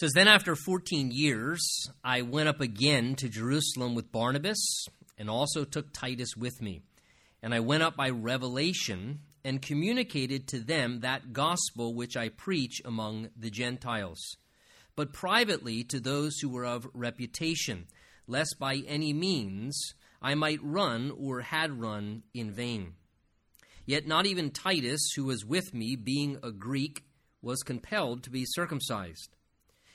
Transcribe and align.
says 0.00 0.12
then 0.14 0.28
after 0.28 0.56
14 0.56 1.10
years 1.12 1.60
I 2.02 2.22
went 2.22 2.48
up 2.48 2.62
again 2.62 3.16
to 3.16 3.28
Jerusalem 3.28 3.94
with 3.94 4.10
Barnabas 4.10 4.86
and 5.18 5.28
also 5.28 5.62
took 5.64 5.92
Titus 5.92 6.34
with 6.34 6.62
me. 6.62 6.80
And 7.42 7.52
I 7.52 7.60
went 7.60 7.82
up 7.82 7.96
by 7.96 8.08
revelation 8.08 9.18
and 9.44 9.60
communicated 9.60 10.48
to 10.48 10.60
them 10.60 11.00
that 11.00 11.34
gospel 11.34 11.92
which 11.92 12.16
I 12.16 12.30
preach 12.30 12.80
among 12.82 13.28
the 13.36 13.50
Gentiles, 13.50 14.38
but 14.96 15.12
privately 15.12 15.84
to 15.84 16.00
those 16.00 16.38
who 16.38 16.48
were 16.48 16.64
of 16.64 16.88
reputation, 16.94 17.84
lest 18.26 18.56
by 18.58 18.76
any 18.86 19.12
means 19.12 19.78
I 20.22 20.34
might 20.34 20.60
run 20.62 21.12
or 21.14 21.42
had 21.42 21.78
run 21.78 22.22
in 22.32 22.52
vain. 22.52 22.94
Yet 23.84 24.06
not 24.06 24.24
even 24.24 24.50
Titus, 24.50 25.12
who 25.14 25.26
was 25.26 25.44
with 25.44 25.74
me, 25.74 25.94
being 25.94 26.38
a 26.42 26.52
Greek, 26.52 27.04
was 27.42 27.62
compelled 27.62 28.22
to 28.22 28.30
be 28.30 28.46
circumcised. 28.46 29.36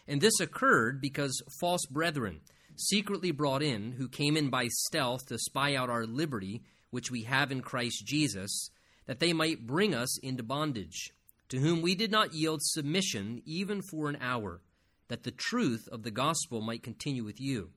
And 0.08 0.22
this 0.22 0.40
occurred 0.40 1.02
because 1.02 1.42
false 1.60 1.86
brethren, 1.90 2.42
secretly 2.76 3.32
brought 3.32 3.64
in, 3.64 3.94
who 3.94 4.08
came 4.08 4.38
in 4.38 4.50
by 4.50 4.68
stealth 4.68 5.28
to 5.28 5.38
spy 5.40 5.76
out 5.76 5.90
our 5.90 6.06
liberty, 6.06 6.64
which 6.92 7.10
we 7.10 7.24
have 7.24 7.52
in 7.52 7.62
Christ 7.62 8.06
Jesus, 8.06 8.70
that 9.06 9.20
they 9.20 9.34
might 9.34 9.66
bring 9.66 9.94
us 9.94 10.20
into 10.20 10.44
bondage, 10.44 11.12
to 11.50 11.60
whom 11.60 11.82
we 11.82 11.96
did 11.96 12.12
not 12.12 12.34
yield 12.34 12.62
submission 12.62 13.42
even 13.46 13.82
for 13.82 14.10
an 14.10 14.18
hour, 14.22 14.62
that 15.08 15.24
the 15.24 15.32
truth 15.32 15.88
of 15.92 16.04
the 16.04 16.12
gospel 16.12 16.62
might 16.62 16.84
continue 16.84 17.24
with 17.24 17.40
you. 17.40 17.70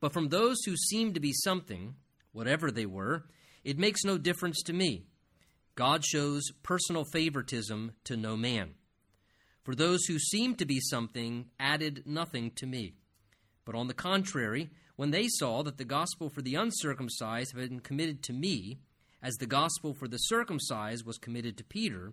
But 0.00 0.12
from 0.12 0.28
those 0.28 0.58
who 0.64 0.76
seemed 0.76 1.14
to 1.14 1.20
be 1.20 1.32
something, 1.32 1.94
whatever 2.32 2.70
they 2.70 2.86
were, 2.86 3.26
it 3.64 3.78
makes 3.78 4.04
no 4.04 4.18
difference 4.18 4.62
to 4.64 4.72
me. 4.72 5.06
God 5.74 6.04
shows 6.04 6.44
personal 6.62 7.04
favoritism 7.12 7.92
to 8.04 8.16
no 8.16 8.36
man. 8.36 8.74
For 9.66 9.74
those 9.74 10.04
who 10.04 10.20
seemed 10.20 10.60
to 10.60 10.64
be 10.64 10.78
something 10.78 11.46
added 11.58 12.04
nothing 12.06 12.52
to 12.52 12.66
me. 12.66 12.94
But 13.64 13.74
on 13.74 13.88
the 13.88 13.94
contrary, 13.94 14.70
when 14.94 15.10
they 15.10 15.26
saw 15.26 15.64
that 15.64 15.76
the 15.76 15.84
gospel 15.84 16.30
for 16.30 16.40
the 16.40 16.54
uncircumcised 16.54 17.50
had 17.52 17.68
been 17.68 17.80
committed 17.80 18.22
to 18.22 18.32
me, 18.32 18.78
as 19.20 19.34
the 19.34 19.46
gospel 19.48 19.92
for 19.92 20.06
the 20.06 20.18
circumcised 20.18 21.04
was 21.04 21.18
committed 21.18 21.56
to 21.56 21.64
Peter, 21.64 22.12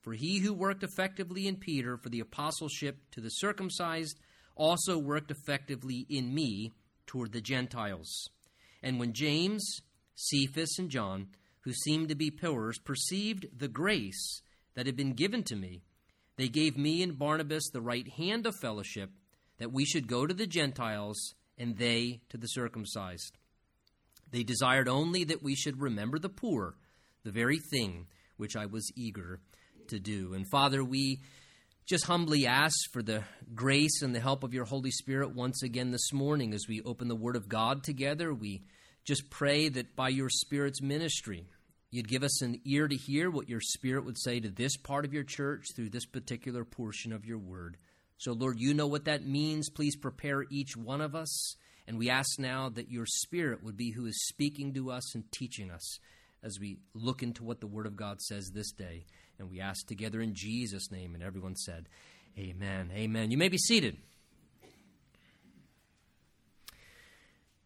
for 0.00 0.14
he 0.14 0.38
who 0.38 0.54
worked 0.54 0.82
effectively 0.82 1.46
in 1.46 1.56
Peter 1.56 1.98
for 1.98 2.08
the 2.08 2.20
apostleship 2.20 2.96
to 3.10 3.20
the 3.20 3.28
circumcised 3.28 4.18
also 4.54 4.96
worked 4.96 5.30
effectively 5.30 6.06
in 6.08 6.34
me 6.34 6.72
toward 7.06 7.32
the 7.32 7.42
Gentiles. 7.42 8.30
And 8.82 8.98
when 8.98 9.12
James, 9.12 9.82
Cephas, 10.14 10.78
and 10.78 10.88
John, 10.88 11.26
who 11.60 11.74
seemed 11.74 12.08
to 12.08 12.14
be 12.14 12.30
pillars, 12.30 12.78
perceived 12.78 13.48
the 13.54 13.68
grace 13.68 14.40
that 14.74 14.86
had 14.86 14.96
been 14.96 15.12
given 15.12 15.42
to 15.42 15.56
me, 15.56 15.82
they 16.36 16.48
gave 16.48 16.76
me 16.76 17.02
and 17.02 17.18
Barnabas 17.18 17.70
the 17.72 17.80
right 17.80 18.08
hand 18.08 18.46
of 18.46 18.54
fellowship 18.60 19.10
that 19.58 19.72
we 19.72 19.84
should 19.84 20.06
go 20.06 20.26
to 20.26 20.34
the 20.34 20.46
Gentiles 20.46 21.34
and 21.58 21.76
they 21.78 22.20
to 22.28 22.36
the 22.36 22.46
circumcised. 22.46 23.38
They 24.30 24.42
desired 24.42 24.88
only 24.88 25.24
that 25.24 25.42
we 25.42 25.54
should 25.54 25.80
remember 25.80 26.18
the 26.18 26.28
poor, 26.28 26.74
the 27.24 27.30
very 27.30 27.58
thing 27.70 28.06
which 28.36 28.56
I 28.56 28.66
was 28.66 28.90
eager 28.96 29.40
to 29.88 29.98
do. 29.98 30.34
And 30.34 30.46
Father, 30.50 30.84
we 30.84 31.20
just 31.86 32.06
humbly 32.06 32.46
ask 32.46 32.76
for 32.92 33.02
the 33.02 33.22
grace 33.54 34.02
and 34.02 34.14
the 34.14 34.20
help 34.20 34.42
of 34.42 34.52
your 34.52 34.64
Holy 34.64 34.90
Spirit 34.90 35.34
once 35.34 35.62
again 35.62 35.92
this 35.92 36.12
morning 36.12 36.52
as 36.52 36.66
we 36.68 36.82
open 36.82 37.08
the 37.08 37.14
Word 37.14 37.36
of 37.36 37.48
God 37.48 37.84
together. 37.84 38.34
We 38.34 38.62
just 39.04 39.30
pray 39.30 39.68
that 39.68 39.94
by 39.94 40.08
your 40.08 40.28
Spirit's 40.28 40.82
ministry, 40.82 41.46
you'd 41.90 42.08
give 42.08 42.22
us 42.22 42.42
an 42.42 42.60
ear 42.64 42.88
to 42.88 42.96
hear 42.96 43.30
what 43.30 43.48
your 43.48 43.60
Spirit 43.60 44.04
would 44.04 44.18
say 44.18 44.40
to 44.40 44.48
this 44.48 44.76
part 44.76 45.04
of 45.04 45.12
your 45.12 45.24
church 45.24 45.66
through 45.74 45.90
this 45.90 46.06
particular 46.06 46.64
portion 46.64 47.12
of 47.12 47.24
your 47.24 47.38
Word. 47.38 47.76
So, 48.18 48.32
Lord, 48.32 48.58
you 48.58 48.74
know 48.74 48.86
what 48.86 49.04
that 49.04 49.26
means. 49.26 49.70
Please 49.70 49.96
prepare 49.96 50.44
each 50.50 50.76
one 50.76 51.00
of 51.00 51.14
us. 51.14 51.56
And 51.86 51.98
we 51.98 52.10
ask 52.10 52.38
now 52.38 52.68
that 52.70 52.90
your 52.90 53.06
Spirit 53.06 53.62
would 53.62 53.76
be 53.76 53.92
who 53.92 54.06
is 54.06 54.26
speaking 54.26 54.74
to 54.74 54.90
us 54.90 55.14
and 55.14 55.30
teaching 55.30 55.70
us 55.70 55.98
as 56.42 56.58
we 56.60 56.78
look 56.94 57.22
into 57.22 57.44
what 57.44 57.60
the 57.60 57.66
Word 57.66 57.86
of 57.86 57.96
God 57.96 58.20
says 58.20 58.50
this 58.52 58.72
day. 58.72 59.04
And 59.38 59.50
we 59.50 59.60
ask 59.60 59.86
together 59.86 60.20
in 60.20 60.34
Jesus' 60.34 60.90
name. 60.90 61.14
And 61.14 61.22
everyone 61.22 61.56
said, 61.56 61.88
Amen. 62.38 62.90
Amen. 62.94 63.30
You 63.30 63.38
may 63.38 63.48
be 63.48 63.58
seated. 63.58 63.96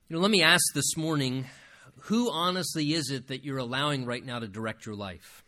You 0.09 0.17
know, 0.17 0.23
let 0.23 0.31
me 0.31 0.43
ask 0.43 0.65
this 0.75 0.97
morning 0.97 1.47
who 2.03 2.31
honestly 2.31 2.93
is 2.93 3.11
it 3.11 3.29
that 3.29 3.45
you're 3.45 3.59
allowing 3.59 4.05
right 4.05 4.25
now 4.25 4.39
to 4.39 4.49
direct 4.49 4.87
your 4.87 4.95
life? 4.95 5.45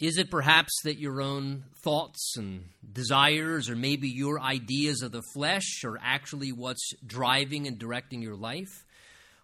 Is 0.00 0.18
it 0.18 0.30
perhaps 0.30 0.72
that 0.82 0.98
your 0.98 1.22
own 1.22 1.64
thoughts 1.84 2.34
and 2.36 2.64
desires, 2.92 3.70
or 3.70 3.76
maybe 3.76 4.08
your 4.08 4.40
ideas 4.40 5.00
of 5.00 5.12
the 5.12 5.22
flesh, 5.32 5.84
are 5.84 5.96
actually 6.02 6.50
what's 6.50 6.92
driving 7.06 7.68
and 7.68 7.78
directing 7.78 8.20
your 8.20 8.34
life? 8.34 8.84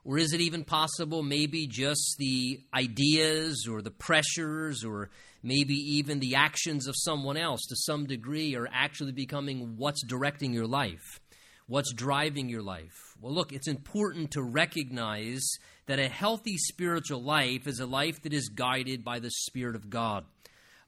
Or 0.04 0.18
is 0.18 0.32
it 0.32 0.40
even 0.40 0.64
possible 0.64 1.22
maybe 1.22 1.68
just 1.68 2.16
the 2.18 2.60
ideas 2.74 3.68
or 3.70 3.82
the 3.82 3.92
pressures 3.92 4.84
or 4.84 5.10
maybe 5.42 5.74
even 5.74 6.18
the 6.18 6.34
actions 6.34 6.88
of 6.88 6.94
someone 6.96 7.36
else 7.36 7.60
to 7.68 7.76
some 7.76 8.06
degree 8.06 8.56
are 8.56 8.68
actually 8.72 9.12
becoming 9.12 9.74
what's 9.76 10.02
directing 10.04 10.52
your 10.52 10.66
life? 10.66 11.20
What's 11.66 11.92
driving 11.92 12.48
your 12.48 12.62
life? 12.62 13.07
Well, 13.20 13.34
look, 13.34 13.52
it's 13.52 13.68
important 13.68 14.32
to 14.32 14.42
recognize 14.42 15.44
that 15.86 15.98
a 15.98 16.08
healthy 16.08 16.56
spiritual 16.56 17.22
life 17.22 17.66
is 17.66 17.80
a 17.80 17.86
life 17.86 18.22
that 18.22 18.32
is 18.32 18.48
guided 18.48 19.04
by 19.04 19.18
the 19.18 19.30
Spirit 19.30 19.74
of 19.74 19.90
God 19.90 20.24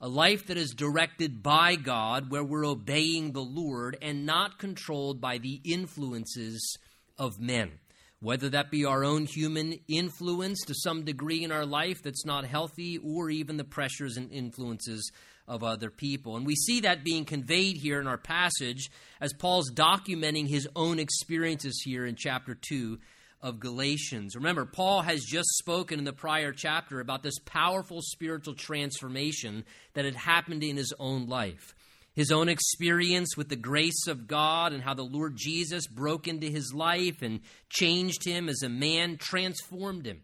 a 0.01 0.09
life 0.09 0.47
that 0.47 0.57
is 0.57 0.71
directed 0.71 1.43
by 1.43 1.77
God, 1.77 2.31
where 2.31 2.43
we're 2.43 2.65
obeying 2.65 3.33
the 3.33 3.43
Lord 3.43 3.99
and 4.01 4.25
not 4.25 4.59
controlled 4.59 5.21
by 5.21 5.39
the 5.39 5.61
influences 5.63 6.79
of 7.19 7.39
men. 7.39 7.73
Whether 8.21 8.49
that 8.51 8.71
be 8.71 8.85
our 8.85 9.05
own 9.05 9.27
human 9.27 9.79
influence 9.89 10.61
to 10.67 10.75
some 10.75 11.05
degree 11.05 11.45
in 11.45 11.53
our 11.53 11.67
life 11.67 12.03
that's 12.03 12.25
not 12.25 12.47
healthy, 12.47 12.99
or 12.99 13.31
even 13.31 13.59
the 13.59 13.65
pressures 13.65 14.17
and 14.17 14.33
influences 14.33 15.11
of 15.51 15.65
other 15.65 15.91
people. 15.91 16.37
And 16.37 16.47
we 16.47 16.55
see 16.55 16.81
that 16.81 17.05
being 17.05 17.25
conveyed 17.25 17.77
here 17.77 18.01
in 18.01 18.07
our 18.07 18.17
passage 18.17 18.89
as 19.21 19.33
Paul's 19.33 19.73
documenting 19.73 20.49
his 20.49 20.69
own 20.77 21.01
experiences 21.01 21.83
here 21.85 22.07
in 22.07 22.15
chapter 22.15 22.55
2 22.55 22.99
of 23.43 23.59
Galatians. 23.59 24.37
Remember, 24.37 24.65
Paul 24.65 25.03
has 25.03 25.25
just 25.25 25.49
spoken 25.59 25.99
in 25.99 26.05
the 26.05 26.13
prior 26.13 26.53
chapter 26.53 27.01
about 27.01 27.25
this 27.25 27.39
powerful 27.45 28.01
spiritual 28.01 28.55
transformation 28.55 29.65
that 29.95 30.05
had 30.05 30.15
happened 30.15 30.63
in 30.63 30.77
his 30.77 30.95
own 31.01 31.27
life. 31.27 31.75
His 32.15 32.31
own 32.31 32.49
experience 32.49 33.37
with 33.37 33.49
the 33.49 33.57
grace 33.57 34.07
of 34.07 34.29
God 34.29 34.73
and 34.73 34.83
how 34.83 34.95
the 34.95 35.03
Lord 35.03 35.37
Jesus 35.37 35.89
broke 35.89 36.29
into 36.29 36.47
his 36.47 36.73
life 36.73 37.23
and 37.23 37.41
changed 37.69 38.25
him 38.25 38.49
as 38.49 38.63
a 38.63 38.69
man, 38.69 39.17
transformed 39.17 40.07
him. 40.07 40.21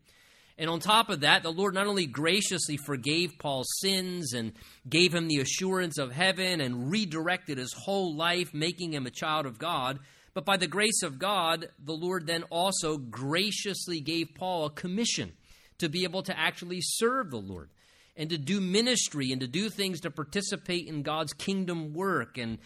And 0.59 0.71
on 0.71 0.81
top 0.81 1.11
of 1.11 1.21
that, 1.21 1.43
the 1.43 1.53
Lord 1.53 1.75
not 1.75 1.87
only 1.87 2.07
graciously 2.07 2.79
forgave 2.79 3.39
Paul's 3.39 3.69
sins 3.81 4.33
and 4.33 4.53
gave 4.89 5.15
him 5.15 5.29
the 5.29 5.41
assurance 5.41 5.99
of 5.99 6.13
heaven 6.13 6.61
and 6.61 6.91
redirected 6.91 7.59
his 7.59 7.75
whole 7.75 8.15
life, 8.15 8.55
making 8.55 8.95
him 8.95 9.07
a 9.07 9.11
child 9.11 9.45
of 9.45 9.59
God, 9.59 9.99
but 10.33 10.45
by 10.45 10.57
the 10.57 10.67
grace 10.67 11.03
of 11.03 11.19
God, 11.19 11.69
the 11.83 11.95
Lord 11.95 12.27
then 12.27 12.43
also 12.45 12.97
graciously 12.99 14.01
gave 14.01 14.35
Paul 14.35 14.67
a 14.67 14.71
commission 14.71 15.33
to 15.79 15.89
be 15.89 16.05
able 16.05 16.23
to 16.25 16.39
actually 16.39 16.81
serve 16.81 17.31
the 17.31 17.39
Lord 17.39 17.71
and 18.17 18.31
to 18.31 18.39
do 18.39 18.61
ministry 18.61 19.33
and 19.33 19.41
to 19.41 19.47
do 19.47 19.69
things 19.69 20.01
to 20.01 20.11
participate 20.11 20.89
in 20.89 21.03
God's 21.03 21.33
kingdom 21.33 21.93
work. 21.93 22.39
And 22.39 22.59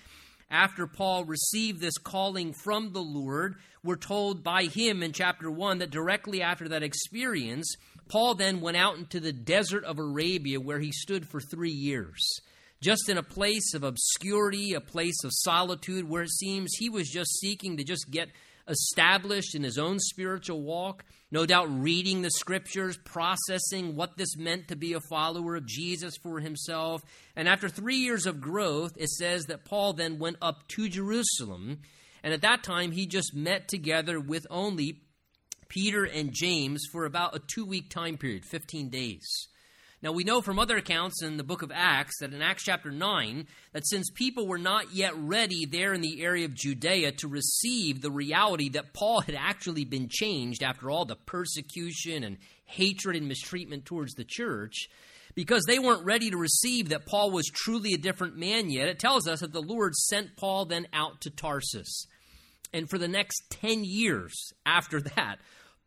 after 0.51 0.87
Paul 0.87 1.25
received 1.25 1.81
this 1.81 1.99
calling 1.99 2.53
from 2.53 2.93
the 2.93 3.03
Lord, 3.03 3.57
we're 3.85 3.97
told 3.97 4.43
by 4.43 4.65
him 4.65 5.03
in 5.03 5.13
chapter 5.13 5.51
1 5.51 5.79
that 5.79 5.91
directly 5.91 6.43
after 6.43 6.69
that 6.69 6.83
experience, 6.83 7.77
Paul 8.09 8.35
then 8.35 8.61
went 8.61 8.77
out 8.77 8.99
into 8.99 9.21
the 9.21 9.33
desert 9.33 9.85
of 9.85 9.99
Arabia 9.99 10.61
where 10.61 10.81
he 10.81 10.93
stood 10.93 11.29
for 11.29 11.41
three 11.41 11.71
years 11.71 12.41
just 12.81 13.09
in 13.09 13.19
a 13.19 13.23
place 13.23 13.75
of 13.75 13.85
obscurity, 13.85 14.73
a 14.73 14.81
place 14.81 15.23
of 15.25 15.31
solitude, 15.35 16.09
where 16.09 16.23
it 16.23 16.31
seems 16.31 16.75
he 16.75 16.89
was 16.89 17.09
just 17.09 17.39
seeking 17.39 17.77
to 17.77 17.85
just 17.85 18.11
get 18.11 18.29
established 18.71 19.55
in 19.55 19.63
his 19.63 19.77
own 19.77 19.99
spiritual 19.99 20.63
walk, 20.63 21.05
no 21.31 21.45
doubt 21.45 21.69
reading 21.71 22.23
the 22.23 22.31
scriptures, 22.31 22.97
processing 22.97 23.97
what 23.97 24.17
this 24.17 24.37
meant 24.37 24.69
to 24.69 24.77
be 24.77 24.95
a 24.95 25.01
follower 25.11 25.57
of 25.57 25.67
Jesus 25.67 26.17
for 26.17 26.41
himself. 26.41 27.03
And 27.37 27.49
after 27.49 27.69
three 27.69 27.97
years 27.97 28.27
of 28.27 28.41
growth, 28.41 28.93
it 28.97 29.11
says 29.11 29.45
that 29.47 29.65
Paul 29.65 29.93
then 29.93 30.19
went 30.19 30.37
up 30.41 30.67
to 30.69 30.89
Jerusalem. 30.89 31.81
And 32.23 32.33
at 32.33 32.43
that 32.43 32.63
time, 32.63 32.93
he 32.93 33.07
just 33.07 33.35
met 33.35 33.69
together 33.69 34.19
with 34.21 34.47
only 34.51 35.03
Peter 35.69 36.05
and 36.05 36.33
James 36.33 36.83
for 36.91 37.05
about 37.05 37.37
a 37.37 37.41
two 37.55 37.65
week 37.65 37.91
time 37.91 38.17
period, 38.17 38.45
15 38.45 38.89
days. 38.89 39.49
Now, 40.03 40.13
we 40.13 40.25
know 40.25 40.41
from 40.41 40.59
other 40.59 40.79
accounts 40.79 41.23
in 41.23 41.37
the 41.37 41.45
book 41.45 41.61
of 41.61 41.71
Acts 41.75 42.21
that 42.21 42.33
in 42.33 42.41
Acts 42.41 42.65
chapter 42.65 42.91
9, 42.91 43.47
that 43.75 43.87
since 43.87 44.09
people 44.11 44.47
were 44.47 44.57
not 44.57 44.95
yet 44.95 45.15
ready 45.15 45.67
there 45.67 45.93
in 45.93 46.01
the 46.01 46.23
area 46.23 46.47
of 46.47 46.55
Judea 46.55 47.13
to 47.13 47.29
receive 47.29 48.01
the 48.01 48.11
reality 48.11 48.71
that 48.71 48.95
Paul 48.95 49.21
had 49.21 49.35
actually 49.35 49.85
been 49.85 50.09
changed 50.11 50.63
after 50.63 50.91
all 50.91 51.05
the 51.05 51.17
persecution 51.17 52.25
and 52.25 52.39
hatred 52.65 53.15
and 53.15 53.29
mistreatment 53.29 53.85
towards 53.85 54.15
the 54.15 54.25
church, 54.25 54.89
because 55.35 55.65
they 55.67 55.79
weren't 55.79 56.07
ready 56.07 56.31
to 56.31 56.37
receive 56.39 56.89
that 56.89 57.05
Paul 57.05 57.31
was 57.31 57.47
truly 57.53 57.93
a 57.93 57.99
different 57.99 58.39
man 58.39 58.71
yet, 58.71 58.89
it 58.89 58.99
tells 58.99 59.29
us 59.29 59.41
that 59.41 59.53
the 59.53 59.61
Lord 59.61 59.95
sent 59.95 60.35
Paul 60.35 60.65
then 60.65 60.87
out 60.95 61.21
to 61.23 61.31
Tarsus. 61.31 62.07
And 62.73 62.89
for 62.89 62.97
the 62.97 63.09
next 63.09 63.43
10 63.51 63.85
years 63.85 64.35
after 64.65 65.01
that, 65.17 65.37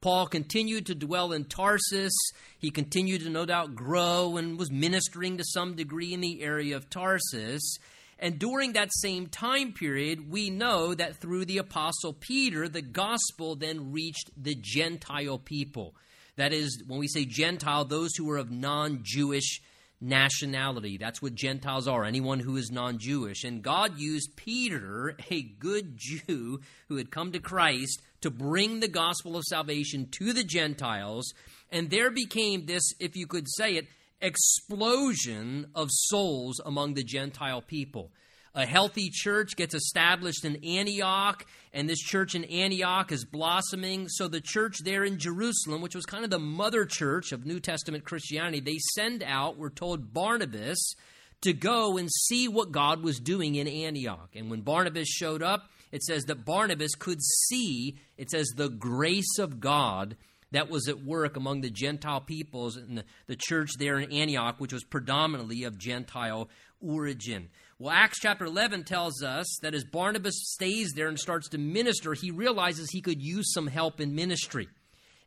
Paul 0.04 0.28
continued 0.28 0.88
to 0.88 0.96
dwell 0.96 1.32
in 1.32 1.46
Tarsus. 1.46 2.12
He 2.60 2.72
continued 2.72 3.22
to 3.22 3.30
no 3.30 3.46
doubt 3.46 3.74
grow 3.74 4.36
and 4.36 4.60
was 4.60 4.70
ministering 4.70 5.38
to 5.38 5.46
some 5.46 5.78
degree 5.78 6.14
in 6.14 6.20
the 6.20 6.42
area 6.44 6.76
of 6.76 6.90
Tarsus. 6.90 7.78
And 8.20 8.38
during 8.38 8.74
that 8.74 8.92
same 8.94 9.28
time 9.28 9.72
period, 9.72 10.30
we 10.30 10.50
know 10.50 10.94
that 10.94 11.22
through 11.22 11.46
the 11.46 11.60
Apostle 11.60 12.12
Peter, 12.12 12.68
the 12.68 12.82
gospel 12.82 13.56
then 13.56 13.94
reached 13.94 14.30
the 14.36 14.58
Gentile 14.60 15.40
people. 15.40 15.96
That 16.36 16.52
is, 16.52 16.84
when 16.86 17.00
we 17.00 17.08
say 17.08 17.24
Gentile, 17.24 17.86
those 17.86 18.14
who 18.18 18.30
are 18.30 18.38
of 18.38 18.52
non 18.52 19.00
Jewish 19.04 19.62
nationality. 20.02 20.98
That's 20.98 21.22
what 21.22 21.34
Gentiles 21.34 21.88
are, 21.88 22.04
anyone 22.04 22.40
who 22.40 22.58
is 22.58 22.72
non 22.72 22.98
Jewish. 23.00 23.46
And 23.46 23.62
God 23.62 23.98
used 23.98 24.36
Peter, 24.36 25.16
a 25.32 25.42
good 25.42 25.94
Jew 25.96 26.60
who 26.90 26.98
had 26.98 27.10
come 27.10 27.32
to 27.32 27.40
Christ, 27.40 28.02
to 28.24 28.32
bring 28.32 28.80
the 28.80 28.88
gospel 28.88 29.38
of 29.38 29.44
salvation 29.44 30.08
to 30.12 30.34
the 30.34 30.44
Gentiles. 30.44 31.34
And 31.72 31.90
there 31.90 32.12
became 32.12 32.66
this, 32.66 32.84
if 33.00 33.16
you 33.16 33.28
could 33.28 33.48
say 33.48 33.76
it, 33.76 33.88
explosion 34.22 35.68
of 35.76 35.90
souls 35.92 36.60
among 36.66 36.96
the 36.96 37.04
Gentile 37.04 37.62
people 37.62 38.12
a 38.56 38.66
healthy 38.66 39.10
church 39.12 39.56
gets 39.56 39.74
established 39.74 40.46
in 40.46 40.64
Antioch, 40.64 41.46
and 41.74 41.90
this 41.90 42.00
church 42.00 42.36
in 42.36 42.44
Antioch 42.44 43.12
is 43.12 43.26
blossoming. 43.26 44.08
So, 44.08 44.28
the 44.28 44.42
church 44.42 44.78
there 44.84 45.04
in 45.04 45.18
Jerusalem, 45.18 45.82
which 45.82 45.96
was 45.96 46.06
kind 46.06 46.24
of 46.24 46.30
the 46.30 46.40
mother 46.40 46.86
church 46.86 47.32
of 47.32 47.46
New 47.46 47.60
Testament 47.60 48.04
Christianity, 48.04 48.60
they 48.60 48.78
send 48.96 49.24
out, 49.24 49.58
we're 49.58 49.70
told, 49.70 50.14
Barnabas 50.14 50.94
to 51.42 51.54
go 51.54 51.98
and 51.98 52.10
see 52.12 52.48
what 52.48 52.72
God 52.72 53.04
was 53.04 53.20
doing 53.20 53.56
in 53.56 53.68
Antioch. 53.68 54.30
And 54.36 54.50
when 54.50 54.62
Barnabas 54.62 55.10
showed 55.10 55.42
up, 55.42 55.70
it 55.94 56.04
says 56.04 56.24
that 56.24 56.44
Barnabas 56.44 56.96
could 56.96 57.22
see, 57.22 58.00
it 58.18 58.32
says, 58.32 58.48
the 58.56 58.68
grace 58.68 59.38
of 59.38 59.60
God 59.60 60.18
that 60.50 60.68
was 60.68 60.88
at 60.88 61.04
work 61.04 61.38
among 61.38 61.62
the 61.62 61.70
Gentile 61.70 62.20
peoples 62.20 62.78
and 62.78 62.98
the, 62.98 63.04
the 63.28 63.36
church 63.36 63.70
there 63.78 64.00
in 64.00 64.12
Antioch, 64.12 64.60
which 64.60 64.74
was 64.74 64.84
predominantly 64.84 65.66
of 65.66 65.78
Gentile 65.78 66.50
origin. 66.82 67.50
Well, 67.78 67.94
Acts 67.94 68.20
chapter 68.20 68.46
11 68.46 68.86
tells 68.86 69.22
us 69.22 69.60
that 69.62 69.76
as 69.76 69.84
Barnabas 69.84 70.34
stays 70.54 70.94
there 70.96 71.08
and 71.08 71.20
starts 71.20 71.48
to 71.50 71.60
minister, 71.60 72.16
he 72.16 72.32
realizes 72.32 72.90
he 72.90 73.02
could 73.02 73.22
use 73.22 73.54
some 73.54 73.68
help 73.68 74.02
in 74.02 74.16
ministry. 74.16 74.68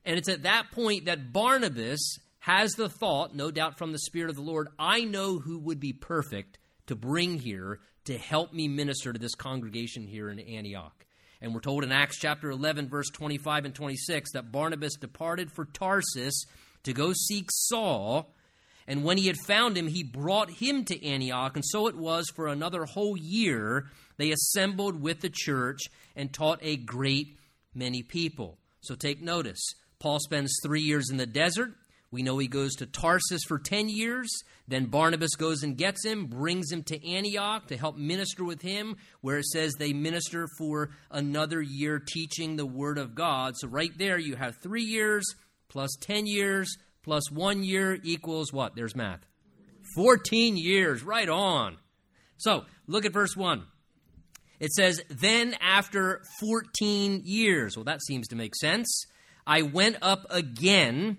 And 0.04 0.18
it's 0.18 0.28
at 0.28 0.42
that 0.42 0.72
point 0.72 1.04
that 1.04 1.32
Barnabas 1.32 2.18
has 2.40 2.72
the 2.72 2.88
thought, 2.88 3.36
no 3.36 3.52
doubt 3.52 3.78
from 3.78 3.92
the 3.92 4.00
Spirit 4.00 4.30
of 4.30 4.36
the 4.36 4.42
Lord, 4.42 4.66
I 4.80 5.02
know 5.02 5.38
who 5.38 5.60
would 5.60 5.78
be 5.78 5.92
perfect 5.92 6.58
to 6.88 6.96
bring 6.96 7.38
here 7.38 7.78
to 8.06 8.18
help 8.18 8.52
me 8.52 8.68
minister 8.68 9.12
to 9.12 9.18
this 9.18 9.34
congregation 9.34 10.06
here 10.06 10.28
in 10.30 10.38
Antioch. 10.38 11.04
And 11.40 11.54
we're 11.54 11.60
told 11.60 11.84
in 11.84 11.92
Acts 11.92 12.18
chapter 12.18 12.50
11, 12.50 12.88
verse 12.88 13.10
25 13.10 13.66
and 13.66 13.74
26, 13.74 14.32
that 14.32 14.50
Barnabas 14.50 14.94
departed 14.94 15.52
for 15.52 15.66
Tarsus 15.66 16.44
to 16.84 16.92
go 16.92 17.12
seek 17.12 17.48
Saul 17.52 18.32
and 18.88 19.04
when 19.04 19.18
he 19.18 19.26
had 19.26 19.36
found 19.46 19.76
him, 19.76 19.88
he 19.88 20.02
brought 20.02 20.50
him 20.50 20.84
to 20.84 21.04
Antioch. 21.04 21.56
And 21.56 21.64
so 21.64 21.88
it 21.88 21.96
was 21.96 22.30
for 22.34 22.46
another 22.46 22.84
whole 22.84 23.16
year 23.16 23.86
they 24.16 24.30
assembled 24.30 25.00
with 25.00 25.20
the 25.20 25.30
church 25.32 25.80
and 26.14 26.32
taught 26.32 26.60
a 26.62 26.76
great 26.76 27.36
many 27.74 28.02
people. 28.02 28.58
So 28.80 28.94
take 28.94 29.20
notice. 29.20 29.60
Paul 29.98 30.20
spends 30.20 30.52
three 30.62 30.82
years 30.82 31.10
in 31.10 31.16
the 31.16 31.26
desert. 31.26 31.72
We 32.10 32.22
know 32.22 32.38
he 32.38 32.48
goes 32.48 32.74
to 32.76 32.86
Tarsus 32.86 33.42
for 33.46 33.58
10 33.58 33.88
years. 33.88 34.30
Then 34.68 34.86
Barnabas 34.86 35.34
goes 35.36 35.62
and 35.62 35.76
gets 35.76 36.04
him, 36.04 36.26
brings 36.26 36.70
him 36.70 36.82
to 36.84 37.08
Antioch 37.08 37.66
to 37.68 37.76
help 37.76 37.96
minister 37.96 38.44
with 38.44 38.62
him, 38.62 38.96
where 39.20 39.38
it 39.38 39.46
says 39.46 39.74
they 39.74 39.92
minister 39.92 40.48
for 40.58 40.90
another 41.10 41.60
year 41.60 41.98
teaching 41.98 42.56
the 42.56 42.66
Word 42.66 42.98
of 42.98 43.14
God. 43.14 43.54
So 43.56 43.68
right 43.68 43.96
there 43.96 44.18
you 44.18 44.36
have 44.36 44.56
three 44.62 44.84
years 44.84 45.24
plus 45.68 45.90
10 46.00 46.26
years 46.26 46.76
plus 47.02 47.30
one 47.30 47.62
year 47.62 47.98
equals 48.02 48.52
what? 48.52 48.74
There's 48.74 48.96
math. 48.96 49.20
14 49.94 50.56
years, 50.56 51.02
right 51.02 51.28
on. 51.28 51.76
So 52.38 52.64
look 52.86 53.04
at 53.04 53.12
verse 53.12 53.36
1. 53.36 53.62
It 54.58 54.72
says, 54.72 55.02
Then 55.08 55.54
after 55.60 56.22
14 56.40 57.22
years, 57.24 57.76
well, 57.76 57.84
that 57.84 58.02
seems 58.02 58.28
to 58.28 58.36
make 58.36 58.54
sense. 58.56 59.04
I 59.46 59.62
went 59.62 59.98
up 60.02 60.26
again 60.30 61.18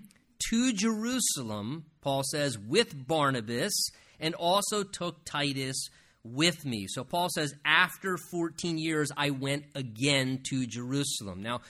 to 0.50 0.72
Jerusalem, 0.72 1.86
Paul 2.00 2.22
says, 2.30 2.58
with 2.58 3.06
Barnabas, 3.06 3.72
and 4.20 4.34
also 4.34 4.82
took 4.82 5.24
Titus 5.24 5.88
with 6.24 6.64
me. 6.64 6.86
So 6.88 7.04
Paul 7.04 7.28
says, 7.34 7.54
after 7.64 8.16
14 8.30 8.78
years, 8.78 9.10
I 9.16 9.30
went 9.30 9.64
again 9.74 10.40
to 10.50 10.66
Jerusalem. 10.66 11.42
Now, 11.42 11.60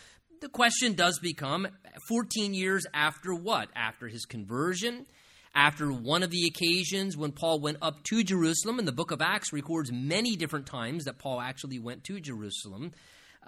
the 0.40 0.48
question 0.48 0.94
does 0.94 1.18
become 1.18 1.68
14 2.08 2.54
years 2.54 2.86
after 2.94 3.34
what? 3.34 3.68
After 3.74 4.08
his 4.08 4.24
conversion, 4.24 5.06
after 5.54 5.92
one 5.92 6.22
of 6.22 6.30
the 6.30 6.46
occasions 6.46 7.16
when 7.16 7.32
Paul 7.32 7.60
went 7.60 7.78
up 7.82 8.02
to 8.04 8.22
Jerusalem, 8.22 8.78
and 8.78 8.86
the 8.86 8.92
book 8.92 9.10
of 9.10 9.20
Acts 9.20 9.52
records 9.52 9.90
many 9.92 10.36
different 10.36 10.66
times 10.66 11.04
that 11.04 11.18
Paul 11.18 11.40
actually 11.40 11.78
went 11.78 12.04
to 12.04 12.20
Jerusalem. 12.20 12.92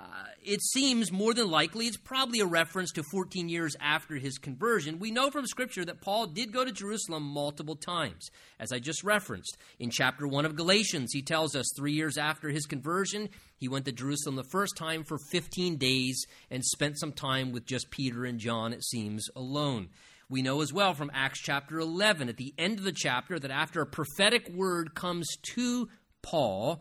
Uh, 0.00 0.24
it 0.42 0.62
seems 0.62 1.12
more 1.12 1.34
than 1.34 1.50
likely 1.50 1.86
it's 1.86 1.98
probably 1.98 2.40
a 2.40 2.46
reference 2.46 2.90
to 2.92 3.02
14 3.02 3.50
years 3.50 3.76
after 3.80 4.16
his 4.16 4.38
conversion. 4.38 4.98
We 4.98 5.10
know 5.10 5.30
from 5.30 5.46
Scripture 5.46 5.84
that 5.84 6.00
Paul 6.00 6.26
did 6.26 6.52
go 6.52 6.64
to 6.64 6.72
Jerusalem 6.72 7.24
multiple 7.24 7.76
times, 7.76 8.30
as 8.58 8.72
I 8.72 8.78
just 8.78 9.04
referenced. 9.04 9.58
In 9.78 9.90
chapter 9.90 10.26
1 10.26 10.46
of 10.46 10.56
Galatians, 10.56 11.10
he 11.12 11.20
tells 11.20 11.54
us 11.54 11.66
three 11.76 11.92
years 11.92 12.16
after 12.16 12.48
his 12.48 12.64
conversion, 12.64 13.28
he 13.58 13.68
went 13.68 13.84
to 13.84 13.92
Jerusalem 13.92 14.36
the 14.36 14.44
first 14.44 14.74
time 14.74 15.04
for 15.04 15.18
15 15.30 15.76
days 15.76 16.24
and 16.50 16.64
spent 16.64 16.98
some 16.98 17.12
time 17.12 17.52
with 17.52 17.66
just 17.66 17.90
Peter 17.90 18.24
and 18.24 18.38
John, 18.38 18.72
it 18.72 18.84
seems, 18.84 19.28
alone. 19.36 19.90
We 20.30 20.40
know 20.40 20.62
as 20.62 20.72
well 20.72 20.94
from 20.94 21.10
Acts 21.12 21.40
chapter 21.40 21.78
11, 21.78 22.30
at 22.30 22.38
the 22.38 22.54
end 22.56 22.78
of 22.78 22.84
the 22.84 22.92
chapter, 22.92 23.38
that 23.38 23.50
after 23.50 23.82
a 23.82 23.86
prophetic 23.86 24.48
word 24.48 24.94
comes 24.94 25.28
to 25.54 25.90
Paul, 26.22 26.80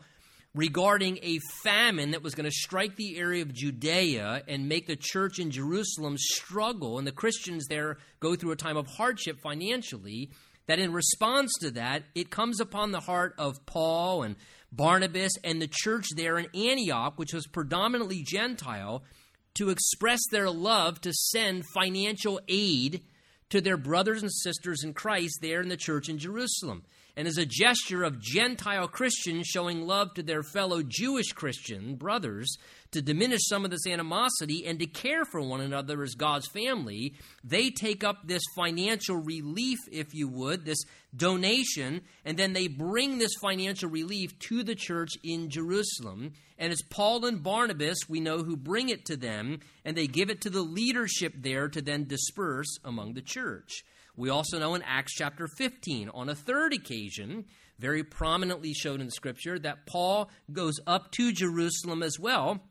regarding 0.59 1.17
a 1.21 1.39
famine 1.63 2.11
that 2.11 2.21
was 2.21 2.35
going 2.35 2.43
to 2.43 2.51
strike 2.51 2.97
the 2.97 3.17
area 3.17 3.41
of 3.41 3.53
Judea 3.53 4.43
and 4.45 4.67
make 4.67 4.87
the 4.87 4.97
church 4.99 5.39
in 5.39 5.51
Jerusalem 5.51 6.17
struggle, 6.17 6.97
and 6.97 7.07
the 7.07 7.13
Christians 7.13 7.67
there 7.67 7.97
go 8.19 8.35
through 8.35 8.51
a 8.51 8.57
time 8.57 8.75
of 8.75 8.85
hardship 8.85 9.39
financially, 9.41 10.31
that 10.67 10.77
in 10.77 10.91
response 10.91 11.53
to 11.61 11.71
that, 11.71 12.03
it 12.13 12.29
comes 12.29 12.59
upon 12.59 12.91
the 12.91 12.99
heart 12.99 13.35
of 13.37 13.65
Paul 13.65 14.23
and 14.23 14.35
Barnabas 14.69 15.31
and 15.45 15.61
the 15.61 15.69
church 15.71 16.07
there 16.17 16.37
in 16.37 16.47
Antioch, 16.53 17.13
which 17.15 17.33
was 17.33 17.47
predominantly 17.47 18.21
Gentile, 18.27 19.05
to 19.53 19.69
express 19.69 20.19
their 20.29 20.49
love 20.49 20.99
to 21.01 21.13
send 21.13 21.63
financial 21.73 22.41
aid 22.49 23.01
to 23.49 23.61
their 23.61 23.77
brothers 23.77 24.23
and 24.23 24.31
sisters 24.31 24.83
in 24.83 24.93
Christ 24.93 25.39
there 25.41 25.61
in 25.61 25.69
the 25.69 25.77
church 25.77 26.09
in 26.09 26.17
Jerusalem 26.17 26.83
and 27.15 27.27
as 27.27 27.37
a 27.37 27.45
gesture 27.45 28.03
of 28.03 28.19
Gentile 28.19 28.87
Christians 28.87 29.47
showing 29.47 29.85
love 29.85 30.13
to 30.13 30.23
their 30.23 30.43
fellow 30.43 30.81
Jewish 30.83 31.31
Christian 31.33 31.95
brothers, 31.95 32.57
to 32.91 33.01
diminish 33.01 33.41
some 33.43 33.65
of 33.65 33.71
this 33.71 33.85
animosity 33.85 34.65
and 34.65 34.79
to 34.79 34.87
care 34.87 35.23
for 35.25 35.41
one 35.41 35.61
another 35.61 36.01
as 36.01 36.15
God's 36.15 36.47
family, 36.47 37.13
they 37.43 37.69
take 37.69 38.03
up 38.03 38.17
this 38.23 38.41
financial 38.55 39.17
relief, 39.17 39.77
if 39.91 40.13
you 40.13 40.27
would, 40.27 40.65
this 40.65 40.83
donation, 41.15 42.01
and 42.25 42.37
then 42.37 42.53
they 42.53 42.67
bring 42.67 43.17
this 43.17 43.33
financial 43.41 43.89
relief 43.89 44.37
to 44.39 44.63
the 44.63 44.75
church 44.75 45.11
in 45.23 45.49
Jerusalem. 45.49 46.33
And 46.57 46.73
it's 46.73 46.81
Paul 46.81 47.25
and 47.25 47.43
Barnabas, 47.43 47.97
we 48.07 48.19
know, 48.19 48.39
who 48.39 48.57
bring 48.57 48.89
it 48.89 49.05
to 49.05 49.15
them, 49.15 49.59
and 49.85 49.95
they 49.95 50.07
give 50.07 50.29
it 50.29 50.41
to 50.41 50.49
the 50.49 50.61
leadership 50.61 51.33
there 51.37 51.69
to 51.69 51.81
then 51.81 52.05
disperse 52.05 52.79
among 52.83 53.13
the 53.13 53.21
church. 53.21 53.83
We 54.15 54.29
also 54.29 54.59
know 54.59 54.75
in 54.75 54.81
Acts 54.81 55.13
chapter 55.13 55.47
15, 55.47 56.09
on 56.09 56.29
a 56.29 56.35
third 56.35 56.73
occasion, 56.73 57.45
very 57.77 58.03
prominently 58.03 58.73
shown 58.73 59.01
in 59.01 59.09
Scripture, 59.09 59.57
that 59.59 59.85
Paul 59.85 60.29
goes 60.51 60.79
up 60.85 61.11
to 61.13 61.31
Jerusalem 61.31 62.03
as 62.03 62.19
well, 62.19 62.61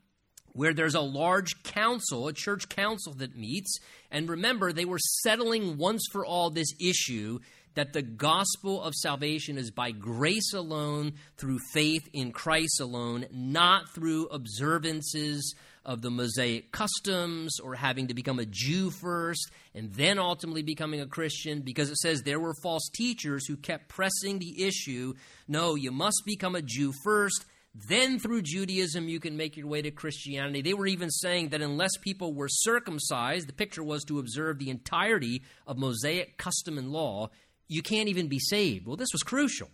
where 0.53 0.75
there's 0.75 0.95
a 0.95 1.01
large 1.01 1.63
council, 1.63 2.29
a 2.29 2.33
church 2.33 2.69
council 2.69 3.15
that 3.15 3.37
meets. 3.37 3.79
And 4.11 4.29
remember, 4.29 4.73
they 4.73 4.85
were 4.85 4.99
settling 5.23 5.79
once 5.79 6.07
for 6.13 6.27
all 6.27 6.51
this 6.51 6.73
issue 6.81 7.39
that 7.75 7.93
the 7.93 8.03
gospel 8.03 8.83
of 8.83 8.93
salvation 8.95 9.57
is 9.57 9.71
by 9.71 9.93
grace 9.93 10.53
alone, 10.53 11.13
through 11.37 11.61
faith 11.73 12.09
in 12.13 12.33
Christ 12.33 12.81
alone, 12.81 13.27
not 13.31 13.95
through 13.95 14.27
observances 14.27 15.55
of 15.89 16.03
the 16.03 16.11
Mosaic 16.11 16.71
customs 16.71 17.59
or 17.61 17.75
having 17.75 18.09
to 18.09 18.15
become 18.15 18.39
a 18.39 18.45
Jew 18.47 18.91
first 18.91 19.51
and 19.75 19.91
then 19.95 20.19
ultimately 20.19 20.63
becoming 20.63 21.01
a 21.01 21.07
Christian 21.07 21.63
because 21.63 21.89
it 21.89 21.97
says 21.97 22.23
there 22.23 22.39
were 22.39 22.53
false 22.63 22.91
teachers 22.95 23.47
who 23.47 23.57
kept 23.57 23.89
pressing 23.89 24.39
the 24.39 24.67
issue 24.67 25.15
no, 25.49 25.77
you 25.77 25.91
must 25.91 26.23
become 26.27 26.55
a 26.55 26.63
Jew 26.63 26.93
first. 27.03 27.47
Then, 27.75 28.19
through 28.19 28.43
Judaism, 28.43 29.09
you 29.09 29.19
can 29.19 29.37
make 29.37 29.57
your 29.57 29.67
way 29.67 29.81
to 29.81 29.91
Christianity. 29.91 30.61
They 30.61 30.75
were 30.75 30.87
even 30.87 31.11
saying 31.11 31.51
that 31.51 31.63
unless 31.63 31.97
people 32.03 32.35
were 32.35 32.49
circumcised, 32.49 33.49
the 33.49 33.55
picture 33.55 33.83
was 33.83 34.05
to 34.05 34.19
observe 34.19 34.59
the 34.59 34.69
entirety 34.69 35.43
of 35.67 35.79
Mosaic 35.79 36.37
custom 36.37 36.77
and 36.77 36.91
law, 36.91 37.31
you 37.67 37.83
can't 37.83 38.09
even 38.09 38.29
be 38.29 38.41
saved. 38.41 38.87
Well, 38.87 38.97
this 38.97 39.13
was 39.13 39.23
crucial. 39.23 39.71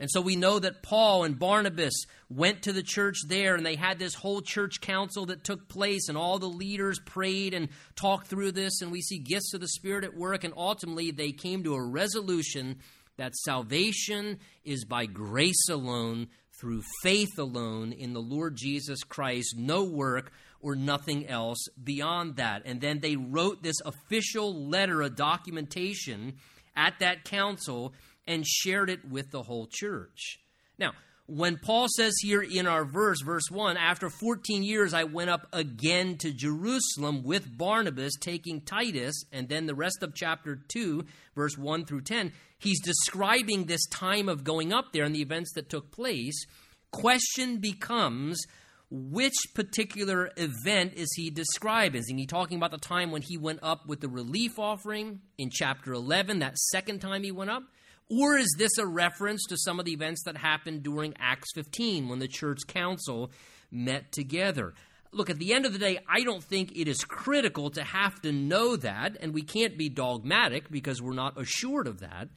And 0.00 0.10
so 0.10 0.20
we 0.20 0.36
know 0.36 0.58
that 0.60 0.82
Paul 0.82 1.24
and 1.24 1.38
Barnabas 1.38 2.04
went 2.28 2.62
to 2.62 2.72
the 2.72 2.84
church 2.84 3.16
there 3.26 3.56
and 3.56 3.66
they 3.66 3.74
had 3.74 3.98
this 3.98 4.14
whole 4.14 4.40
church 4.40 4.80
council 4.80 5.26
that 5.26 5.42
took 5.42 5.68
place 5.68 6.08
and 6.08 6.16
all 6.16 6.38
the 6.38 6.46
leaders 6.46 7.00
prayed 7.04 7.52
and 7.52 7.68
talked 7.96 8.28
through 8.28 8.52
this 8.52 8.80
and 8.80 8.92
we 8.92 9.00
see 9.00 9.18
gifts 9.18 9.54
of 9.54 9.60
the 9.60 9.68
Spirit 9.68 10.04
at 10.04 10.14
work 10.14 10.44
and 10.44 10.54
ultimately 10.56 11.10
they 11.10 11.32
came 11.32 11.64
to 11.64 11.74
a 11.74 11.82
resolution 11.82 12.76
that 13.16 13.34
salvation 13.34 14.38
is 14.64 14.84
by 14.84 15.06
grace 15.06 15.68
alone, 15.68 16.28
through 16.60 16.82
faith 17.02 17.38
alone 17.38 17.92
in 17.92 18.12
the 18.14 18.20
Lord 18.20 18.56
Jesus 18.56 19.04
Christ, 19.04 19.54
no 19.56 19.84
work 19.84 20.32
or 20.60 20.74
nothing 20.74 21.26
else 21.28 21.68
beyond 21.82 22.36
that. 22.36 22.62
And 22.64 22.80
then 22.80 22.98
they 22.98 23.14
wrote 23.16 23.62
this 23.62 23.80
official 23.84 24.68
letter, 24.68 25.02
a 25.02 25.10
documentation 25.10 26.34
at 26.74 26.98
that 26.98 27.24
council 27.24 27.92
and 28.28 28.46
shared 28.46 28.90
it 28.90 29.04
with 29.10 29.32
the 29.32 29.42
whole 29.42 29.66
church. 29.66 30.38
Now, 30.78 30.92
when 31.26 31.58
Paul 31.58 31.88
says 31.94 32.14
here 32.22 32.42
in 32.42 32.66
our 32.66 32.84
verse, 32.84 33.20
verse 33.22 33.50
1, 33.50 33.76
after 33.76 34.08
14 34.08 34.62
years 34.62 34.94
I 34.94 35.04
went 35.04 35.30
up 35.30 35.46
again 35.52 36.16
to 36.18 36.32
Jerusalem 36.32 37.22
with 37.22 37.56
Barnabas, 37.56 38.14
taking 38.20 38.60
Titus, 38.60 39.24
and 39.32 39.48
then 39.48 39.66
the 39.66 39.74
rest 39.74 40.02
of 40.02 40.14
chapter 40.14 40.58
2, 40.68 41.04
verse 41.34 41.58
1 41.58 41.84
through 41.84 42.02
10, 42.02 42.32
he's 42.58 42.80
describing 42.80 43.64
this 43.64 43.86
time 43.88 44.28
of 44.28 44.44
going 44.44 44.72
up 44.72 44.92
there 44.92 45.04
and 45.04 45.14
the 45.14 45.22
events 45.22 45.52
that 45.54 45.68
took 45.68 45.90
place. 45.90 46.46
Question 46.92 47.58
becomes, 47.58 48.42
which 48.90 49.36
particular 49.54 50.30
event 50.38 50.94
is 50.94 51.12
he 51.14 51.28
describing? 51.28 52.00
Is 52.00 52.08
he 52.08 52.26
talking 52.26 52.56
about 52.56 52.70
the 52.70 52.78
time 52.78 53.10
when 53.10 53.22
he 53.22 53.36
went 53.36 53.60
up 53.62 53.86
with 53.86 54.00
the 54.00 54.08
relief 54.08 54.58
offering 54.58 55.20
in 55.36 55.50
chapter 55.50 55.92
11, 55.92 56.38
that 56.38 56.56
second 56.56 57.00
time 57.00 57.22
he 57.22 57.32
went 57.32 57.50
up? 57.50 57.64
Or 58.10 58.36
is 58.36 58.54
this 58.56 58.78
a 58.78 58.86
reference 58.86 59.44
to 59.48 59.58
some 59.58 59.78
of 59.78 59.84
the 59.84 59.92
events 59.92 60.22
that 60.24 60.36
happened 60.36 60.82
during 60.82 61.14
Acts 61.18 61.52
15 61.54 62.08
when 62.08 62.18
the 62.18 62.28
church 62.28 62.60
council 62.66 63.30
met 63.70 64.12
together? 64.12 64.72
Look, 65.12 65.30
at 65.30 65.38
the 65.38 65.52
end 65.52 65.66
of 65.66 65.72
the 65.72 65.78
day, 65.78 65.98
I 66.08 66.22
don't 66.22 66.44
think 66.44 66.72
it 66.72 66.88
is 66.88 67.04
critical 67.04 67.70
to 67.70 67.82
have 67.82 68.20
to 68.22 68.32
know 68.32 68.76
that, 68.76 69.16
and 69.20 69.32
we 69.32 69.42
can't 69.42 69.76
be 69.76 69.88
dogmatic 69.88 70.70
because 70.70 71.02
we're 71.02 71.14
not 71.14 71.40
assured 71.40 71.86
of 71.86 72.00
that. 72.00 72.28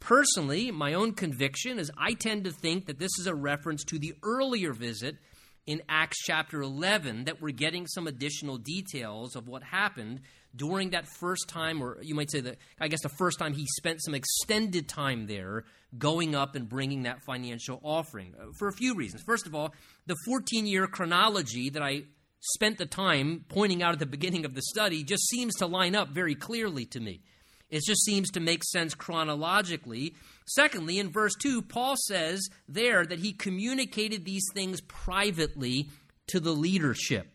Personally, 0.00 0.70
my 0.70 0.94
own 0.94 1.12
conviction 1.12 1.78
is 1.78 1.90
I 1.98 2.14
tend 2.14 2.44
to 2.44 2.50
think 2.50 2.86
that 2.86 2.98
this 2.98 3.10
is 3.18 3.26
a 3.26 3.34
reference 3.34 3.84
to 3.84 3.98
the 3.98 4.14
earlier 4.22 4.72
visit 4.72 5.16
in 5.66 5.82
Acts 5.88 6.18
chapter 6.24 6.62
11 6.62 7.24
that 7.24 7.40
we're 7.40 7.50
getting 7.50 7.86
some 7.86 8.06
additional 8.06 8.58
details 8.58 9.36
of 9.36 9.48
what 9.48 9.62
happened 9.62 10.20
during 10.54 10.90
that 10.90 11.06
first 11.06 11.48
time, 11.48 11.82
or 11.82 11.98
you 12.02 12.14
might 12.14 12.30
say 12.30 12.40
that, 12.40 12.56
I 12.80 12.88
guess 12.88 13.02
the 13.02 13.08
first 13.08 13.38
time 13.38 13.54
he 13.54 13.66
spent 13.78 14.02
some 14.02 14.14
extended 14.14 14.88
time 14.88 15.26
there 15.26 15.64
going 15.96 16.34
up 16.34 16.54
and 16.54 16.68
bringing 16.68 17.04
that 17.04 17.22
financial 17.22 17.80
offering 17.82 18.34
uh, 18.40 18.46
for 18.58 18.68
a 18.68 18.72
few 18.72 18.94
reasons. 18.94 19.22
First 19.22 19.46
of 19.46 19.54
all, 19.54 19.74
the 20.06 20.16
14 20.26 20.66
year 20.66 20.86
chronology 20.86 21.70
that 21.70 21.82
I 21.82 22.02
spent 22.40 22.78
the 22.78 22.86
time 22.86 23.44
pointing 23.48 23.82
out 23.82 23.92
at 23.92 23.98
the 23.98 24.06
beginning 24.06 24.44
of 24.44 24.54
the 24.54 24.62
study 24.62 25.04
just 25.04 25.28
seems 25.28 25.54
to 25.56 25.66
line 25.66 25.94
up 25.94 26.08
very 26.08 26.34
clearly 26.34 26.86
to 26.86 27.00
me. 27.00 27.20
It 27.70 27.84
just 27.84 28.04
seems 28.04 28.30
to 28.32 28.40
make 28.40 28.64
sense 28.64 28.94
chronologically. 28.94 30.14
Secondly, 30.46 30.98
in 30.98 31.10
verse 31.10 31.34
2, 31.40 31.62
Paul 31.62 31.94
says 32.08 32.48
there 32.68 33.06
that 33.06 33.20
he 33.20 33.32
communicated 33.32 34.24
these 34.24 34.46
things 34.52 34.80
privately 34.80 35.88
to 36.28 36.40
the 36.40 36.52
leadership. 36.52 37.28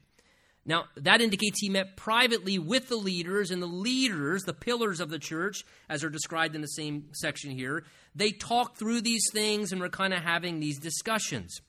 Now, 0.65 0.85
that 0.97 1.21
indicates 1.21 1.59
he 1.61 1.69
met 1.69 1.95
privately 1.95 2.57
with 2.57 2.89
the 2.89 2.95
leaders, 2.95 3.51
and 3.51 3.61
the 3.61 3.67
leaders, 3.67 4.43
the 4.43 4.53
pillars 4.53 4.99
of 4.99 5.09
the 5.09 5.19
church, 5.19 5.63
as 5.87 6.03
are 6.03 6.09
described 6.09 6.55
in 6.55 6.61
the 6.61 6.67
same 6.67 7.09
section 7.13 7.51
here, 7.51 7.85
they 8.15 8.31
talked 8.31 8.77
through 8.77 9.01
these 9.01 9.23
things 9.31 9.71
and 9.71 9.79
were 9.79 9.89
kind 9.89 10.13
of 10.13 10.23
having 10.23 10.59
these 10.59 10.79
discussions. 10.79 11.61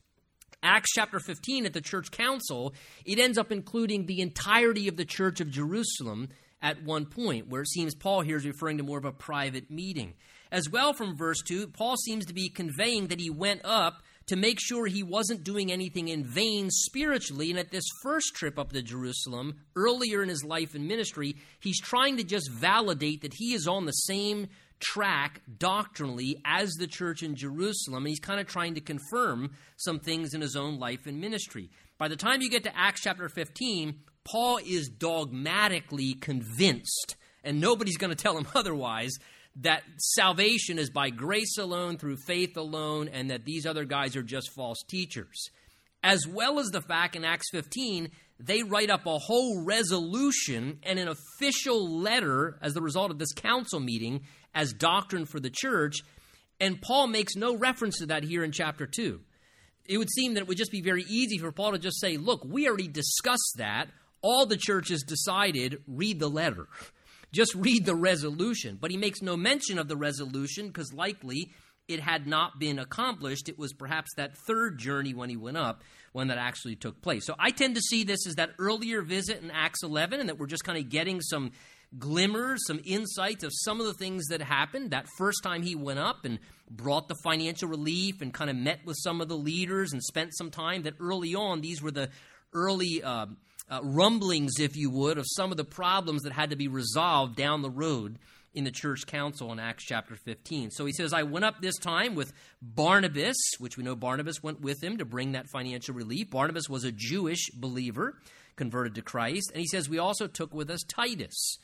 Acts 0.62 0.92
chapter 0.94 1.20
15 1.20 1.66
at 1.66 1.74
the 1.74 1.82
church 1.82 2.10
council, 2.10 2.74
it 3.04 3.18
ends 3.18 3.36
up 3.36 3.52
including 3.52 4.06
the 4.06 4.20
entirety 4.20 4.88
of 4.88 4.96
the 4.96 5.04
church 5.04 5.40
of 5.40 5.50
Jerusalem 5.50 6.30
at 6.66 6.82
one 6.82 7.06
point, 7.06 7.46
where 7.48 7.62
it 7.62 7.68
seems 7.68 7.94
Paul 7.94 8.22
here 8.22 8.36
is 8.36 8.44
referring 8.44 8.78
to 8.78 8.82
more 8.82 8.98
of 8.98 9.04
a 9.04 9.12
private 9.12 9.70
meeting. 9.70 10.14
As 10.50 10.68
well, 10.68 10.92
from 10.92 11.16
verse 11.16 11.40
2, 11.46 11.68
Paul 11.68 11.96
seems 11.96 12.26
to 12.26 12.34
be 12.34 12.48
conveying 12.48 13.06
that 13.06 13.20
he 13.20 13.30
went 13.30 13.60
up 13.62 14.02
to 14.26 14.34
make 14.34 14.58
sure 14.58 14.86
he 14.86 15.04
wasn't 15.04 15.44
doing 15.44 15.70
anything 15.70 16.08
in 16.08 16.24
vain 16.24 16.68
spiritually. 16.70 17.50
And 17.50 17.58
at 17.60 17.70
this 17.70 17.84
first 18.02 18.34
trip 18.34 18.58
up 18.58 18.72
to 18.72 18.82
Jerusalem, 18.82 19.60
earlier 19.76 20.24
in 20.24 20.28
his 20.28 20.42
life 20.42 20.74
and 20.74 20.88
ministry, 20.88 21.36
he's 21.60 21.80
trying 21.80 22.16
to 22.16 22.24
just 22.24 22.50
validate 22.50 23.22
that 23.22 23.34
he 23.34 23.54
is 23.54 23.68
on 23.68 23.86
the 23.86 23.92
same 23.92 24.48
track 24.80 25.42
doctrinally 25.58 26.42
as 26.44 26.72
the 26.72 26.88
church 26.88 27.22
in 27.22 27.36
Jerusalem. 27.36 27.98
And 27.98 28.08
he's 28.08 28.18
kind 28.18 28.40
of 28.40 28.48
trying 28.48 28.74
to 28.74 28.80
confirm 28.80 29.52
some 29.76 30.00
things 30.00 30.34
in 30.34 30.40
his 30.40 30.56
own 30.56 30.80
life 30.80 31.06
and 31.06 31.20
ministry. 31.20 31.70
By 31.96 32.08
the 32.08 32.16
time 32.16 32.42
you 32.42 32.50
get 32.50 32.64
to 32.64 32.76
Acts 32.76 33.02
chapter 33.02 33.28
15, 33.28 34.00
Paul 34.30 34.58
is 34.64 34.88
dogmatically 34.88 36.14
convinced, 36.14 37.16
and 37.44 37.60
nobody's 37.60 37.96
going 37.96 38.10
to 38.10 38.16
tell 38.16 38.36
him 38.36 38.46
otherwise, 38.54 39.12
that 39.60 39.82
salvation 39.96 40.78
is 40.78 40.90
by 40.90 41.10
grace 41.10 41.56
alone, 41.58 41.96
through 41.96 42.16
faith 42.26 42.56
alone, 42.56 43.08
and 43.08 43.30
that 43.30 43.44
these 43.44 43.66
other 43.66 43.84
guys 43.84 44.16
are 44.16 44.22
just 44.22 44.50
false 44.54 44.82
teachers. 44.86 45.48
As 46.02 46.26
well 46.26 46.58
as 46.58 46.68
the 46.68 46.82
fact 46.82 47.16
in 47.16 47.24
Acts 47.24 47.48
15, 47.52 48.10
they 48.38 48.62
write 48.62 48.90
up 48.90 49.06
a 49.06 49.18
whole 49.18 49.64
resolution 49.64 50.78
and 50.82 50.98
an 50.98 51.08
official 51.08 52.00
letter 52.00 52.58
as 52.60 52.74
the 52.74 52.82
result 52.82 53.10
of 53.10 53.18
this 53.18 53.32
council 53.32 53.80
meeting 53.80 54.22
as 54.54 54.72
doctrine 54.72 55.24
for 55.24 55.40
the 55.40 55.50
church. 55.50 55.96
And 56.60 56.80
Paul 56.80 57.06
makes 57.06 57.34
no 57.34 57.56
reference 57.56 57.98
to 57.98 58.06
that 58.06 58.24
here 58.24 58.44
in 58.44 58.52
chapter 58.52 58.86
2. 58.86 59.20
It 59.86 59.98
would 59.98 60.10
seem 60.10 60.34
that 60.34 60.40
it 60.40 60.48
would 60.48 60.58
just 60.58 60.72
be 60.72 60.82
very 60.82 61.04
easy 61.08 61.38
for 61.38 61.52
Paul 61.52 61.72
to 61.72 61.78
just 61.78 62.00
say, 62.00 62.16
Look, 62.16 62.44
we 62.44 62.68
already 62.68 62.88
discussed 62.88 63.54
that. 63.56 63.88
All 64.28 64.44
the 64.44 64.56
churches 64.56 65.04
decided, 65.04 65.84
read 65.86 66.18
the 66.18 66.28
letter. 66.28 66.66
Just 67.30 67.54
read 67.54 67.86
the 67.86 67.94
resolution. 67.94 68.76
But 68.80 68.90
he 68.90 68.96
makes 68.96 69.22
no 69.22 69.36
mention 69.36 69.78
of 69.78 69.86
the 69.86 69.96
resolution 69.96 70.66
because 70.66 70.92
likely 70.92 71.52
it 71.86 72.00
had 72.00 72.26
not 72.26 72.58
been 72.58 72.80
accomplished. 72.80 73.48
It 73.48 73.56
was 73.56 73.72
perhaps 73.72 74.10
that 74.16 74.36
third 74.48 74.78
journey 74.78 75.14
when 75.14 75.30
he 75.30 75.36
went 75.36 75.56
up 75.56 75.84
when 76.10 76.26
that 76.26 76.38
actually 76.38 76.74
took 76.74 77.00
place. 77.02 77.24
So 77.24 77.36
I 77.38 77.52
tend 77.52 77.76
to 77.76 77.80
see 77.80 78.02
this 78.02 78.26
as 78.26 78.34
that 78.34 78.50
earlier 78.58 79.00
visit 79.02 79.44
in 79.44 79.52
Acts 79.52 79.84
11 79.84 80.18
and 80.18 80.28
that 80.28 80.40
we're 80.40 80.48
just 80.48 80.64
kind 80.64 80.76
of 80.76 80.88
getting 80.88 81.20
some 81.20 81.52
glimmers, 81.96 82.66
some 82.66 82.80
insights 82.84 83.44
of 83.44 83.52
some 83.54 83.78
of 83.78 83.86
the 83.86 83.94
things 83.94 84.26
that 84.30 84.42
happened 84.42 84.90
that 84.90 85.06
first 85.18 85.44
time 85.44 85.62
he 85.62 85.76
went 85.76 86.00
up 86.00 86.24
and 86.24 86.40
brought 86.68 87.06
the 87.06 87.16
financial 87.22 87.68
relief 87.68 88.20
and 88.20 88.34
kind 88.34 88.50
of 88.50 88.56
met 88.56 88.80
with 88.84 88.96
some 89.04 89.20
of 89.20 89.28
the 89.28 89.36
leaders 89.36 89.92
and 89.92 90.02
spent 90.02 90.36
some 90.36 90.50
time. 90.50 90.82
That 90.82 90.94
early 90.98 91.36
on, 91.36 91.60
these 91.60 91.80
were 91.80 91.92
the 91.92 92.10
early 92.52 93.04
uh, 93.04 93.26
uh, 93.68 93.80
rumblings, 93.82 94.60
if 94.60 94.76
you 94.76 94.90
would, 94.90 95.18
of 95.18 95.24
some 95.28 95.50
of 95.50 95.56
the 95.56 95.64
problems 95.64 96.22
that 96.22 96.32
had 96.32 96.50
to 96.50 96.56
be 96.56 96.68
resolved 96.68 97.36
down 97.36 97.62
the 97.62 97.70
road 97.70 98.18
in 98.54 98.64
the 98.64 98.70
church 98.70 99.06
council 99.06 99.52
in 99.52 99.58
Acts 99.58 99.84
chapter 99.84 100.16
15. 100.16 100.70
So 100.70 100.86
he 100.86 100.92
says, 100.92 101.12
I 101.12 101.24
went 101.24 101.44
up 101.44 101.60
this 101.60 101.76
time 101.76 102.14
with 102.14 102.32
Barnabas, 102.62 103.36
which 103.58 103.76
we 103.76 103.84
know 103.84 103.94
Barnabas 103.94 104.42
went 104.42 104.62
with 104.62 104.82
him 104.82 104.96
to 104.96 105.04
bring 105.04 105.32
that 105.32 105.50
financial 105.50 105.94
relief. 105.94 106.30
Barnabas 106.30 106.68
was 106.68 106.84
a 106.84 106.92
Jewish 106.92 107.50
believer 107.50 108.16
converted 108.56 108.94
to 108.94 109.02
Christ. 109.02 109.50
And 109.52 109.60
he 109.60 109.66
says, 109.66 109.88
We 109.88 109.98
also 109.98 110.26
took 110.26 110.54
with 110.54 110.70
us 110.70 110.82
Titus. 110.88 111.58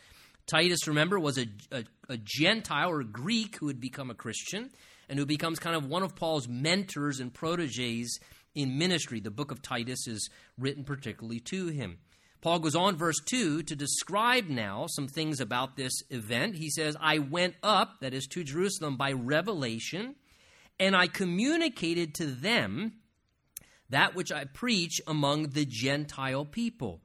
Titus, 0.47 0.87
remember, 0.87 1.19
was 1.19 1.39
a, 1.39 1.47
a, 1.71 1.85
a 2.11 2.19
Gentile 2.19 2.91
or 2.91 3.01
a 3.01 3.07
Greek 3.07 3.57
who 3.57 3.69
had 3.69 3.81
become 3.81 4.11
a 4.11 4.15
Christian 4.15 4.71
and 5.09 5.19
who 5.19 5.25
becomes 5.25 5.59
kind 5.59 5.77
of 5.77 5.87
one 5.87 6.03
of 6.03 6.15
Paul's 6.15 6.49
mentors 6.49 7.21
and 7.21 7.33
proteges 7.33 8.19
in 8.55 8.79
ministry. 8.79 9.21
The 9.21 9.31
book 9.31 9.51
of 9.51 9.63
Titus 9.63 10.07
is 10.07 10.31
written 10.59 10.85
particularly 10.85 11.41
to 11.41 11.69
him. 11.69 11.99
Paul 12.41 12.59
goes 12.59 12.75
on, 12.75 12.97
verse 12.97 13.21
2, 13.25 13.63
to 13.63 13.77
describe 13.77 14.49
now 14.49 14.87
some 14.89 15.07
things 15.07 15.41
about 15.41 15.77
this 15.77 15.93
event. 16.11 16.57
He 16.57 16.71
says, 16.71 16.97
I 17.01 17.19
went 17.19 17.55
up, 17.63 18.01
that 18.01 18.15
is 18.15 18.27
to 18.29 18.43
Jerusalem, 18.43 18.97
by 18.97 19.13
revelation, 19.13 20.17
and 20.81 20.97
I 20.97 21.07
communicated 21.07 22.15
to 22.17 22.27
them 22.27 22.95
that 23.91 24.17
which 24.17 24.33
I 24.33 24.45
preach 24.45 25.01
among 25.07 25.51
the 25.51 25.65
Gentile 25.65 26.45
people. 26.45 27.02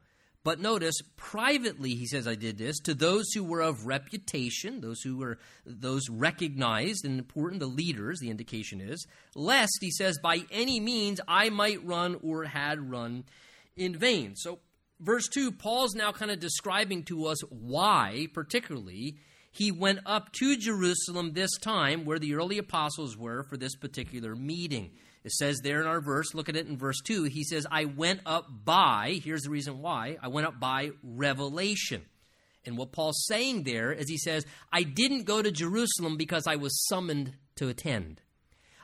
But 0.47 0.61
notice, 0.61 0.95
privately, 1.17 1.95
he 1.95 2.05
says, 2.05 2.25
I 2.25 2.35
did 2.35 2.57
this 2.57 2.79
to 2.85 2.93
those 2.93 3.25
who 3.33 3.43
were 3.43 3.59
of 3.59 3.85
reputation, 3.85 4.79
those 4.79 5.01
who 5.01 5.17
were 5.17 5.39
those 5.65 6.09
recognized 6.09 7.03
and 7.03 7.19
important, 7.19 7.59
the 7.59 7.67
leaders, 7.67 8.21
the 8.21 8.29
indication 8.29 8.79
is, 8.79 9.05
lest, 9.35 9.79
he 9.81 9.91
says, 9.91 10.17
by 10.23 10.43
any 10.49 10.79
means 10.79 11.19
I 11.27 11.49
might 11.49 11.85
run 11.85 12.17
or 12.23 12.45
had 12.45 12.89
run 12.89 13.25
in 13.75 13.97
vain. 13.97 14.37
So, 14.37 14.59
verse 15.01 15.27
2, 15.27 15.51
Paul's 15.51 15.95
now 15.95 16.13
kind 16.13 16.31
of 16.31 16.39
describing 16.39 17.03
to 17.07 17.25
us 17.25 17.41
why, 17.49 18.27
particularly, 18.33 19.17
he 19.51 19.73
went 19.73 19.99
up 20.05 20.31
to 20.39 20.55
Jerusalem 20.55 21.33
this 21.33 21.51
time 21.57 22.05
where 22.05 22.19
the 22.19 22.35
early 22.35 22.57
apostles 22.57 23.17
were 23.17 23.43
for 23.43 23.57
this 23.57 23.75
particular 23.75 24.33
meeting. 24.33 24.91
It 25.27 25.33
says 25.33 25.59
there 25.59 25.81
in 25.81 25.87
our 25.87 25.99
verse, 25.99 26.33
look 26.33 26.47
at 26.47 26.55
it 26.55 26.67
in 26.67 26.77
verse 26.77 27.01
2. 27.01 27.25
He 27.25 27.43
says, 27.43 27.67
I 27.69 27.83
went 27.83 28.21
up 28.25 28.47
by, 28.63 29.19
here's 29.21 29.41
the 29.41 29.49
reason 29.49 29.81
why, 29.81 30.15
I 30.23 30.29
went 30.29 30.47
up 30.47 30.57
by 30.57 30.91
revelation. 31.03 32.03
And 32.65 32.77
what 32.77 32.93
Paul's 32.93 33.25
saying 33.27 33.63
there 33.63 33.91
is 33.91 34.07
he 34.07 34.17
says, 34.17 34.45
I 34.71 34.83
didn't 34.83 35.25
go 35.25 35.41
to 35.41 35.51
Jerusalem 35.51 36.15
because 36.15 36.47
I 36.47 36.55
was 36.55 36.87
summoned 36.87 37.33
to 37.57 37.67
attend. 37.67 38.21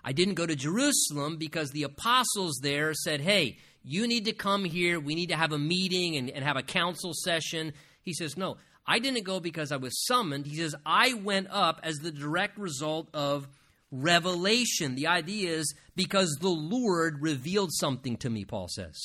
I 0.03 0.11
didn't 0.11 0.33
go 0.33 0.45
to 0.45 0.53
Jerusalem 0.53 1.37
because 1.37 1.69
the 1.69 1.83
apostles 1.83 2.59
there 2.61 2.93
said, 2.93 3.21
hey, 3.21 3.57
you 3.81 4.05
need 4.05 4.25
to 4.25 4.33
come 4.33 4.65
here. 4.65 4.99
We 4.99 5.15
need 5.15 5.29
to 5.29 5.37
have 5.37 5.53
a 5.53 5.57
meeting 5.57 6.17
and, 6.17 6.29
and 6.29 6.43
have 6.43 6.57
a 6.57 6.61
council 6.61 7.13
session. 7.13 7.71
He 8.01 8.11
says, 8.11 8.35
no, 8.35 8.57
I 8.85 8.99
didn't 8.99 9.23
go 9.23 9.39
because 9.39 9.71
I 9.71 9.77
was 9.77 10.05
summoned. 10.05 10.45
He 10.45 10.57
says, 10.57 10.75
I 10.85 11.13
went 11.13 11.47
up 11.51 11.79
as 11.83 11.99
the 11.99 12.11
direct 12.11 12.57
result 12.57 13.07
of 13.13 13.47
revelation. 13.93 14.95
The 14.95 15.07
idea 15.07 15.51
is 15.51 15.73
because 15.95 16.35
the 16.41 16.49
Lord 16.49 17.21
revealed 17.21 17.71
something 17.73 18.17
to 18.17 18.29
me, 18.29 18.43
Paul 18.43 18.67
says. 18.67 18.99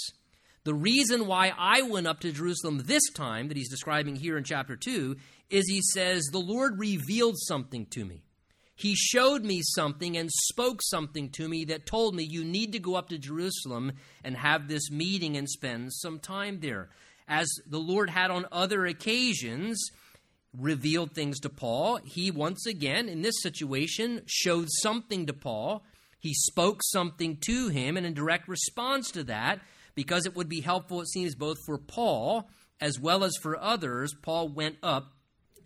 The 0.65 0.75
reason 0.75 1.27
why 1.27 1.53
I 1.57 1.83
went 1.83 2.07
up 2.07 2.21
to 2.21 2.33
Jerusalem 2.33 2.83
this 2.85 3.09
time, 3.15 3.49
that 3.49 3.57
he's 3.57 3.71
describing 3.71 4.17
here 4.17 4.37
in 4.37 4.45
chapter 4.45 4.77
2, 4.77 5.17
is 5.51 5.69
he 5.69 5.81
says, 5.95 6.25
The 6.25 6.41
Lord 6.41 6.79
revealed 6.79 7.37
something 7.39 7.87
to 7.87 8.05
me. 8.05 8.23
He 8.75 8.95
showed 8.95 9.45
me 9.45 9.61
something 9.63 10.17
and 10.17 10.31
spoke 10.31 10.81
something 10.83 11.31
to 11.31 11.49
me 11.49 11.65
that 11.67 11.87
told 11.87 12.15
me 12.15 12.27
you 12.29 12.45
need 12.45 12.73
to 12.73 12.79
go 12.79 12.95
up 12.95 13.09
to 13.09 13.19
Jerusalem 13.19 13.93
and 14.23 14.37
have 14.37 14.69
this 14.69 14.91
meeting 14.91 15.37
and 15.37 15.49
spend 15.49 15.93
some 15.93 16.21
time 16.21 16.61
there. 16.61 16.89
As 17.27 17.49
the 17.67 17.81
Lord 17.81 18.09
had 18.09 18.31
on 18.31 18.47
other 18.53 18.87
occasions, 18.87 19.91
revealed 20.59 21.13
things 21.13 21.41
to 21.41 21.49
Paul. 21.49 22.01
He 22.05 22.31
once 22.31 22.67
again, 22.67 23.09
in 23.09 23.23
this 23.23 23.41
situation, 23.43 24.23
showed 24.27 24.69
something 24.83 25.27
to 25.27 25.33
Paul. 25.33 25.85
He 26.19 26.35
spoke 26.35 26.81
something 26.83 27.39
to 27.47 27.69
him, 27.69 27.97
and 27.97 28.05
in 28.05 28.15
direct 28.15 28.49
response 28.49 29.11
to 29.13 29.25
that, 29.25 29.61
because 29.95 30.27
it 30.27 30.35
would 30.35 30.49
be 30.49 30.61
helpful, 30.61 31.01
it 31.01 31.09
seems, 31.09 31.35
both 31.35 31.59
for 31.65 31.79
Paul 31.79 32.49
as 32.81 32.99
well 32.99 33.25
as 33.25 33.37
for 33.37 33.61
others, 33.61 34.15
Paul 34.23 34.49
went 34.49 34.77
up 34.83 35.13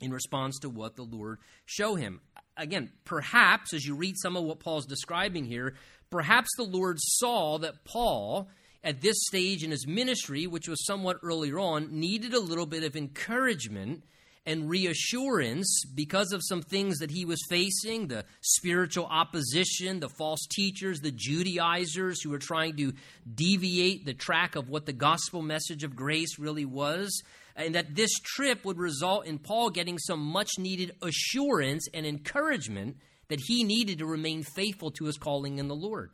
in 0.00 0.12
response 0.12 0.58
to 0.60 0.68
what 0.68 0.96
the 0.96 1.02
Lord 1.02 1.38
showed 1.64 1.96
him. 1.96 2.20
Again, 2.56 2.90
perhaps 3.04 3.72
as 3.72 3.84
you 3.84 3.94
read 3.94 4.16
some 4.18 4.36
of 4.36 4.44
what 4.44 4.60
Paul's 4.60 4.86
describing 4.86 5.44
here, 5.44 5.74
perhaps 6.10 6.48
the 6.56 6.64
Lord 6.64 6.98
saw 7.00 7.58
that 7.58 7.84
Paul, 7.84 8.48
at 8.82 9.00
this 9.00 9.16
stage 9.26 9.62
in 9.62 9.70
his 9.70 9.86
ministry, 9.86 10.46
which 10.46 10.68
was 10.68 10.84
somewhat 10.84 11.18
earlier 11.22 11.58
on, 11.58 11.98
needed 11.98 12.34
a 12.34 12.40
little 12.40 12.66
bit 12.66 12.84
of 12.84 12.96
encouragement 12.96 14.04
and 14.44 14.68
reassurance 14.68 15.84
because 15.94 16.32
of 16.32 16.42
some 16.42 16.62
things 16.62 16.98
that 16.98 17.10
he 17.10 17.24
was 17.24 17.38
facing 17.48 18.08
the 18.08 18.24
spiritual 18.40 19.06
opposition, 19.06 20.00
the 20.00 20.08
false 20.08 20.46
teachers, 20.50 21.00
the 21.00 21.12
Judaizers 21.12 22.22
who 22.22 22.30
were 22.30 22.38
trying 22.38 22.76
to 22.76 22.92
deviate 23.32 24.04
the 24.04 24.14
track 24.14 24.56
of 24.56 24.68
what 24.68 24.86
the 24.86 24.92
gospel 24.92 25.42
message 25.42 25.84
of 25.84 25.94
grace 25.94 26.38
really 26.38 26.64
was. 26.64 27.22
And 27.54 27.74
that 27.74 27.94
this 27.94 28.12
trip 28.24 28.64
would 28.64 28.78
result 28.78 29.26
in 29.26 29.38
Paul 29.38 29.70
getting 29.70 29.98
some 29.98 30.20
much 30.20 30.52
needed 30.58 30.92
assurance 31.02 31.86
and 31.92 32.06
encouragement 32.06 32.96
that 33.28 33.40
he 33.40 33.62
needed 33.62 33.98
to 33.98 34.06
remain 34.06 34.42
faithful 34.42 34.90
to 34.92 35.04
his 35.04 35.18
calling 35.18 35.58
in 35.58 35.68
the 35.68 35.74
Lord. 35.74 36.10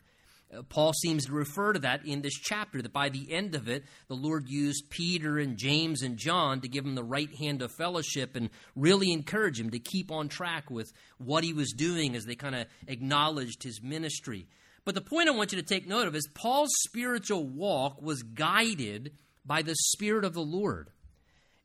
Uh, 0.53 0.63
Paul 0.63 0.93
seems 0.95 1.27
to 1.27 1.33
refer 1.33 1.75
to 1.75 1.79
that 1.81 2.07
in 2.07 2.23
this 2.23 2.35
chapter, 2.35 2.81
that 2.81 2.93
by 2.93 3.11
the 3.11 3.31
end 3.33 3.55
of 3.55 3.69
it, 3.69 3.85
the 4.09 4.15
Lord 4.15 4.49
used 4.49 4.91
Peter 4.91 5.39
and 5.39 5.59
James 5.59 6.03
and 6.03 6.17
John 6.17 6.61
to 6.63 6.69
give 6.69 6.85
him 6.85 6.95
the 6.95 7.05
right 7.05 7.35
hand 7.39 7.61
of 7.61 7.73
fellowship 7.73 8.35
and 8.35 8.49
really 8.75 9.13
encourage 9.13 9.61
him 9.61 9.71
to 9.71 9.79
keep 9.79 10.11
on 10.11 10.29
track 10.29 10.71
with 10.71 10.93
what 11.19 11.45
he 11.45 11.53
was 11.53 11.73
doing 11.73 12.17
as 12.17 12.25
they 12.25 12.35
kind 12.35 12.55
of 12.55 12.67
acknowledged 12.87 13.63
his 13.63 13.83
ministry. 13.83 14.47
But 14.85 14.95
the 14.95 15.03
point 15.03 15.29
I 15.29 15.33
want 15.33 15.53
you 15.53 15.61
to 15.61 15.67
take 15.67 15.87
note 15.87 16.09
of 16.09 16.15
is 16.15 16.29
Paul's 16.35 16.73
spiritual 16.87 17.47
walk 17.47 18.01
was 18.01 18.23
guided 18.23 19.13
by 19.45 19.61
the 19.61 19.75
Spirit 19.75 20.25
of 20.25 20.33
the 20.33 20.41
Lord. 20.41 20.89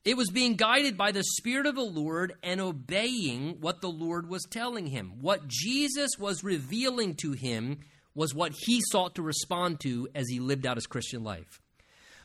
It 0.03 0.17
was 0.17 0.29
being 0.29 0.55
guided 0.55 0.97
by 0.97 1.13
the 1.13 1.23
Spirit 1.23 1.65
of 1.65 1.75
the 1.75 1.81
Lord 1.81 2.33
and 2.43 2.59
obeying 2.59 3.61
what 3.61 3.79
the 3.79 3.89
Lord 3.89 4.27
was 4.27 4.43
telling 4.49 4.87
him. 4.87 5.13
What 5.21 5.47
Jesus 5.47 6.11
was 6.19 6.43
revealing 6.43 7.15
to 7.21 7.31
him 7.31 7.79
was 8.15 8.33
what 8.33 8.53
he 8.65 8.81
sought 8.91 9.15
to 9.15 9.21
respond 9.21 9.79
to 9.81 10.07
as 10.13 10.27
he 10.29 10.39
lived 10.39 10.65
out 10.65 10.77
his 10.77 10.87
Christian 10.87 11.23
life. 11.23 11.61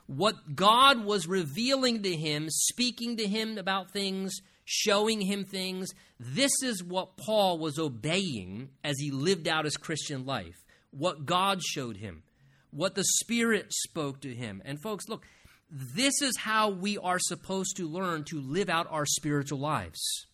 What 0.07 0.55
God 0.55 1.05
was 1.05 1.27
revealing 1.27 2.03
to 2.03 2.17
him, 2.17 2.47
speaking 2.49 3.17
to 3.19 3.27
him 3.27 3.59
about 3.59 3.91
things, 3.91 4.35
showing 4.65 5.21
him 5.21 5.45
things, 5.45 5.91
this 6.19 6.53
is 6.63 6.83
what 6.83 7.17
Paul 7.17 7.59
was 7.59 7.79
obeying 7.79 8.71
as 8.83 8.99
he 8.99 9.11
lived 9.11 9.49
out 9.49 9.65
his 9.65 9.77
Christian 9.77 10.25
life. 10.25 10.65
What 10.91 11.27
God 11.27 11.63
showed 11.63 11.99
him, 11.99 12.23
what 12.71 12.95
the 12.95 13.05
Spirit 13.05 13.73
spoke 13.73 14.21
to 14.23 14.35
him. 14.35 14.63
And 14.65 14.81
folks, 14.81 15.09
look, 15.09 15.27
this 15.71 16.23
is 16.23 16.39
how 16.39 16.71
we 16.71 16.97
are 16.97 17.19
supposed 17.19 17.77
to 17.77 17.87
learn 17.87 18.25
to 18.25 18.41
live 18.41 18.71
out 18.71 18.87
our 18.91 19.05
spiritual 19.05 19.59
lives. 19.59 20.27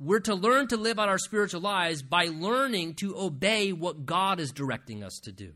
We're 0.00 0.20
to 0.20 0.34
learn 0.34 0.68
to 0.68 0.76
live 0.76 0.98
out 1.00 1.08
our 1.08 1.18
spiritual 1.18 1.60
lives 1.60 2.02
by 2.02 2.26
learning 2.26 2.94
to 2.96 3.18
obey 3.18 3.72
what 3.72 4.06
God 4.06 4.38
is 4.38 4.52
directing 4.52 5.02
us 5.02 5.18
to 5.24 5.32
do. 5.32 5.54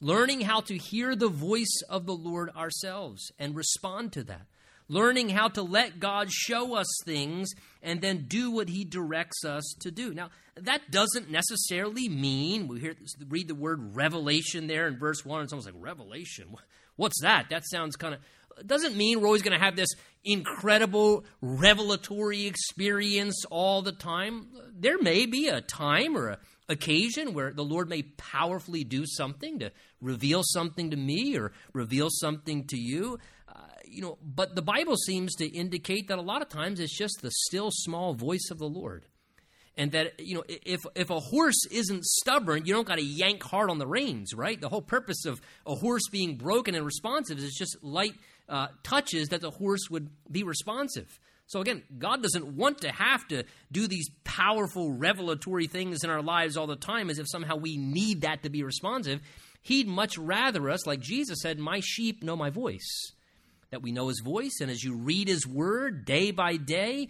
Learning 0.00 0.40
how 0.40 0.60
to 0.62 0.78
hear 0.78 1.14
the 1.14 1.28
voice 1.28 1.82
of 1.90 2.06
the 2.06 2.14
Lord 2.14 2.50
ourselves 2.56 3.30
and 3.38 3.54
respond 3.54 4.12
to 4.14 4.24
that. 4.24 4.46
Learning 4.88 5.28
how 5.28 5.48
to 5.48 5.62
let 5.62 6.00
God 6.00 6.32
show 6.32 6.74
us 6.74 6.88
things 7.04 7.50
and 7.82 8.00
then 8.00 8.24
do 8.28 8.50
what 8.50 8.70
He 8.70 8.84
directs 8.84 9.44
us 9.44 9.74
to 9.80 9.90
do. 9.90 10.12
Now, 10.14 10.30
that 10.56 10.90
doesn't 10.90 11.30
necessarily 11.30 12.08
mean, 12.08 12.68
we 12.68 12.80
hear, 12.80 12.94
read 13.28 13.48
the 13.48 13.54
word 13.54 13.94
revelation 13.94 14.66
there 14.66 14.88
in 14.88 14.98
verse 14.98 15.24
1, 15.24 15.40
and 15.40 15.50
someone's 15.50 15.66
like, 15.66 15.74
Revelation? 15.78 16.54
What's 16.96 17.20
that? 17.22 17.48
That 17.50 17.62
sounds 17.66 17.96
kind 17.96 18.14
of 18.14 18.20
doesn't 18.66 18.96
mean 18.96 19.20
we're 19.20 19.26
always 19.26 19.42
going 19.42 19.58
to 19.58 19.64
have 19.64 19.76
this 19.76 19.90
incredible 20.24 21.24
revelatory 21.40 22.46
experience 22.46 23.44
all 23.50 23.82
the 23.82 23.92
time. 23.92 24.48
There 24.72 25.00
may 25.00 25.26
be 25.26 25.48
a 25.48 25.60
time 25.60 26.16
or 26.16 26.28
a 26.28 26.38
occasion 26.68 27.34
where 27.34 27.52
the 27.52 27.64
Lord 27.64 27.88
may 27.88 28.02
powerfully 28.02 28.84
do 28.84 29.04
something 29.06 29.60
to 29.60 29.70
reveal 30.00 30.42
something 30.44 30.90
to 30.90 30.96
me 30.96 31.36
or 31.36 31.52
reveal 31.72 32.08
something 32.10 32.66
to 32.68 32.78
you. 32.78 33.18
Uh, 33.48 33.60
you 33.84 34.02
know, 34.02 34.18
but 34.22 34.54
the 34.54 34.62
Bible 34.62 34.96
seems 34.96 35.34
to 35.36 35.46
indicate 35.46 36.08
that 36.08 36.18
a 36.18 36.22
lot 36.22 36.42
of 36.42 36.48
times 36.48 36.80
it's 36.80 36.96
just 36.96 37.20
the 37.20 37.30
still 37.46 37.70
small 37.70 38.14
voice 38.14 38.48
of 38.50 38.58
the 38.58 38.68
Lord. 38.68 39.06
And 39.74 39.92
that, 39.92 40.20
you 40.20 40.34
know, 40.34 40.44
if, 40.48 40.80
if 40.94 41.08
a 41.08 41.18
horse 41.18 41.64
isn't 41.70 42.04
stubborn, 42.04 42.66
you 42.66 42.74
don't 42.74 42.86
got 42.86 42.98
to 42.98 43.04
yank 43.04 43.42
hard 43.42 43.70
on 43.70 43.78
the 43.78 43.86
reins, 43.86 44.34
right? 44.34 44.60
The 44.60 44.68
whole 44.68 44.82
purpose 44.82 45.24
of 45.24 45.40
a 45.66 45.74
horse 45.74 46.02
being 46.10 46.36
broken 46.36 46.74
and 46.74 46.84
responsive 46.84 47.38
is 47.38 47.54
just 47.54 47.82
light 47.82 48.14
uh, 48.48 48.68
touches 48.82 49.28
that 49.28 49.40
the 49.40 49.50
horse 49.50 49.88
would 49.90 50.10
be 50.30 50.42
responsive. 50.42 51.18
So 51.46 51.60
again, 51.60 51.82
God 51.98 52.22
doesn't 52.22 52.56
want 52.56 52.80
to 52.80 52.90
have 52.90 53.28
to 53.28 53.44
do 53.70 53.86
these 53.86 54.08
powerful 54.24 54.92
revelatory 54.92 55.66
things 55.66 56.02
in 56.02 56.10
our 56.10 56.22
lives 56.22 56.56
all 56.56 56.66
the 56.66 56.76
time 56.76 57.10
as 57.10 57.18
if 57.18 57.28
somehow 57.28 57.56
we 57.56 57.76
need 57.76 58.22
that 58.22 58.42
to 58.44 58.48
be 58.48 58.62
responsive. 58.62 59.20
He'd 59.60 59.86
much 59.86 60.16
rather 60.16 60.70
us, 60.70 60.86
like 60.86 61.00
Jesus 61.00 61.40
said, 61.42 61.58
My 61.58 61.80
sheep 61.80 62.22
know 62.22 62.36
my 62.36 62.50
voice. 62.50 63.12
That 63.70 63.82
we 63.82 63.92
know 63.92 64.08
his 64.08 64.20
voice, 64.24 64.60
and 64.60 64.70
as 64.70 64.82
you 64.82 64.96
read 64.96 65.28
his 65.28 65.46
word 65.46 66.04
day 66.04 66.30
by 66.30 66.56
day, 66.56 67.08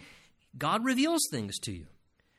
God 0.57 0.85
reveals 0.85 1.21
things 1.31 1.57
to 1.59 1.73
you. 1.73 1.87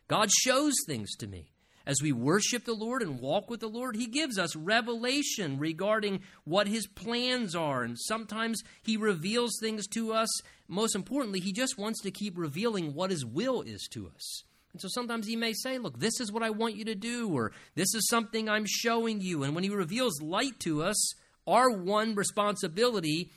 God 0.09 0.31
shows 0.31 0.75
things 0.87 1.15
to 1.17 1.27
me. 1.27 1.54
As 1.87 2.01
we 2.03 2.13
worship 2.13 2.65
the 2.65 2.73
Lord 2.73 3.03
and 3.03 3.21
walk 3.21 3.51
with 3.51 3.61
the 3.61 3.69
Lord, 3.69 3.97
He 3.97 4.07
gives 4.07 4.39
us 4.39 4.57
revelation 4.57 5.59
regarding 5.59 6.21
what 6.45 6.67
His 6.67 6.87
plans 6.87 7.55
are. 7.55 7.83
And 7.83 7.99
sometimes 7.99 8.63
He 8.83 8.97
reveals 8.97 9.59
things 9.61 9.87
to 9.89 10.13
us. 10.13 10.29
Most 10.67 10.95
importantly, 10.95 11.41
He 11.41 11.53
just 11.53 11.77
wants 11.77 12.01
to 12.03 12.11
keep 12.11 12.39
revealing 12.39 12.95
what 12.95 13.11
His 13.11 13.25
will 13.25 13.61
is 13.63 13.87
to 13.93 14.11
us. 14.15 14.45
And 14.73 14.81
so 14.81 14.89
sometimes 14.91 15.27
He 15.27 15.37
may 15.37 15.53
say, 15.53 15.79
Look, 15.79 15.99
this 15.99 16.21
is 16.21 16.33
what 16.33 16.43
I 16.43 16.51
want 16.51 16.77
you 16.77 16.87
to 16.87 16.95
do, 16.95 17.29
or 17.29 17.53
this 17.75 17.95
is 17.95 18.09
something 18.09 18.49
I'm 18.49 18.67
showing 18.67 19.21
you. 19.21 19.43
And 19.43 19.55
when 19.55 19.65
He 19.65 19.71
reveals 19.71 20.23
light 20.23 20.59
to 20.61 20.83
us, 20.83 21.15
our 21.47 21.71
one 21.71 22.15
responsibility 22.15 23.31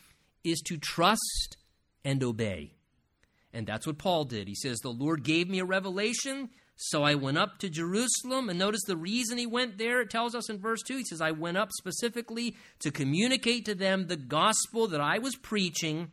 is 0.45 0.61
to 0.67 0.77
trust 0.77 1.57
and 2.05 2.23
obey. 2.23 2.71
And 3.53 3.67
that's 3.67 3.85
what 3.85 3.97
Paul 3.97 4.23
did. 4.23 4.47
He 4.47 4.55
says, 4.55 4.79
The 4.79 4.89
Lord 4.89 5.23
gave 5.23 5.49
me 5.49 5.59
a 5.59 5.65
revelation. 5.65 6.49
So 6.79 7.01
I 7.01 7.15
went 7.15 7.39
up 7.39 7.57
to 7.59 7.69
Jerusalem, 7.69 8.49
and 8.49 8.59
notice 8.59 8.83
the 8.85 8.95
reason 8.95 9.39
he 9.39 9.47
went 9.47 9.79
there. 9.79 9.99
It 10.01 10.11
tells 10.11 10.35
us 10.35 10.47
in 10.47 10.59
verse 10.59 10.83
2 10.83 10.97
he 10.97 11.03
says, 11.03 11.21
I 11.21 11.31
went 11.31 11.57
up 11.57 11.71
specifically 11.71 12.55
to 12.79 12.91
communicate 12.91 13.65
to 13.65 13.73
them 13.75 14.05
the 14.05 14.15
gospel 14.15 14.87
that 14.89 15.01
I 15.01 15.17
was 15.17 15.35
preaching 15.35 16.11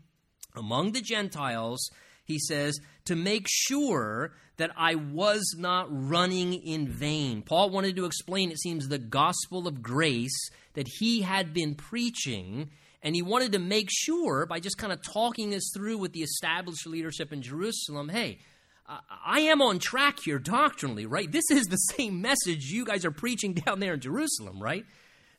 among 0.56 0.92
the 0.92 1.02
Gentiles. 1.02 1.90
He 2.24 2.38
says, 2.38 2.80
to 3.04 3.14
make 3.14 3.46
sure 3.46 4.32
that 4.56 4.70
I 4.74 4.94
was 4.94 5.54
not 5.58 5.88
running 5.90 6.54
in 6.54 6.88
vain. 6.88 7.42
Paul 7.42 7.68
wanted 7.68 7.96
to 7.96 8.06
explain, 8.06 8.50
it 8.50 8.58
seems, 8.58 8.88
the 8.88 8.98
gospel 8.98 9.68
of 9.68 9.82
grace 9.82 10.50
that 10.72 10.88
he 10.98 11.20
had 11.20 11.52
been 11.52 11.74
preaching. 11.74 12.70
And 13.02 13.14
he 13.14 13.20
wanted 13.20 13.52
to 13.52 13.58
make 13.58 13.90
sure 13.92 14.46
by 14.46 14.60
just 14.60 14.78
kind 14.78 14.94
of 14.94 15.02
talking 15.02 15.50
this 15.50 15.70
through 15.74 15.98
with 15.98 16.14
the 16.14 16.22
established 16.22 16.86
leadership 16.86 17.34
in 17.34 17.42
Jerusalem 17.42 18.08
hey, 18.08 18.38
I 18.86 19.40
am 19.40 19.62
on 19.62 19.78
track 19.78 20.18
here 20.24 20.38
doctrinally, 20.38 21.06
right? 21.06 21.30
This 21.30 21.50
is 21.50 21.66
the 21.66 21.76
same 21.76 22.20
message 22.20 22.66
you 22.66 22.84
guys 22.84 23.04
are 23.04 23.10
preaching 23.10 23.54
down 23.54 23.80
there 23.80 23.94
in 23.94 24.00
Jerusalem, 24.00 24.62
right? 24.62 24.84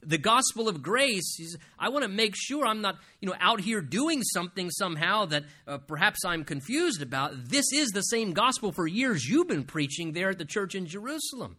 the 0.05 0.17
gospel 0.17 0.67
of 0.67 0.81
grace. 0.81 1.35
Says, 1.37 1.57
I 1.79 1.89
want 1.89 2.03
to 2.03 2.09
make 2.09 2.35
sure 2.35 2.65
I'm 2.65 2.81
not, 2.81 2.97
you 3.19 3.29
know, 3.29 3.35
out 3.39 3.61
here 3.61 3.81
doing 3.81 4.23
something 4.23 4.69
somehow 4.69 5.25
that 5.25 5.43
uh, 5.67 5.77
perhaps 5.79 6.23
I'm 6.25 6.43
confused 6.43 7.01
about. 7.01 7.49
This 7.49 7.65
is 7.73 7.89
the 7.89 8.01
same 8.01 8.33
gospel 8.33 8.71
for 8.71 8.87
years 8.87 9.25
you've 9.25 9.47
been 9.47 9.63
preaching 9.63 10.13
there 10.13 10.29
at 10.29 10.37
the 10.37 10.45
church 10.45 10.75
in 10.75 10.85
Jerusalem. 10.85 11.57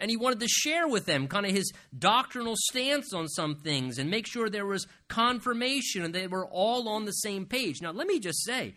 And 0.00 0.10
he 0.10 0.16
wanted 0.16 0.40
to 0.40 0.48
share 0.48 0.88
with 0.88 1.06
them 1.06 1.28
kind 1.28 1.46
of 1.46 1.52
his 1.52 1.72
doctrinal 1.96 2.54
stance 2.56 3.12
on 3.14 3.28
some 3.28 3.54
things 3.56 3.98
and 3.98 4.10
make 4.10 4.26
sure 4.26 4.48
there 4.48 4.66
was 4.66 4.88
confirmation 5.08 6.02
and 6.02 6.12
they 6.12 6.26
were 6.26 6.46
all 6.46 6.88
on 6.88 7.04
the 7.04 7.12
same 7.12 7.46
page. 7.46 7.80
Now, 7.80 7.92
let 7.92 8.08
me 8.08 8.18
just 8.18 8.44
say, 8.44 8.74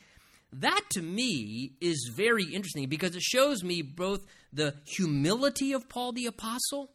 that 0.62 0.82
to 0.92 1.02
me 1.02 1.74
is 1.82 2.12
very 2.16 2.44
interesting 2.44 2.88
because 2.88 3.16
it 3.16 3.22
shows 3.22 3.64
me 3.64 3.82
both 3.82 4.26
the 4.54 4.76
humility 4.86 5.74
of 5.74 5.90
Paul 5.90 6.14
the 6.14 6.26
Apostle 6.26 6.92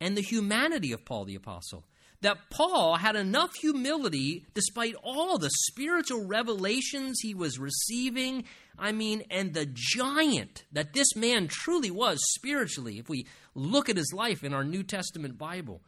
and 0.00 0.16
the 0.16 0.22
humanity 0.22 0.92
of 0.92 1.04
Paul 1.04 1.24
the 1.24 1.34
Apostle. 1.34 1.84
That 2.20 2.50
Paul 2.50 2.96
had 2.96 3.16
enough 3.16 3.54
humility 3.54 4.46
despite 4.54 4.94
all 5.02 5.38
the 5.38 5.50
spiritual 5.50 6.24
revelations 6.24 7.18
he 7.20 7.34
was 7.34 7.58
receiving. 7.58 8.44
I 8.78 8.92
mean, 8.92 9.24
and 9.30 9.52
the 9.52 9.68
giant 9.70 10.64
that 10.72 10.94
this 10.94 11.14
man 11.14 11.48
truly 11.48 11.90
was 11.90 12.18
spiritually, 12.34 12.98
if 12.98 13.08
we 13.08 13.26
look 13.54 13.88
at 13.88 13.96
his 13.96 14.12
life 14.14 14.42
in 14.42 14.54
our 14.54 14.64
New 14.64 14.82
Testament 14.82 15.38
Bible. 15.38 15.82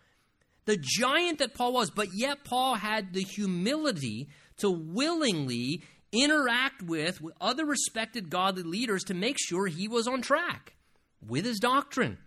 The 0.67 0.77
giant 0.77 1.39
that 1.39 1.55
Paul 1.55 1.73
was, 1.73 1.91
but 1.91 2.09
yet 2.15 2.45
Paul 2.45 2.75
had 2.75 3.13
the 3.13 3.23
humility 3.23 4.29
to 4.59 4.71
willingly 4.71 5.83
interact 6.23 6.83
with, 6.83 7.21
with 7.21 7.35
other 7.41 7.65
respected 7.65 8.31
godly 8.31 8.63
leaders 8.63 9.05
to 9.05 9.15
make 9.15 9.37
sure 9.39 9.67
he 9.67 9.89
was 9.89 10.07
on 10.07 10.23
track 10.23 10.75
with 11.21 11.45
his 11.45 11.59
doctrine 11.59 12.19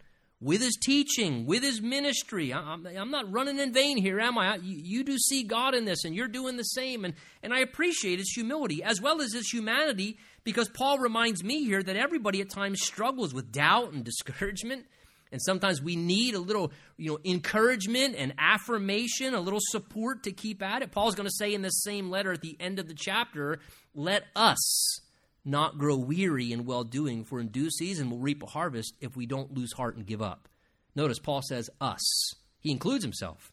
with 0.41 0.61
his 0.61 0.77
teaching, 0.81 1.45
with 1.45 1.63
his 1.63 1.81
ministry. 1.81 2.53
I'm, 2.53 2.85
I'm 2.85 3.11
not 3.11 3.31
running 3.31 3.59
in 3.59 3.73
vain 3.73 3.97
here, 3.97 4.19
am 4.19 4.37
I? 4.37 4.55
You, 4.55 4.79
you, 4.81 5.03
do 5.03 5.17
see 5.17 5.43
God 5.43 5.75
in 5.75 5.85
this, 5.85 6.05
and 6.05 6.15
you're 6.15 6.29
doing 6.29 6.55
the 6.55 6.63
same. 6.63 7.03
And, 7.03 7.13
and 7.43 7.53
I 7.53 7.59
appreciate 7.59 8.19
his 8.19 8.31
humility 8.31 8.81
as 8.81 9.01
well 9.01 9.21
as 9.21 9.33
his 9.33 9.49
humanity 9.49 10.17
because 10.45 10.69
Paul 10.69 10.99
reminds 10.99 11.43
me 11.43 11.65
here 11.65 11.83
that 11.83 11.97
everybody 11.97 12.39
at 12.39 12.49
times 12.49 12.81
struggles 12.81 13.33
with 13.33 13.51
doubt 13.51 13.91
and 13.91 14.03
discouragement. 14.03 14.85
And 15.31 15.41
sometimes 15.41 15.79
we 15.79 15.95
need 15.95 16.33
a 16.33 16.39
little, 16.39 16.71
you 16.97 17.11
know, 17.11 17.19
encouragement 17.23 18.15
and 18.17 18.33
affirmation, 18.39 19.35
a 19.35 19.41
little 19.41 19.59
support 19.61 20.23
to 20.23 20.31
keep 20.31 20.63
at 20.63 20.81
it. 20.81 20.91
Paul's 20.91 21.13
going 21.13 21.27
to 21.27 21.35
say 21.35 21.53
in 21.53 21.61
this 21.61 21.83
same 21.83 22.09
letter 22.09 22.31
at 22.31 22.41
the 22.41 22.57
end 22.59 22.79
of 22.79 22.87
the 22.87 22.95
chapter, 22.95 23.59
let 23.93 24.23
us 24.35 25.01
not 25.45 25.77
grow 25.77 25.95
weary 25.95 26.51
in 26.51 26.65
well 26.65 26.83
doing, 26.83 27.23
for 27.23 27.39
in 27.39 27.47
due 27.47 27.69
season 27.69 28.09
we'll 28.09 28.19
reap 28.19 28.43
a 28.43 28.47
harvest 28.47 28.95
if 28.99 29.15
we 29.15 29.25
don't 29.25 29.53
lose 29.53 29.73
heart 29.73 29.95
and 29.95 30.05
give 30.05 30.21
up. 30.21 30.47
Notice 30.95 31.19
Paul 31.19 31.41
says 31.41 31.69
us. 31.79 32.33
He 32.59 32.71
includes 32.71 33.03
himself. 33.03 33.51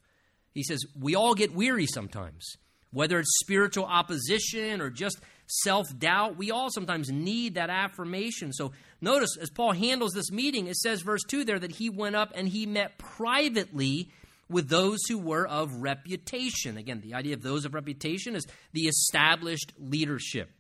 He 0.53 0.63
says 0.63 0.81
we 0.99 1.15
all 1.15 1.35
get 1.35 1.55
weary 1.55 1.87
sometimes, 1.87 2.57
whether 2.91 3.19
it's 3.19 3.39
spiritual 3.41 3.85
opposition 3.85 4.81
or 4.81 4.91
just 4.91 5.21
self 5.47 5.87
doubt. 5.99 6.37
We 6.37 6.51
all 6.51 6.71
sometimes 6.71 7.11
need 7.11 7.55
that 7.55 7.71
affirmation. 7.71 8.53
So 8.53 8.73
notice 9.01 9.37
as 9.41 9.51
Paul 9.51 9.73
handles 9.73 10.13
this 10.13 10.31
meeting, 10.31 10.67
it 10.67 10.77
says, 10.77 11.03
verse 11.03 11.23
2 11.29 11.45
there, 11.45 11.59
that 11.59 11.73
he 11.73 11.91
went 11.91 12.17
up 12.17 12.33
and 12.35 12.49
he 12.49 12.67
met 12.67 12.99
privately 12.99 14.11
with 14.49 14.69
those 14.69 14.99
who 15.09 15.19
were 15.19 15.47
of 15.47 15.83
reputation. 15.83 16.77
Again, 16.77 17.01
the 17.01 17.15
idea 17.15 17.35
of 17.35 17.43
those 17.43 17.65
of 17.65 17.75
reputation 17.75 18.37
is 18.37 18.47
the 18.73 18.89
established 18.89 19.73
leadership 19.79 20.51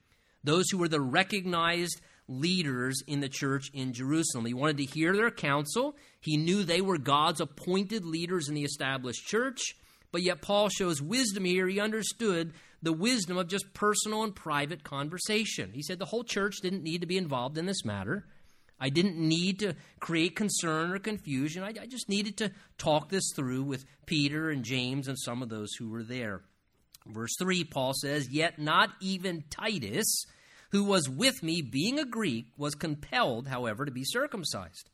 those 0.46 0.70
who 0.70 0.78
were 0.78 0.88
the 0.88 1.00
recognized 1.00 2.00
leaders 2.28 3.02
in 3.06 3.20
the 3.20 3.28
church 3.28 3.68
in 3.74 3.92
Jerusalem. 3.92 4.46
He 4.46 4.54
wanted 4.54 4.78
to 4.78 4.84
hear 4.84 5.14
their 5.14 5.30
counsel. 5.30 5.96
He 6.20 6.36
knew 6.36 6.62
they 6.62 6.80
were 6.80 6.98
God's 6.98 7.40
appointed 7.40 8.04
leaders 8.04 8.48
in 8.48 8.54
the 8.54 8.64
established 8.64 9.26
church. 9.26 9.60
But 10.12 10.22
yet, 10.22 10.40
Paul 10.40 10.68
shows 10.68 11.02
wisdom 11.02 11.44
here. 11.44 11.68
He 11.68 11.80
understood 11.80 12.54
the 12.80 12.92
wisdom 12.92 13.36
of 13.36 13.48
just 13.48 13.74
personal 13.74 14.22
and 14.22 14.34
private 14.34 14.82
conversation. 14.82 15.72
He 15.72 15.82
said 15.82 15.98
the 15.98 16.04
whole 16.04 16.24
church 16.24 16.56
didn't 16.62 16.84
need 16.84 17.00
to 17.00 17.06
be 17.06 17.18
involved 17.18 17.58
in 17.58 17.66
this 17.66 17.84
matter. 17.84 18.24
I 18.78 18.90
didn't 18.90 19.16
need 19.16 19.60
to 19.60 19.74
create 20.00 20.36
concern 20.36 20.92
or 20.92 20.98
confusion. 20.98 21.62
I, 21.62 21.68
I 21.68 21.86
just 21.86 22.08
needed 22.08 22.36
to 22.38 22.52
talk 22.78 23.08
this 23.08 23.32
through 23.34 23.62
with 23.62 23.84
Peter 24.04 24.50
and 24.50 24.64
James 24.64 25.08
and 25.08 25.18
some 25.18 25.42
of 25.42 25.48
those 25.48 25.72
who 25.78 25.88
were 25.88 26.02
there. 26.02 26.42
Verse 27.06 27.34
3, 27.38 27.64
Paul 27.64 27.92
says, 27.94 28.28
Yet 28.30 28.58
not 28.58 28.90
even 29.00 29.44
Titus, 29.50 30.24
who 30.70 30.84
was 30.84 31.08
with 31.08 31.42
me, 31.42 31.62
being 31.62 31.98
a 31.98 32.04
Greek, 32.04 32.46
was 32.56 32.74
compelled, 32.74 33.48
however, 33.48 33.84
to 33.84 33.92
be 33.92 34.04
circumcised. 34.04 34.90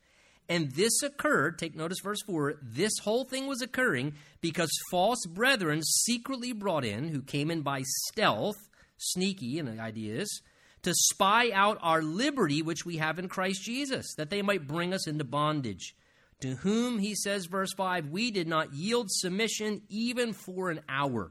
And 0.48 0.72
this 0.72 1.02
occurred, 1.02 1.58
take 1.58 1.74
notice 1.74 1.98
verse 2.02 2.20
4, 2.26 2.56
this 2.62 2.92
whole 3.02 3.24
thing 3.24 3.46
was 3.46 3.62
occurring 3.62 4.14
because 4.40 4.70
false 4.90 5.24
brethren 5.26 5.82
secretly 5.82 6.52
brought 6.52 6.84
in, 6.84 7.08
who 7.08 7.22
came 7.22 7.50
in 7.50 7.62
by 7.62 7.82
stealth, 8.08 8.56
sneaky 8.98 9.58
in 9.58 9.66
the 9.66 9.80
ideas, 9.80 10.42
to 10.82 10.92
spy 10.94 11.50
out 11.52 11.78
our 11.80 12.02
liberty 12.02 12.62
which 12.62 12.84
we 12.84 12.96
have 12.96 13.18
in 13.18 13.28
Christ 13.28 13.62
Jesus, 13.62 14.14
that 14.16 14.30
they 14.30 14.42
might 14.42 14.66
bring 14.66 14.92
us 14.92 15.06
into 15.06 15.24
bondage. 15.24 15.94
To 16.40 16.56
whom, 16.56 16.98
he 16.98 17.14
says, 17.14 17.46
verse 17.46 17.72
5, 17.76 18.08
we 18.08 18.32
did 18.32 18.48
not 18.48 18.74
yield 18.74 19.10
submission 19.10 19.82
even 19.88 20.32
for 20.32 20.70
an 20.70 20.80
hour 20.88 21.30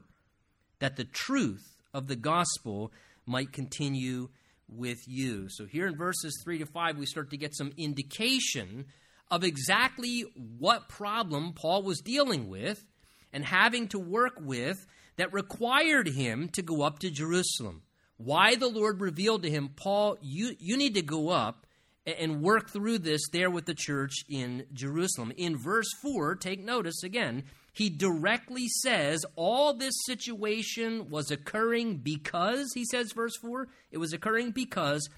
that 0.78 0.96
the 0.96 1.04
truth 1.04 1.76
of 1.92 2.08
the 2.08 2.16
gospel 2.16 2.92
might 3.26 3.52
continue 3.52 4.30
with 4.68 5.06
you. 5.06 5.48
So, 5.50 5.66
here 5.66 5.86
in 5.86 5.96
verses 5.96 6.40
3 6.42 6.58
to 6.58 6.66
5, 6.66 6.96
we 6.96 7.04
start 7.04 7.30
to 7.30 7.36
get 7.36 7.54
some 7.54 7.72
indication 7.76 8.86
of 9.30 9.44
exactly 9.44 10.24
what 10.58 10.88
problem 10.88 11.52
Paul 11.52 11.82
was 11.82 12.00
dealing 12.00 12.48
with 12.48 12.84
and 13.32 13.44
having 13.44 13.88
to 13.88 13.98
work 13.98 14.34
with 14.40 14.86
that 15.16 15.32
required 15.32 16.08
him 16.08 16.48
to 16.48 16.62
go 16.62 16.82
up 16.82 17.00
to 17.00 17.10
Jerusalem. 17.10 17.82
Why 18.24 18.54
the 18.54 18.68
Lord 18.68 19.00
revealed 19.00 19.42
to 19.42 19.50
him, 19.50 19.70
Paul, 19.74 20.16
you, 20.20 20.54
you 20.58 20.76
need 20.76 20.94
to 20.94 21.02
go 21.02 21.30
up 21.30 21.66
and 22.06 22.42
work 22.42 22.70
through 22.70 22.98
this 22.98 23.22
there 23.32 23.50
with 23.50 23.66
the 23.66 23.74
church 23.74 24.12
in 24.28 24.66
Jerusalem. 24.72 25.32
In 25.36 25.56
verse 25.56 25.90
4, 26.02 26.36
take 26.36 26.64
notice 26.64 27.02
again, 27.02 27.44
he 27.72 27.88
directly 27.88 28.68
says 28.68 29.24
all 29.34 29.74
this 29.74 29.94
situation 30.04 31.08
was 31.08 31.30
occurring 31.30 31.98
because, 31.98 32.70
he 32.74 32.84
says, 32.84 33.12
verse 33.12 33.36
4, 33.40 33.68
it 33.90 33.98
was 33.98 34.12
occurring 34.12 34.50
because 34.50 35.08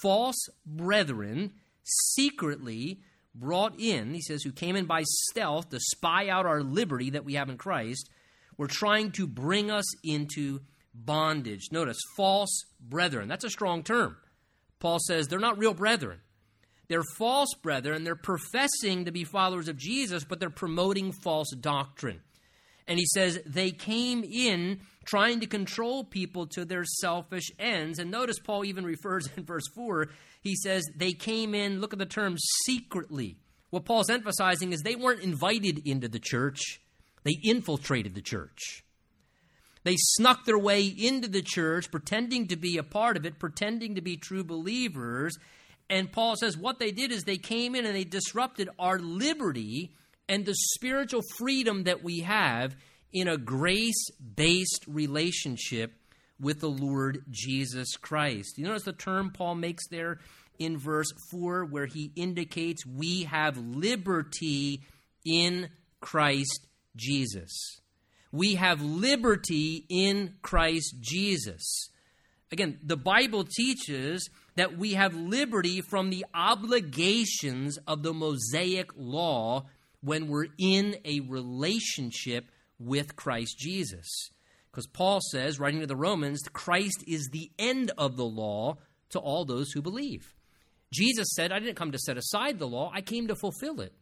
false 0.00 0.48
brethren 0.66 1.52
secretly 1.84 3.00
brought 3.34 3.78
in, 3.78 4.14
he 4.14 4.20
says, 4.20 4.42
who 4.42 4.52
came 4.52 4.76
in 4.76 4.86
by 4.86 5.04
stealth 5.04 5.70
to 5.70 5.78
spy 5.80 6.28
out 6.28 6.46
our 6.46 6.62
liberty 6.62 7.10
that 7.10 7.24
we 7.24 7.34
have 7.34 7.48
in 7.48 7.56
Christ, 7.56 8.10
were 8.56 8.66
trying 8.66 9.12
to 9.12 9.26
bring 9.26 9.70
us 9.70 9.86
into 10.04 10.60
bondage. 10.94 11.68
Notice, 11.70 11.98
false 12.16 12.64
brethren. 12.80 13.28
That's 13.28 13.44
a 13.44 13.50
strong 13.50 13.82
term. 13.82 14.16
Paul 14.78 14.98
says 14.98 15.28
they're 15.28 15.38
not 15.38 15.58
real 15.58 15.74
brethren. 15.74 16.20
They're 16.88 17.04
false 17.16 17.54
brethren. 17.62 18.04
They're 18.04 18.16
professing 18.16 19.06
to 19.06 19.12
be 19.12 19.24
followers 19.24 19.68
of 19.68 19.76
Jesus, 19.76 20.24
but 20.24 20.40
they're 20.40 20.50
promoting 20.50 21.12
false 21.12 21.50
doctrine. 21.58 22.20
And 22.86 22.98
he 22.98 23.06
says 23.06 23.40
they 23.46 23.70
came 23.70 24.24
in 24.24 24.80
trying 25.04 25.40
to 25.40 25.46
control 25.46 26.04
people 26.04 26.46
to 26.48 26.64
their 26.64 26.84
selfish 26.84 27.50
ends. 27.58 27.98
And 27.98 28.10
notice 28.10 28.38
Paul 28.38 28.64
even 28.64 28.84
refers 28.84 29.28
in 29.36 29.44
verse 29.44 29.66
4, 29.74 30.08
he 30.42 30.56
says 30.56 30.84
they 30.96 31.12
came 31.12 31.54
in, 31.54 31.80
look 31.80 31.92
at 31.92 31.98
the 31.98 32.06
term, 32.06 32.36
secretly. 32.66 33.38
What 33.70 33.84
Paul's 33.84 34.10
emphasizing 34.10 34.72
is 34.72 34.80
they 34.80 34.96
weren't 34.96 35.22
invited 35.22 35.86
into 35.86 36.08
the 36.08 36.18
church, 36.18 36.80
they 37.24 37.38
infiltrated 37.42 38.14
the 38.14 38.20
church. 38.20 38.84
They 39.84 39.96
snuck 39.98 40.44
their 40.44 40.58
way 40.58 40.84
into 40.84 41.28
the 41.28 41.42
church, 41.42 41.90
pretending 41.90 42.48
to 42.48 42.56
be 42.56 42.78
a 42.78 42.82
part 42.82 43.16
of 43.16 43.26
it, 43.26 43.38
pretending 43.38 43.96
to 43.96 44.00
be 44.00 44.16
true 44.16 44.44
believers, 44.44 45.36
and 45.92 46.10
Paul 46.10 46.36
says 46.36 46.56
what 46.56 46.78
they 46.78 46.90
did 46.90 47.12
is 47.12 47.24
they 47.24 47.36
came 47.36 47.74
in 47.74 47.84
and 47.84 47.94
they 47.94 48.04
disrupted 48.04 48.70
our 48.78 48.98
liberty 48.98 49.92
and 50.26 50.46
the 50.46 50.54
spiritual 50.54 51.20
freedom 51.36 51.84
that 51.84 52.02
we 52.02 52.20
have 52.20 52.74
in 53.12 53.28
a 53.28 53.36
grace 53.36 54.10
based 54.34 54.86
relationship 54.88 55.92
with 56.40 56.60
the 56.60 56.70
Lord 56.70 57.24
Jesus 57.30 57.98
Christ. 57.98 58.56
You 58.56 58.64
notice 58.64 58.84
the 58.84 58.94
term 58.94 59.32
Paul 59.32 59.56
makes 59.56 59.86
there 59.88 60.18
in 60.58 60.78
verse 60.78 61.12
4 61.30 61.66
where 61.66 61.84
he 61.84 62.10
indicates 62.16 62.86
we 62.86 63.24
have 63.24 63.58
liberty 63.58 64.84
in 65.26 65.68
Christ 66.00 66.66
Jesus. 66.96 67.81
We 68.32 68.54
have 68.54 68.80
liberty 68.80 69.84
in 69.88 70.34
Christ 70.40 70.96
Jesus. 71.00 71.90
Again, 72.50 72.78
the 72.82 72.96
Bible 72.96 73.44
teaches 73.44 74.28
that 74.56 74.76
we 74.76 74.94
have 74.94 75.14
liberty 75.14 75.80
from 75.80 76.10
the 76.10 76.24
obligations 76.34 77.78
of 77.86 78.02
the 78.02 78.12
Mosaic 78.12 78.90
law 78.96 79.66
when 80.02 80.28
we're 80.28 80.48
in 80.58 80.96
a 81.04 81.20
relationship 81.20 82.46
with 82.78 83.16
Christ 83.16 83.58
Jesus. 83.58 84.30
Because 84.70 84.86
Paul 84.86 85.20
says, 85.30 85.60
writing 85.60 85.80
to 85.80 85.86
the 85.86 85.96
Romans, 85.96 86.42
Christ 86.52 87.04
is 87.06 87.28
the 87.30 87.50
end 87.58 87.92
of 87.96 88.16
the 88.16 88.24
law 88.24 88.78
to 89.10 89.18
all 89.18 89.44
those 89.44 89.72
who 89.72 89.82
believe. 89.82 90.34
Jesus 90.92 91.28
said, 91.34 91.52
I 91.52 91.58
didn't 91.58 91.76
come 91.76 91.92
to 91.92 91.98
set 91.98 92.18
aside 92.18 92.58
the 92.58 92.66
law, 92.66 92.90
I 92.94 93.00
came 93.00 93.28
to 93.28 93.36
fulfill 93.36 93.80
it. 93.80 93.92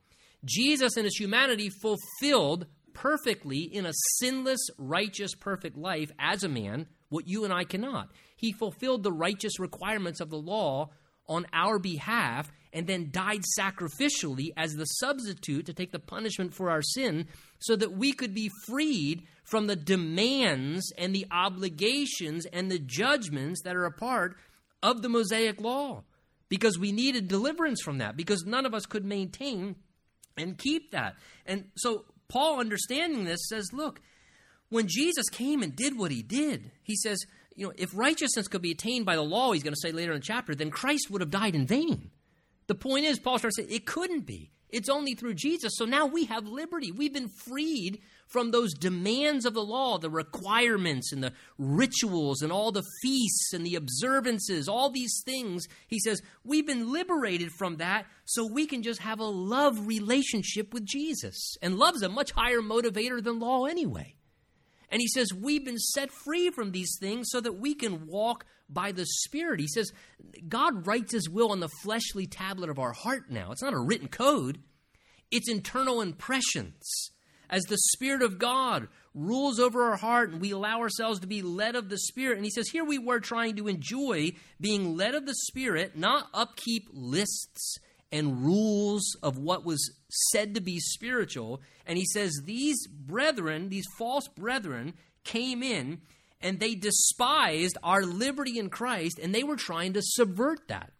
Jesus 0.44 0.96
in 0.96 1.04
his 1.04 1.16
humanity 1.16 1.70
fulfilled 1.82 2.66
perfectly 2.94 3.60
in 3.60 3.86
a 3.86 3.92
sinless, 4.18 4.60
righteous, 4.78 5.34
perfect 5.34 5.76
life 5.76 6.10
as 6.18 6.42
a 6.42 6.48
man 6.48 6.86
what 7.08 7.28
you 7.28 7.44
and 7.44 7.52
I 7.52 7.64
cannot. 7.64 8.10
He 8.36 8.52
fulfilled 8.52 9.02
the 9.02 9.12
righteous 9.12 9.58
requirements 9.58 10.20
of 10.20 10.30
the 10.30 10.38
law 10.38 10.90
on 11.28 11.46
our 11.52 11.78
behalf 11.78 12.50
and 12.72 12.86
then 12.86 13.10
died 13.10 13.42
sacrificially 13.58 14.50
as 14.56 14.74
the 14.74 14.84
substitute 14.84 15.66
to 15.66 15.74
take 15.74 15.92
the 15.92 15.98
punishment 15.98 16.54
for 16.54 16.70
our 16.70 16.82
sin 16.82 17.26
so 17.58 17.76
that 17.76 17.92
we 17.92 18.12
could 18.12 18.34
be 18.34 18.50
freed 18.66 19.22
from 19.44 19.66
the 19.66 19.76
demands 19.76 20.92
and 20.96 21.14
the 21.14 21.26
obligations 21.30 22.46
and 22.46 22.70
the 22.70 22.78
judgments 22.78 23.62
that 23.62 23.76
are 23.76 23.84
a 23.84 23.92
part 23.92 24.36
of 24.82 25.02
the 25.02 25.08
Mosaic 25.08 25.60
law 25.60 26.02
because 26.48 26.78
we 26.78 26.92
needed 26.92 27.28
deliverance 27.28 27.82
from 27.82 27.98
that 27.98 28.16
because 28.16 28.44
none 28.44 28.66
of 28.66 28.74
us 28.74 28.86
could 28.86 29.04
maintain 29.04 29.76
and 30.36 30.56
keep 30.56 30.92
that. 30.92 31.16
And 31.46 31.66
so 31.76 32.04
Paul 32.30 32.60
understanding 32.60 33.24
this 33.24 33.48
says, 33.48 33.72
look, 33.72 34.00
when 34.70 34.86
Jesus 34.88 35.28
came 35.28 35.62
and 35.62 35.76
did 35.76 35.98
what 35.98 36.10
he 36.10 36.22
did, 36.22 36.70
he 36.82 36.96
says, 36.96 37.26
you 37.56 37.66
know, 37.66 37.72
if 37.76 37.90
righteousness 37.94 38.48
could 38.48 38.62
be 38.62 38.70
attained 38.70 39.04
by 39.04 39.16
the 39.16 39.22
law, 39.22 39.52
he's 39.52 39.64
going 39.64 39.74
to 39.74 39.80
say 39.80 39.92
later 39.92 40.12
in 40.12 40.20
the 40.20 40.24
chapter, 40.24 40.54
then 40.54 40.70
Christ 40.70 41.10
would 41.10 41.20
have 41.20 41.30
died 41.30 41.54
in 41.54 41.66
vain. 41.66 42.10
The 42.68 42.74
point 42.76 43.04
is, 43.04 43.18
Paul 43.18 43.38
starts 43.38 43.56
saying 43.56 43.68
it 43.70 43.84
couldn't 43.84 44.26
be. 44.26 44.52
It's 44.68 44.88
only 44.88 45.14
through 45.14 45.34
Jesus. 45.34 45.72
So 45.76 45.84
now 45.84 46.06
we 46.06 46.26
have 46.26 46.46
liberty. 46.46 46.92
We've 46.92 47.12
been 47.12 47.28
freed 47.28 48.00
from 48.30 48.50
those 48.50 48.72
demands 48.72 49.44
of 49.44 49.54
the 49.54 49.62
law, 49.62 49.98
the 49.98 50.08
requirements 50.08 51.12
and 51.12 51.22
the 51.22 51.32
rituals 51.58 52.42
and 52.42 52.52
all 52.52 52.72
the 52.72 52.86
feasts 53.02 53.52
and 53.52 53.66
the 53.66 53.74
observances, 53.74 54.68
all 54.68 54.88
these 54.88 55.20
things. 55.24 55.66
He 55.88 55.98
says, 55.98 56.22
we've 56.44 56.66
been 56.66 56.92
liberated 56.92 57.50
from 57.58 57.76
that 57.76 58.06
so 58.24 58.46
we 58.46 58.66
can 58.66 58.82
just 58.82 59.00
have 59.00 59.18
a 59.18 59.24
love 59.24 59.86
relationship 59.86 60.72
with 60.72 60.84
Jesus. 60.86 61.56
And 61.60 61.76
love's 61.76 62.02
a 62.02 62.08
much 62.08 62.30
higher 62.30 62.60
motivator 62.60 63.22
than 63.22 63.40
law 63.40 63.66
anyway. 63.66 64.14
And 64.90 65.00
he 65.00 65.08
says, 65.08 65.32
We've 65.32 65.64
been 65.64 65.78
set 65.78 66.10
free 66.10 66.50
from 66.50 66.72
these 66.72 66.96
things 66.98 67.28
so 67.30 67.40
that 67.40 67.58
we 67.58 67.74
can 67.74 68.06
walk 68.06 68.44
by 68.68 68.92
the 68.92 69.06
Spirit. 69.06 69.60
He 69.60 69.68
says, 69.68 69.92
God 70.48 70.86
writes 70.86 71.12
his 71.12 71.28
will 71.28 71.52
on 71.52 71.60
the 71.60 71.70
fleshly 71.82 72.26
tablet 72.26 72.70
of 72.70 72.78
our 72.78 72.92
heart 72.92 73.30
now. 73.30 73.52
It's 73.52 73.62
not 73.62 73.72
a 73.72 73.78
written 73.78 74.08
code, 74.08 74.58
it's 75.30 75.48
internal 75.48 76.00
impressions. 76.00 77.12
As 77.50 77.64
the 77.64 77.76
Spirit 77.76 78.22
of 78.22 78.38
God 78.38 78.88
rules 79.12 79.58
over 79.58 79.90
our 79.90 79.96
heart 79.96 80.30
and 80.30 80.40
we 80.40 80.52
allow 80.52 80.78
ourselves 80.78 81.18
to 81.20 81.26
be 81.26 81.42
led 81.42 81.74
of 81.74 81.88
the 81.88 81.98
Spirit. 81.98 82.36
And 82.36 82.44
he 82.44 82.50
says, 82.50 82.68
Here 82.68 82.84
we 82.84 82.98
were 82.98 83.20
trying 83.20 83.56
to 83.56 83.68
enjoy 83.68 84.32
being 84.60 84.96
led 84.96 85.16
of 85.16 85.26
the 85.26 85.34
Spirit, 85.34 85.96
not 85.96 86.28
upkeep 86.32 86.88
lists 86.92 87.78
and 88.12 88.44
rules 88.44 89.16
of 89.22 89.36
what 89.38 89.64
was 89.64 89.92
said 90.30 90.54
to 90.54 90.60
be 90.60 90.78
spiritual. 90.78 91.60
And 91.86 91.98
he 91.98 92.06
says, 92.06 92.40
These 92.44 92.86
brethren, 92.86 93.68
these 93.68 93.86
false 93.98 94.28
brethren, 94.28 94.94
came 95.24 95.62
in 95.62 96.00
and 96.40 96.58
they 96.58 96.74
despised 96.76 97.76
our 97.82 98.02
liberty 98.02 98.58
in 98.58 98.70
Christ 98.70 99.18
and 99.18 99.34
they 99.34 99.42
were 99.42 99.56
trying 99.56 99.94
to 99.94 100.02
subvert 100.02 100.68
that. 100.68 100.92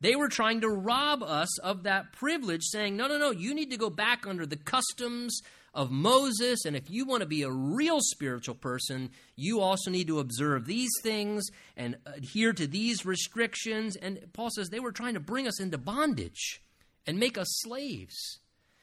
They 0.00 0.14
were 0.14 0.28
trying 0.28 0.60
to 0.60 0.68
rob 0.68 1.22
us 1.22 1.58
of 1.58 1.82
that 1.82 2.12
privilege, 2.12 2.62
saying, 2.64 2.96
No, 2.96 3.08
no, 3.08 3.18
no, 3.18 3.30
you 3.30 3.54
need 3.54 3.70
to 3.70 3.76
go 3.76 3.90
back 3.90 4.26
under 4.26 4.46
the 4.46 4.56
customs 4.56 5.40
of 5.74 5.90
Moses. 5.90 6.64
And 6.64 6.76
if 6.76 6.90
you 6.90 7.04
want 7.04 7.22
to 7.22 7.28
be 7.28 7.42
a 7.42 7.50
real 7.50 7.98
spiritual 8.00 8.54
person, 8.54 9.10
you 9.36 9.60
also 9.60 9.90
need 9.90 10.06
to 10.06 10.20
observe 10.20 10.66
these 10.66 10.90
things 11.02 11.46
and 11.76 11.96
adhere 12.06 12.52
to 12.52 12.66
these 12.66 13.04
restrictions. 13.04 13.96
And 13.96 14.20
Paul 14.32 14.50
says 14.50 14.68
they 14.68 14.80
were 14.80 14.92
trying 14.92 15.14
to 15.14 15.20
bring 15.20 15.46
us 15.46 15.60
into 15.60 15.78
bondage 15.78 16.62
and 17.06 17.18
make 17.18 17.36
us 17.36 17.48
slaves. 17.62 18.38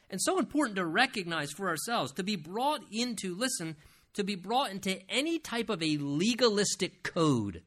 And 0.09 0.21
so 0.21 0.37
important 0.37 0.75
to 0.75 0.85
recognize 0.85 1.51
for 1.51 1.67
ourselves, 1.67 2.11
to 2.13 2.23
be 2.23 2.35
brought 2.35 2.81
into, 2.91 3.35
listen, 3.35 3.75
to 4.13 4.23
be 4.23 4.35
brought 4.35 4.71
into 4.71 4.99
any 5.09 5.39
type 5.39 5.69
of 5.69 5.81
a 5.81 5.97
legalistic 5.97 7.03
code 7.03 7.63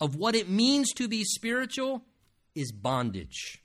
of 0.00 0.16
what 0.16 0.34
it 0.34 0.48
means 0.48 0.92
to 0.94 1.08
be 1.08 1.24
spiritual 1.24 2.04
is 2.54 2.72
bondage. 2.72 3.62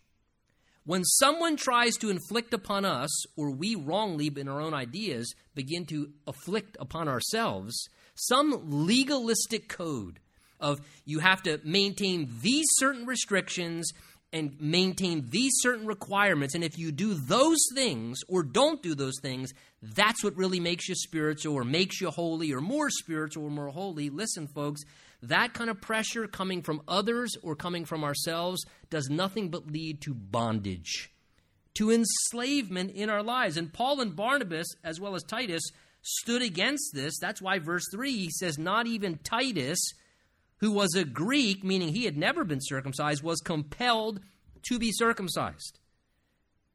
When 0.86 1.04
someone 1.04 1.58
tries 1.58 1.96
to 1.98 2.10
inflict 2.10 2.54
upon 2.54 2.86
us, 2.86 3.10
or 3.36 3.50
we 3.50 3.76
wrongly 3.76 4.32
in 4.36 4.48
our 4.48 4.62
own 4.62 4.74
ideas 4.74 5.34
begin 5.56 5.86
to 5.88 6.12
afflict 6.28 6.78
upon 6.80 7.08
ourselves, 7.08 7.76
some 8.14 8.62
legalistic 8.64 9.68
code 9.68 10.20
of 10.60 10.80
you 11.04 11.20
have 11.20 11.42
to 11.44 11.60
maintain 11.64 12.30
these 12.42 12.66
certain 12.78 13.06
restrictions 13.06 13.92
and 14.32 14.60
maintain 14.60 15.26
these 15.30 15.54
certain 15.56 15.86
requirements. 15.86 16.56
And 16.56 16.64
if 16.64 16.78
you 16.78 16.92
do 16.92 17.14
those 17.14 17.60
things 17.74 18.20
or 18.28 18.44
don't 18.44 18.84
do 18.84 18.94
those 18.94 19.20
things, 19.22 19.54
that's 19.82 20.24
what 20.24 20.36
really 20.36 20.60
makes 20.60 20.90
you 20.90 20.96
spiritual 20.96 21.56
or 21.56 21.64
makes 21.64 22.02
you 22.02 22.10
holy 22.10 22.52
or 22.52 22.62
more 22.62 22.90
spiritual 22.90 23.46
or 23.46 23.50
more 23.50 23.70
holy. 23.70 24.10
Listen, 24.10 24.48
folks, 24.48 24.82
that 25.22 25.54
kind 25.54 25.70
of 25.70 25.82
pressure 25.82 26.28
coming 26.28 26.62
from 26.62 26.82
others 26.88 27.36
or 27.42 27.56
coming 27.56 27.86
from 27.86 28.04
ourselves 28.04 28.66
does 28.90 29.10
nothing 29.10 29.50
but 29.50 29.72
lead 29.72 30.02
to 30.02 30.14
bondage, 30.14 31.12
to 31.76 31.92
enslavement 31.92 32.92
in 32.92 33.10
our 33.10 33.24
lives. 33.24 33.58
And 33.58 33.74
Paul 33.74 34.02
and 34.02 34.16
Barnabas, 34.16 34.68
as 34.84 35.00
well 35.00 35.16
as 35.16 35.24
Titus, 35.24 35.64
stood 36.02 36.42
against 36.42 36.92
this. 36.94 37.18
That's 37.20 37.42
why 37.42 37.60
verse 37.60 37.86
3 37.92 38.12
he 38.12 38.30
says, 38.30 38.58
Not 38.58 38.88
even 38.88 39.18
Titus, 39.18 39.80
who 40.58 40.72
was 40.72 40.96
a 40.96 41.04
Greek, 41.04 41.64
meaning 41.64 41.90
he 41.90 42.06
had 42.06 42.18
never 42.18 42.44
been 42.44 42.62
circumcised, 42.62 43.24
was 43.24 43.42
compelled 43.42 44.20
to 44.70 44.80
be 44.80 44.92
circumcised. 44.92 45.80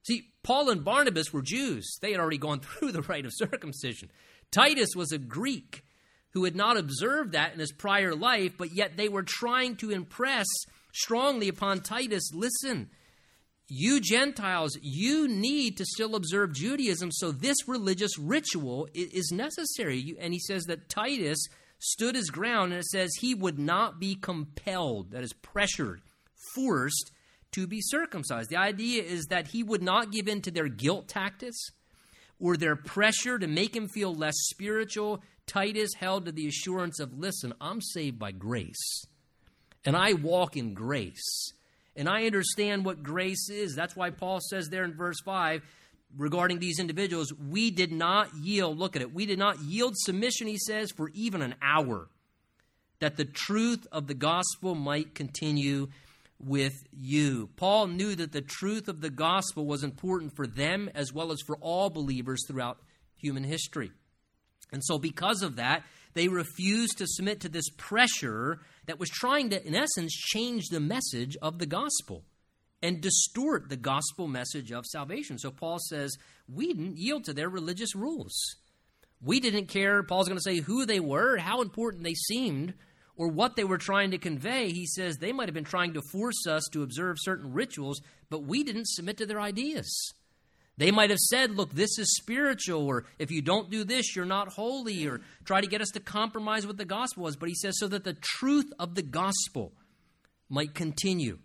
See, 0.02 0.32
Paul 0.42 0.70
and 0.70 0.84
Barnabas 0.84 1.32
were 1.32 1.42
Jews. 1.42 1.98
They 2.00 2.12
had 2.12 2.20
already 2.20 2.38
gone 2.38 2.60
through 2.60 2.92
the 2.92 3.02
rite 3.02 3.26
of 3.26 3.32
circumcision. 3.34 4.10
Titus 4.50 4.90
was 4.96 5.12
a 5.12 5.18
Greek 5.18 5.84
who 6.32 6.44
had 6.44 6.54
not 6.54 6.76
observed 6.76 7.32
that 7.32 7.52
in 7.52 7.58
his 7.58 7.72
prior 7.72 8.14
life, 8.14 8.52
but 8.56 8.72
yet 8.72 8.96
they 8.96 9.08
were 9.08 9.24
trying 9.24 9.76
to 9.76 9.90
impress 9.90 10.46
strongly 10.92 11.48
upon 11.48 11.80
Titus 11.80 12.32
listen, 12.32 12.90
you 13.72 14.00
Gentiles, 14.00 14.76
you 14.82 15.28
need 15.28 15.76
to 15.76 15.84
still 15.84 16.16
observe 16.16 16.52
Judaism, 16.52 17.12
so 17.12 17.30
this 17.30 17.68
religious 17.68 18.18
ritual 18.18 18.88
is 18.94 19.30
necessary. 19.32 20.16
And 20.18 20.32
he 20.32 20.40
says 20.40 20.64
that 20.64 20.88
Titus 20.88 21.38
stood 21.78 22.16
his 22.16 22.30
ground, 22.30 22.72
and 22.72 22.80
it 22.80 22.86
says 22.86 23.10
he 23.14 23.34
would 23.34 23.58
not 23.58 24.00
be 24.00 24.16
compelled, 24.16 25.12
that 25.12 25.22
is, 25.22 25.32
pressured, 25.32 26.02
forced 26.54 27.12
to 27.52 27.66
be 27.66 27.80
circumcised. 27.80 28.50
The 28.50 28.56
idea 28.56 29.02
is 29.02 29.26
that 29.26 29.48
he 29.48 29.62
would 29.62 29.82
not 29.82 30.10
give 30.10 30.26
in 30.26 30.42
to 30.42 30.50
their 30.50 30.68
guilt 30.68 31.08
tactics 31.08 31.58
or 32.40 32.56
their 32.56 32.76
pressure 32.76 33.38
to 33.38 33.46
make 33.46 33.74
him 33.74 33.86
feel 33.88 34.14
less 34.14 34.34
spiritual, 34.36 35.22
Titus 35.50 35.90
held 35.98 36.26
to 36.26 36.32
the 36.32 36.46
assurance 36.46 37.00
of 37.00 37.18
listen, 37.18 37.52
I'm 37.60 37.80
saved 37.80 38.18
by 38.18 38.32
grace, 38.32 39.04
and 39.84 39.96
I 39.96 40.12
walk 40.12 40.56
in 40.56 40.74
grace, 40.74 41.52
and 41.96 42.08
I 42.08 42.26
understand 42.26 42.84
what 42.84 43.02
grace 43.02 43.50
is. 43.50 43.74
That's 43.74 43.96
why 43.96 44.10
Paul 44.10 44.38
says 44.40 44.68
there 44.68 44.84
in 44.84 44.94
verse 44.94 45.20
5 45.24 45.62
regarding 46.16 46.58
these 46.58 46.78
individuals, 46.78 47.32
we 47.32 47.70
did 47.70 47.92
not 47.92 48.34
yield, 48.34 48.78
look 48.78 48.96
at 48.96 49.02
it, 49.02 49.14
we 49.14 49.26
did 49.26 49.38
not 49.38 49.60
yield 49.60 49.96
submission, 49.96 50.46
he 50.46 50.58
says, 50.58 50.90
for 50.90 51.10
even 51.14 51.42
an 51.42 51.54
hour, 51.62 52.08
that 52.98 53.16
the 53.16 53.24
truth 53.24 53.86
of 53.92 54.06
the 54.06 54.14
gospel 54.14 54.74
might 54.74 55.14
continue 55.14 55.88
with 56.38 56.74
you. 56.92 57.48
Paul 57.56 57.86
knew 57.88 58.14
that 58.14 58.32
the 58.32 58.40
truth 58.40 58.88
of 58.88 59.00
the 59.00 59.10
gospel 59.10 59.66
was 59.66 59.84
important 59.84 60.34
for 60.34 60.46
them 60.46 60.90
as 60.94 61.12
well 61.12 61.32
as 61.32 61.40
for 61.46 61.56
all 61.58 61.90
believers 61.90 62.44
throughout 62.46 62.78
human 63.16 63.44
history. 63.44 63.92
And 64.72 64.84
so, 64.84 64.98
because 64.98 65.42
of 65.42 65.56
that, 65.56 65.84
they 66.14 66.28
refused 66.28 66.98
to 66.98 67.06
submit 67.06 67.40
to 67.40 67.48
this 67.48 67.68
pressure 67.76 68.60
that 68.86 68.98
was 68.98 69.08
trying 69.08 69.50
to, 69.50 69.66
in 69.66 69.74
essence, 69.74 70.12
change 70.12 70.68
the 70.68 70.80
message 70.80 71.36
of 71.40 71.58
the 71.58 71.66
gospel 71.66 72.24
and 72.82 73.00
distort 73.00 73.68
the 73.68 73.76
gospel 73.76 74.26
message 74.26 74.72
of 74.72 74.86
salvation. 74.86 75.38
So, 75.38 75.50
Paul 75.50 75.78
says, 75.88 76.16
we 76.48 76.68
didn't 76.68 76.96
yield 76.96 77.24
to 77.24 77.32
their 77.32 77.48
religious 77.48 77.94
rules. 77.94 78.34
We 79.22 79.40
didn't 79.40 79.66
care, 79.66 80.02
Paul's 80.02 80.28
going 80.28 80.38
to 80.38 80.42
say, 80.42 80.60
who 80.60 80.86
they 80.86 81.00
were, 81.00 81.36
how 81.36 81.60
important 81.60 82.04
they 82.04 82.14
seemed, 82.14 82.74
or 83.16 83.28
what 83.28 83.54
they 83.54 83.64
were 83.64 83.76
trying 83.76 84.12
to 84.12 84.18
convey. 84.18 84.70
He 84.70 84.86
says 84.86 85.16
they 85.16 85.32
might 85.32 85.48
have 85.48 85.54
been 85.54 85.62
trying 85.62 85.92
to 85.92 86.02
force 86.10 86.46
us 86.48 86.66
to 86.72 86.82
observe 86.82 87.18
certain 87.20 87.52
rituals, 87.52 88.00
but 88.30 88.44
we 88.44 88.64
didn't 88.64 88.88
submit 88.88 89.18
to 89.18 89.26
their 89.26 89.40
ideas. 89.40 90.14
They 90.80 90.90
might 90.90 91.10
have 91.10 91.18
said, 91.18 91.58
look, 91.58 91.74
this 91.74 91.98
is 91.98 92.16
spiritual, 92.16 92.86
or 92.86 93.04
if 93.18 93.30
you 93.30 93.42
don't 93.42 93.68
do 93.68 93.84
this, 93.84 94.16
you're 94.16 94.24
not 94.24 94.48
holy, 94.48 95.06
or 95.06 95.20
try 95.44 95.60
to 95.60 95.66
get 95.66 95.82
us 95.82 95.90
to 95.90 96.00
compromise 96.00 96.66
what 96.66 96.78
the 96.78 96.86
gospel 96.86 97.24
was. 97.24 97.36
But 97.36 97.50
he 97.50 97.54
says, 97.54 97.78
so 97.78 97.86
that 97.88 98.02
the 98.02 98.14
truth 98.14 98.72
of 98.78 98.94
the 98.94 99.02
gospel 99.02 99.74
might 100.48 100.74
continue 100.74 101.38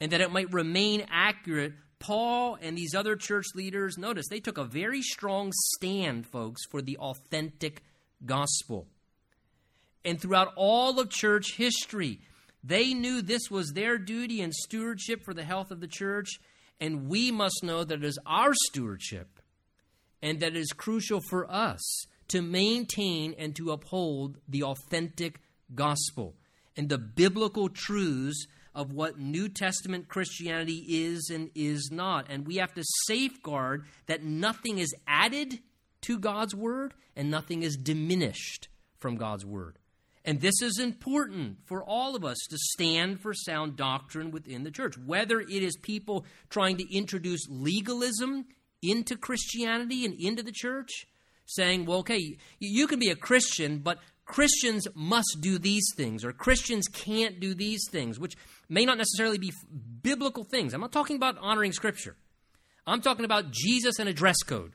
and 0.00 0.10
that 0.12 0.22
it 0.22 0.32
might 0.32 0.50
remain 0.50 1.04
accurate. 1.10 1.74
Paul 1.98 2.56
and 2.58 2.74
these 2.74 2.94
other 2.94 3.16
church 3.16 3.44
leaders, 3.54 3.98
notice, 3.98 4.28
they 4.30 4.40
took 4.40 4.56
a 4.56 4.64
very 4.64 5.02
strong 5.02 5.52
stand, 5.74 6.26
folks, 6.26 6.62
for 6.70 6.80
the 6.80 6.96
authentic 6.96 7.82
gospel. 8.24 8.86
And 10.06 10.18
throughout 10.18 10.54
all 10.56 10.98
of 10.98 11.10
church 11.10 11.56
history, 11.58 12.20
they 12.62 12.94
knew 12.94 13.20
this 13.20 13.50
was 13.50 13.74
their 13.74 13.98
duty 13.98 14.40
and 14.40 14.54
stewardship 14.54 15.22
for 15.22 15.34
the 15.34 15.44
health 15.44 15.70
of 15.70 15.80
the 15.80 15.86
church 15.86 16.40
and 16.80 17.08
we 17.08 17.30
must 17.30 17.62
know 17.62 17.84
that 17.84 17.98
it 17.98 18.04
is 18.04 18.18
our 18.26 18.52
stewardship 18.66 19.40
and 20.22 20.40
that 20.40 20.56
it 20.56 20.60
is 20.60 20.72
crucial 20.72 21.20
for 21.20 21.50
us 21.50 22.06
to 22.28 22.42
maintain 22.42 23.34
and 23.38 23.54
to 23.56 23.70
uphold 23.70 24.38
the 24.48 24.62
authentic 24.62 25.40
gospel 25.74 26.34
and 26.76 26.88
the 26.88 26.98
biblical 26.98 27.68
truths 27.68 28.46
of 28.74 28.92
what 28.92 29.18
New 29.18 29.48
Testament 29.48 30.08
Christianity 30.08 30.84
is 30.88 31.30
and 31.30 31.50
is 31.54 31.90
not. 31.92 32.26
And 32.28 32.46
we 32.46 32.56
have 32.56 32.74
to 32.74 32.82
safeguard 33.06 33.84
that 34.06 34.24
nothing 34.24 34.78
is 34.78 34.92
added 35.06 35.60
to 36.02 36.18
God's 36.18 36.54
word 36.54 36.94
and 37.14 37.30
nothing 37.30 37.62
is 37.62 37.76
diminished 37.76 38.68
from 38.98 39.16
God's 39.16 39.44
word. 39.44 39.78
And 40.24 40.40
this 40.40 40.62
is 40.62 40.78
important 40.78 41.58
for 41.66 41.84
all 41.84 42.16
of 42.16 42.24
us 42.24 42.38
to 42.48 42.56
stand 42.56 43.20
for 43.20 43.34
sound 43.34 43.76
doctrine 43.76 44.30
within 44.30 44.64
the 44.64 44.70
church, 44.70 44.96
whether 44.96 45.40
it 45.40 45.50
is 45.50 45.76
people 45.76 46.24
trying 46.48 46.78
to 46.78 46.96
introduce 46.96 47.46
legalism 47.50 48.46
into 48.82 49.16
Christianity 49.16 50.04
and 50.04 50.14
into 50.18 50.42
the 50.42 50.52
church, 50.52 51.06
saying, 51.46 51.84
well, 51.84 51.98
okay, 51.98 52.38
you 52.58 52.86
can 52.86 52.98
be 52.98 53.10
a 53.10 53.16
Christian, 53.16 53.80
but 53.80 53.98
Christians 54.24 54.88
must 54.94 55.38
do 55.40 55.58
these 55.58 55.86
things, 55.94 56.24
or 56.24 56.32
Christians 56.32 56.88
can't 56.88 57.38
do 57.40 57.54
these 57.54 57.82
things, 57.90 58.18
which 58.18 58.34
may 58.70 58.86
not 58.86 58.96
necessarily 58.96 59.36
be 59.36 59.52
biblical 60.02 60.44
things. 60.44 60.72
I'm 60.72 60.80
not 60.80 60.92
talking 60.92 61.16
about 61.16 61.36
honoring 61.38 61.72
Scripture. 61.72 62.16
I'm 62.86 63.02
talking 63.02 63.26
about 63.26 63.50
Jesus 63.50 63.98
and 63.98 64.08
a 64.08 64.14
dress 64.14 64.42
code. 64.42 64.72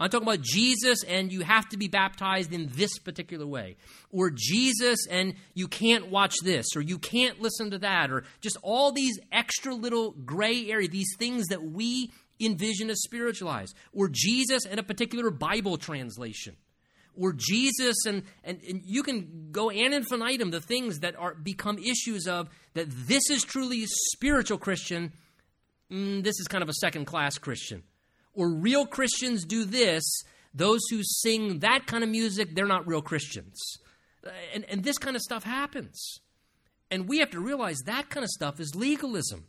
I'm 0.00 0.08
talking 0.08 0.26
about 0.26 0.40
Jesus 0.40 1.04
and 1.04 1.30
you 1.30 1.42
have 1.42 1.68
to 1.68 1.76
be 1.76 1.86
baptized 1.86 2.54
in 2.54 2.70
this 2.72 2.98
particular 2.98 3.46
way. 3.46 3.76
Or 4.10 4.30
Jesus 4.34 5.06
and 5.10 5.34
you 5.52 5.68
can't 5.68 6.10
watch 6.10 6.34
this, 6.42 6.74
or 6.74 6.80
you 6.80 6.98
can't 6.98 7.40
listen 7.40 7.70
to 7.72 7.78
that, 7.78 8.10
or 8.10 8.24
just 8.40 8.56
all 8.62 8.92
these 8.92 9.18
extra 9.30 9.74
little 9.74 10.12
gray 10.12 10.70
area, 10.70 10.88
these 10.88 11.14
things 11.18 11.48
that 11.48 11.62
we 11.62 12.10
envision 12.40 12.88
as 12.88 13.02
spiritualized. 13.02 13.76
Or 13.92 14.08
Jesus 14.10 14.64
and 14.64 14.80
a 14.80 14.82
particular 14.82 15.30
Bible 15.30 15.76
translation 15.76 16.56
or 17.16 17.34
Jesus, 17.36 18.06
and, 18.06 18.22
and, 18.44 18.60
and 18.66 18.82
you 18.84 19.02
can 19.02 19.48
go 19.52 19.68
an 19.68 19.92
infinitum 19.92 20.50
the 20.50 20.60
things 20.60 21.00
that 21.00 21.16
are 21.16 21.34
become 21.34 21.78
issues 21.78 22.26
of 22.26 22.48
that 22.74 22.86
this 22.88 23.28
is 23.30 23.42
truly 23.42 23.84
spiritual 24.12 24.56
Christian, 24.56 25.12
mm, 25.90 26.22
this 26.22 26.38
is 26.40 26.46
kind 26.48 26.62
of 26.62 26.68
a 26.68 26.74
second 26.74 27.04
class 27.04 27.36
Christian. 27.36 27.82
Or 28.40 28.48
real 28.48 28.86
Christians 28.86 29.44
do 29.44 29.66
this, 29.66 30.22
those 30.54 30.80
who 30.90 31.02
sing 31.02 31.58
that 31.58 31.86
kind 31.86 32.02
of 32.02 32.08
music, 32.08 32.54
they're 32.54 32.64
not 32.64 32.86
real 32.86 33.02
Christians. 33.02 33.76
Uh, 34.26 34.30
and, 34.54 34.64
and 34.64 34.82
this 34.82 34.96
kind 34.96 35.14
of 35.14 35.20
stuff 35.20 35.44
happens. 35.44 36.20
And 36.90 37.06
we 37.06 37.18
have 37.18 37.30
to 37.32 37.40
realize 37.40 37.80
that 37.84 38.08
kind 38.08 38.24
of 38.24 38.30
stuff 38.30 38.58
is 38.58 38.74
legalism. 38.74 39.46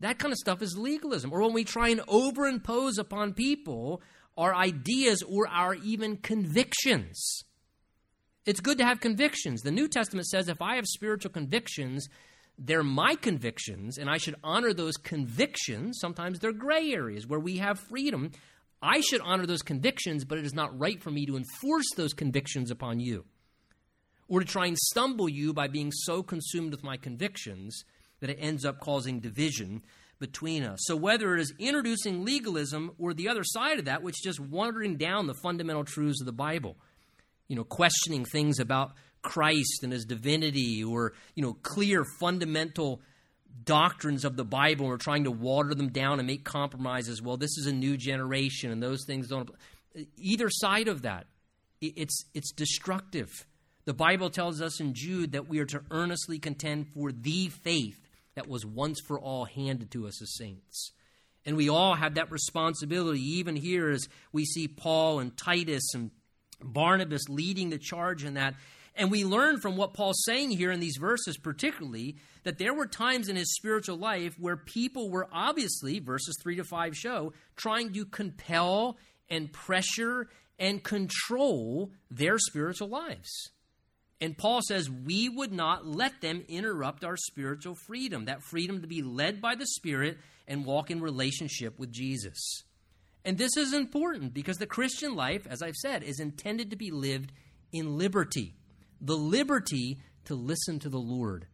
That 0.00 0.18
kind 0.18 0.30
of 0.30 0.36
stuff 0.36 0.60
is 0.60 0.76
legalism. 0.76 1.32
Or 1.32 1.40
when 1.40 1.54
we 1.54 1.64
try 1.64 1.88
and 1.88 2.02
overimpose 2.02 2.98
upon 2.98 3.32
people 3.32 4.02
our 4.36 4.54
ideas 4.54 5.22
or 5.22 5.48
our 5.48 5.74
even 5.74 6.18
convictions. 6.18 7.44
It's 8.44 8.60
good 8.60 8.76
to 8.76 8.84
have 8.84 9.00
convictions. 9.00 9.62
The 9.62 9.70
New 9.70 9.88
Testament 9.88 10.26
says 10.26 10.48
if 10.48 10.60
I 10.60 10.76
have 10.76 10.84
spiritual 10.86 11.30
convictions, 11.30 12.08
they're 12.58 12.82
my 12.82 13.16
convictions, 13.16 13.98
and 13.98 14.08
I 14.08 14.18
should 14.18 14.36
honor 14.44 14.72
those 14.72 14.96
convictions. 14.96 15.98
Sometimes 16.00 16.38
they're 16.38 16.52
gray 16.52 16.92
areas 16.92 17.26
where 17.26 17.40
we 17.40 17.58
have 17.58 17.80
freedom. 17.80 18.30
I 18.80 19.00
should 19.00 19.20
honor 19.22 19.46
those 19.46 19.62
convictions, 19.62 20.24
but 20.24 20.38
it 20.38 20.44
is 20.44 20.54
not 20.54 20.78
right 20.78 21.02
for 21.02 21.10
me 21.10 21.26
to 21.26 21.36
enforce 21.36 21.86
those 21.96 22.12
convictions 22.12 22.70
upon 22.70 23.00
you 23.00 23.24
or 24.28 24.40
to 24.40 24.46
try 24.46 24.66
and 24.66 24.78
stumble 24.78 25.28
you 25.28 25.52
by 25.52 25.68
being 25.68 25.92
so 25.92 26.22
consumed 26.22 26.70
with 26.70 26.84
my 26.84 26.96
convictions 26.96 27.84
that 28.20 28.30
it 28.30 28.38
ends 28.40 28.64
up 28.64 28.80
causing 28.80 29.20
division 29.20 29.82
between 30.18 30.62
us. 30.62 30.78
So, 30.84 30.96
whether 30.96 31.34
it 31.34 31.40
is 31.40 31.52
introducing 31.58 32.24
legalism 32.24 32.92
or 32.98 33.12
the 33.12 33.28
other 33.28 33.44
side 33.44 33.78
of 33.78 33.84
that, 33.86 34.02
which 34.02 34.14
is 34.14 34.24
just 34.24 34.40
watering 34.40 34.96
down 34.96 35.26
the 35.26 35.34
fundamental 35.42 35.84
truths 35.84 36.20
of 36.20 36.26
the 36.26 36.32
Bible, 36.32 36.76
you 37.48 37.56
know, 37.56 37.64
questioning 37.64 38.24
things 38.24 38.58
about 38.58 38.92
Christ 39.24 39.82
and 39.82 39.92
his 39.92 40.04
divinity 40.04 40.84
or, 40.84 41.14
you 41.34 41.42
know, 41.42 41.54
clear 41.54 42.04
fundamental 42.20 43.00
doctrines 43.64 44.24
of 44.24 44.36
the 44.36 44.44
Bible 44.44 44.86
or 44.86 44.98
trying 44.98 45.24
to 45.24 45.30
water 45.30 45.74
them 45.74 45.88
down 45.88 46.20
and 46.20 46.26
make 46.26 46.44
compromises. 46.44 47.22
Well, 47.22 47.36
this 47.36 47.56
is 47.56 47.66
a 47.66 47.72
new 47.72 47.96
generation 47.96 48.70
and 48.70 48.82
those 48.82 49.04
things 49.06 49.28
don't. 49.28 49.50
Either 50.16 50.48
side 50.50 50.88
of 50.88 51.02
that, 51.02 51.26
it's, 51.80 52.24
it's 52.34 52.52
destructive. 52.52 53.28
The 53.86 53.94
Bible 53.94 54.30
tells 54.30 54.60
us 54.60 54.80
in 54.80 54.94
Jude 54.94 55.32
that 55.32 55.48
we 55.48 55.58
are 55.58 55.66
to 55.66 55.82
earnestly 55.90 56.38
contend 56.38 56.88
for 56.88 57.10
the 57.10 57.48
faith 57.48 57.98
that 58.34 58.48
was 58.48 58.66
once 58.66 59.00
for 59.06 59.18
all 59.18 59.44
handed 59.44 59.90
to 59.92 60.06
us 60.06 60.20
as 60.20 60.36
saints. 60.36 60.92
And 61.46 61.56
we 61.56 61.68
all 61.68 61.94
have 61.94 62.14
that 62.14 62.30
responsibility, 62.30 63.20
even 63.20 63.56
here 63.56 63.90
as 63.90 64.08
we 64.32 64.44
see 64.44 64.68
Paul 64.68 65.20
and 65.20 65.36
Titus 65.36 65.94
and 65.94 66.10
Barnabas 66.62 67.28
leading 67.28 67.70
the 67.70 67.78
charge 67.78 68.24
in 68.24 68.34
that. 68.34 68.54
And 68.96 69.10
we 69.10 69.24
learn 69.24 69.58
from 69.58 69.76
what 69.76 69.94
Paul's 69.94 70.22
saying 70.24 70.50
here 70.50 70.70
in 70.70 70.78
these 70.78 70.98
verses, 70.98 71.36
particularly, 71.36 72.16
that 72.44 72.58
there 72.58 72.74
were 72.74 72.86
times 72.86 73.28
in 73.28 73.34
his 73.34 73.54
spiritual 73.54 73.96
life 73.96 74.36
where 74.38 74.56
people 74.56 75.10
were 75.10 75.26
obviously, 75.32 75.98
verses 75.98 76.38
3 76.42 76.56
to 76.56 76.64
5 76.64 76.96
show, 76.96 77.32
trying 77.56 77.92
to 77.92 78.04
compel 78.04 78.96
and 79.28 79.52
pressure 79.52 80.28
and 80.60 80.84
control 80.84 81.90
their 82.08 82.38
spiritual 82.38 82.88
lives. 82.88 83.50
And 84.20 84.38
Paul 84.38 84.60
says 84.62 84.88
we 84.88 85.28
would 85.28 85.52
not 85.52 85.84
let 85.84 86.20
them 86.20 86.44
interrupt 86.48 87.04
our 87.04 87.16
spiritual 87.16 87.74
freedom, 87.74 88.26
that 88.26 88.42
freedom 88.42 88.80
to 88.80 88.86
be 88.86 89.02
led 89.02 89.40
by 89.40 89.56
the 89.56 89.66
Spirit 89.66 90.18
and 90.46 90.64
walk 90.64 90.90
in 90.90 91.00
relationship 91.00 91.80
with 91.80 91.90
Jesus. 91.90 92.62
And 93.24 93.38
this 93.38 93.56
is 93.56 93.72
important 93.72 94.34
because 94.34 94.58
the 94.58 94.66
Christian 94.66 95.16
life, 95.16 95.46
as 95.50 95.62
I've 95.62 95.74
said, 95.74 96.04
is 96.04 96.20
intended 96.20 96.70
to 96.70 96.76
be 96.76 96.92
lived 96.92 97.32
in 97.72 97.98
liberty 97.98 98.54
the 99.00 99.16
liberty 99.16 100.00
to 100.24 100.34
listen 100.34 100.78
to 100.80 100.88
the 100.88 100.98
Lord, 100.98 101.46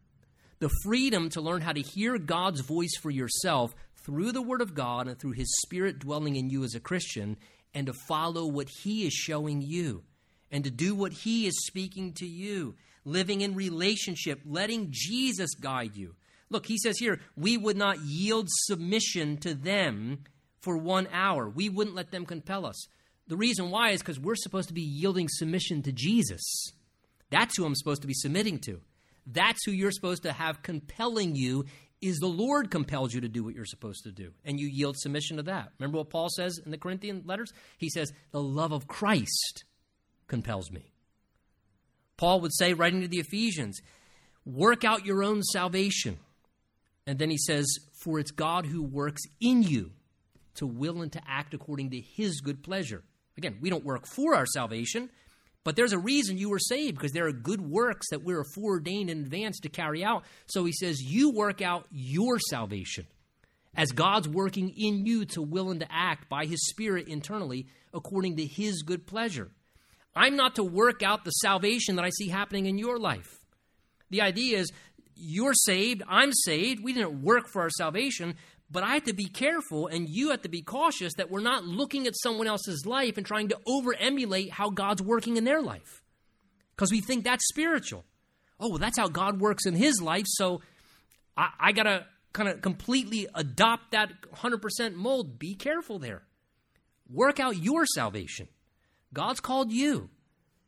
the 0.59 0.71
freedom 0.83 1.29
to 1.29 1.41
learn 1.41 1.61
how 1.61 1.73
to 1.73 1.81
hear 1.81 2.17
God's 2.17 2.61
voice 2.61 2.95
for 3.01 3.09
yourself 3.09 3.73
through 4.05 4.31
the 4.31 4.41
Word 4.41 4.61
of 4.61 4.73
God 4.73 5.07
and 5.07 5.19
through 5.19 5.33
His 5.33 5.51
Spirit 5.61 5.99
dwelling 5.99 6.35
in 6.35 6.49
you 6.49 6.63
as 6.63 6.75
a 6.75 6.79
Christian, 6.79 7.37
and 7.73 7.87
to 7.87 7.93
follow 8.07 8.45
what 8.45 8.67
He 8.83 9.05
is 9.05 9.13
showing 9.13 9.61
you 9.61 10.03
and 10.51 10.63
to 10.63 10.71
do 10.71 10.93
what 10.93 11.13
He 11.13 11.47
is 11.47 11.65
speaking 11.65 12.13
to 12.13 12.25
you, 12.25 12.75
living 13.05 13.41
in 13.41 13.55
relationship, 13.55 14.41
letting 14.45 14.87
Jesus 14.91 15.55
guide 15.55 15.95
you. 15.95 16.15
Look, 16.51 16.65
he 16.65 16.77
says 16.77 16.97
here, 16.99 17.21
we 17.37 17.55
would 17.55 17.77
not 17.77 18.01
yield 18.01 18.47
submission 18.49 19.37
to 19.37 19.53
them 19.53 20.25
for 20.59 20.77
one 20.77 21.07
hour. 21.11 21.49
We 21.49 21.69
wouldn't 21.69 21.95
let 21.95 22.11
them 22.11 22.25
compel 22.25 22.65
us. 22.65 22.87
The 23.27 23.37
reason 23.37 23.71
why 23.71 23.91
is 23.91 24.01
because 24.01 24.19
we're 24.19 24.35
supposed 24.35 24.67
to 24.67 24.73
be 24.73 24.81
yielding 24.81 25.29
submission 25.29 25.81
to 25.83 25.93
Jesus. 25.93 26.41
That's 27.31 27.57
who 27.57 27.65
I'm 27.65 27.75
supposed 27.75 28.01
to 28.01 28.07
be 28.07 28.13
submitting 28.13 28.59
to. 28.59 28.81
That's 29.25 29.63
who 29.65 29.71
you're 29.71 29.91
supposed 29.91 30.23
to 30.23 30.31
have 30.31 30.61
compelling 30.61 31.35
you 31.35 31.65
is 32.01 32.17
the 32.17 32.27
Lord 32.27 32.71
compels 32.71 33.13
you 33.13 33.21
to 33.21 33.29
do 33.29 33.43
what 33.43 33.53
you're 33.53 33.65
supposed 33.65 34.03
to 34.03 34.11
do, 34.11 34.31
and 34.43 34.59
you 34.59 34.67
yield 34.67 34.97
submission 34.97 35.37
to 35.37 35.43
that. 35.43 35.69
Remember 35.79 35.99
what 35.99 36.09
Paul 36.09 36.29
says 36.29 36.59
in 36.63 36.71
the 36.71 36.77
Corinthian 36.77 37.23
letters? 37.25 37.53
He 37.77 37.89
says, 37.89 38.11
The 38.31 38.41
love 38.41 38.71
of 38.71 38.87
Christ 38.87 39.63
compels 40.27 40.71
me. 40.71 40.91
Paul 42.17 42.41
would 42.41 42.53
say, 42.53 42.73
writing 42.73 43.01
to 43.01 43.07
the 43.07 43.19
Ephesians, 43.19 43.79
work 44.45 44.83
out 44.83 45.05
your 45.05 45.23
own 45.23 45.43
salvation. 45.43 46.17
And 47.05 47.19
then 47.19 47.29
he 47.29 47.37
says, 47.37 47.67
For 48.03 48.19
it's 48.19 48.31
God 48.31 48.65
who 48.65 48.81
works 48.81 49.21
in 49.39 49.63
you 49.63 49.91
to 50.55 50.65
will 50.65 51.01
and 51.01 51.11
to 51.11 51.21
act 51.27 51.53
according 51.53 51.91
to 51.91 51.99
his 51.99 52.41
good 52.41 52.63
pleasure. 52.63 53.03
Again, 53.37 53.57
we 53.61 53.69
don't 53.69 53.85
work 53.85 54.05
for 54.07 54.35
our 54.35 54.45
salvation, 54.45 55.09
but 55.63 55.75
there's 55.75 55.93
a 55.93 55.99
reason 55.99 56.37
you 56.37 56.49
were 56.49 56.59
saved 56.59 56.95
because 56.95 57.11
there 57.11 57.27
are 57.27 57.31
good 57.31 57.61
works 57.61 58.07
that 58.09 58.23
we're 58.23 58.43
foreordained 58.55 59.09
in 59.09 59.19
advance 59.19 59.59
to 59.59 59.69
carry 59.69 60.03
out. 60.03 60.23
So 60.47 60.65
he 60.65 60.73
says, 60.73 61.01
You 61.01 61.31
work 61.31 61.61
out 61.61 61.85
your 61.91 62.39
salvation 62.39 63.05
as 63.75 63.91
God's 63.91 64.27
working 64.27 64.73
in 64.75 65.05
you 65.05 65.25
to 65.25 65.41
will 65.41 65.69
and 65.69 65.79
to 65.79 65.87
act 65.91 66.29
by 66.29 66.45
his 66.45 66.67
Spirit 66.67 67.07
internally 67.07 67.67
according 67.93 68.37
to 68.37 68.45
his 68.45 68.81
good 68.81 69.05
pleasure. 69.05 69.51
I'm 70.15 70.35
not 70.35 70.55
to 70.55 70.63
work 70.63 71.03
out 71.03 71.23
the 71.23 71.31
salvation 71.31 71.95
that 71.95 72.05
I 72.05 72.09
see 72.09 72.27
happening 72.27 72.65
in 72.65 72.77
your 72.77 72.97
life. 72.97 73.29
The 74.09 74.21
idea 74.21 74.59
is 74.59 74.71
you're 75.15 75.53
saved, 75.53 76.01
I'm 76.07 76.33
saved. 76.33 76.83
We 76.83 76.93
didn't 76.93 77.21
work 77.21 77.47
for 77.47 77.61
our 77.61 77.69
salvation, 77.69 78.35
but 78.71 78.83
I 78.83 78.93
have 78.93 79.03
to 79.05 79.13
be 79.13 79.25
careful 79.25 79.87
and 79.87 80.07
you 80.07 80.29
have 80.29 80.43
to 80.43 80.49
be 80.49 80.61
cautious 80.61 81.13
that 81.15 81.29
we're 81.29 81.41
not 81.41 81.65
looking 81.65 82.07
at 82.07 82.13
someone 82.15 82.47
else's 82.47 82.85
life 82.85 83.17
and 83.17 83.25
trying 83.25 83.49
to 83.49 83.59
over 83.67 83.93
emulate 83.93 84.51
how 84.51 84.69
God's 84.69 85.01
working 85.01 85.35
in 85.35 85.43
their 85.43 85.61
life. 85.61 86.01
Because 86.75 86.91
we 86.91 87.01
think 87.01 87.25
that's 87.25 87.47
spiritual. 87.49 88.05
Oh, 88.59 88.69
well, 88.69 88.77
that's 88.77 88.97
how 88.97 89.07
God 89.07 89.41
works 89.41 89.65
in 89.65 89.75
his 89.75 90.01
life, 90.01 90.25
so 90.27 90.61
I, 91.35 91.49
I 91.59 91.71
got 91.71 91.83
to 91.83 92.05
kind 92.31 92.47
of 92.47 92.61
completely 92.61 93.27
adopt 93.33 93.91
that 93.91 94.11
100% 94.35 94.93
mold. 94.93 95.37
Be 95.37 95.55
careful 95.55 95.99
there. 95.99 96.23
Work 97.09 97.39
out 97.39 97.57
your 97.57 97.85
salvation. 97.85 98.47
God's 99.13 99.41
called 99.41 99.71
you. 99.71 100.09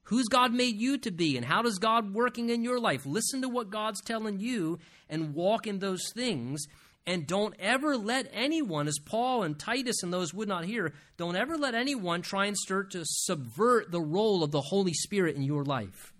Who's 0.07 0.27
God 0.27 0.53
made 0.53 0.75
you 0.75 0.97
to 0.97 1.11
be, 1.11 1.37
and 1.37 1.45
how 1.45 1.61
does 1.61 1.79
God 1.79 2.13
working 2.13 2.49
in 2.49 2.63
your 2.63 2.79
life? 2.79 3.05
Listen 3.05 3.41
to 3.41 3.47
what 3.47 3.69
God's 3.69 4.01
telling 4.01 4.39
you 4.39 4.79
and 5.09 5.33
walk 5.33 5.65
in 5.65 5.79
those 5.79 6.11
things. 6.13 6.65
And 7.05 7.27
don't 7.27 7.53
ever 7.59 7.97
let 7.97 8.29
anyone, 8.31 8.87
as 8.87 8.97
Paul 8.97 9.43
and 9.43 9.59
Titus 9.59 10.03
and 10.03 10.13
those 10.13 10.33
would 10.33 10.47
not 10.47 10.63
hear, 10.63 10.93
don't 11.17 11.35
ever 11.35 11.57
let 11.57 11.75
anyone 11.75 12.21
try 12.21 12.45
and 12.45 12.57
start 12.57 12.91
to 12.91 13.03
subvert 13.03 13.91
the 13.91 14.01
role 14.01 14.41
of 14.41 14.51
the 14.51 14.61
Holy 14.61 14.93
Spirit 14.93 15.35
in 15.35 15.43
your 15.43 15.65
life. 15.65 16.13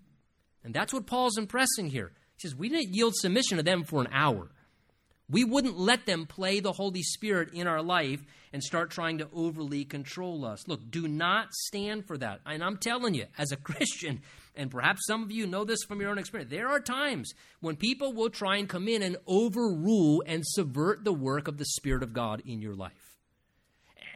And 0.64 0.74
that's 0.74 0.94
what 0.94 1.06
Paul's 1.06 1.38
impressing 1.38 1.88
here. 1.88 2.12
He 2.36 2.48
says, 2.48 2.56
We 2.56 2.68
didn't 2.68 2.94
yield 2.94 3.16
submission 3.16 3.58
to 3.58 3.64
them 3.64 3.86
for 3.86 4.02
an 4.02 4.10
hour. 4.12 4.50
We 5.30 5.44
wouldn't 5.44 5.80
let 5.80 6.06
them 6.06 6.26
play 6.26 6.60
the 6.60 6.74
Holy 6.74 7.02
Spirit 7.02 7.54
in 7.54 7.66
our 7.66 7.82
life 7.82 8.22
and 8.52 8.64
start 8.64 8.92
trying 8.92 9.18
to 9.20 9.30
overly 9.34 9.86
control 9.86 10.46
us. 10.46 10.68
Look, 10.68 10.92
do 10.92 11.08
not 11.08 11.54
stand 11.54 12.06
for 12.06 12.18
that. 12.18 12.42
And 12.46 12.64
I'm 12.64 12.78
telling 12.78 13.14
you, 13.14 13.26
as 13.38 13.52
a 13.52 13.58
Christian, 13.58 14.22
and 14.56 14.70
perhaps 14.70 15.08
some 15.08 15.24
of 15.24 15.32
you 15.32 15.48
know 15.48 15.64
this 15.64 15.84
from 15.84 16.02
your 16.02 16.12
own 16.12 16.18
experience, 16.18 16.52
there 16.52 16.68
are 16.68 16.80
times 16.80 17.34
when 17.62 17.76
people 17.76 18.14
will 18.14 18.30
try 18.30 18.58
and 18.58 18.70
come 18.70 18.88
in 18.88 19.02
and 19.02 19.18
overrule 19.26 20.24
and 20.28 20.46
subvert 20.46 21.04
the 21.04 21.14
work 21.14 21.48
of 21.48 21.58
the 21.58 21.66
Spirit 21.66 22.04
of 22.04 22.14
God 22.14 22.44
in 22.46 22.62
your 22.62 22.76
life. 22.76 23.18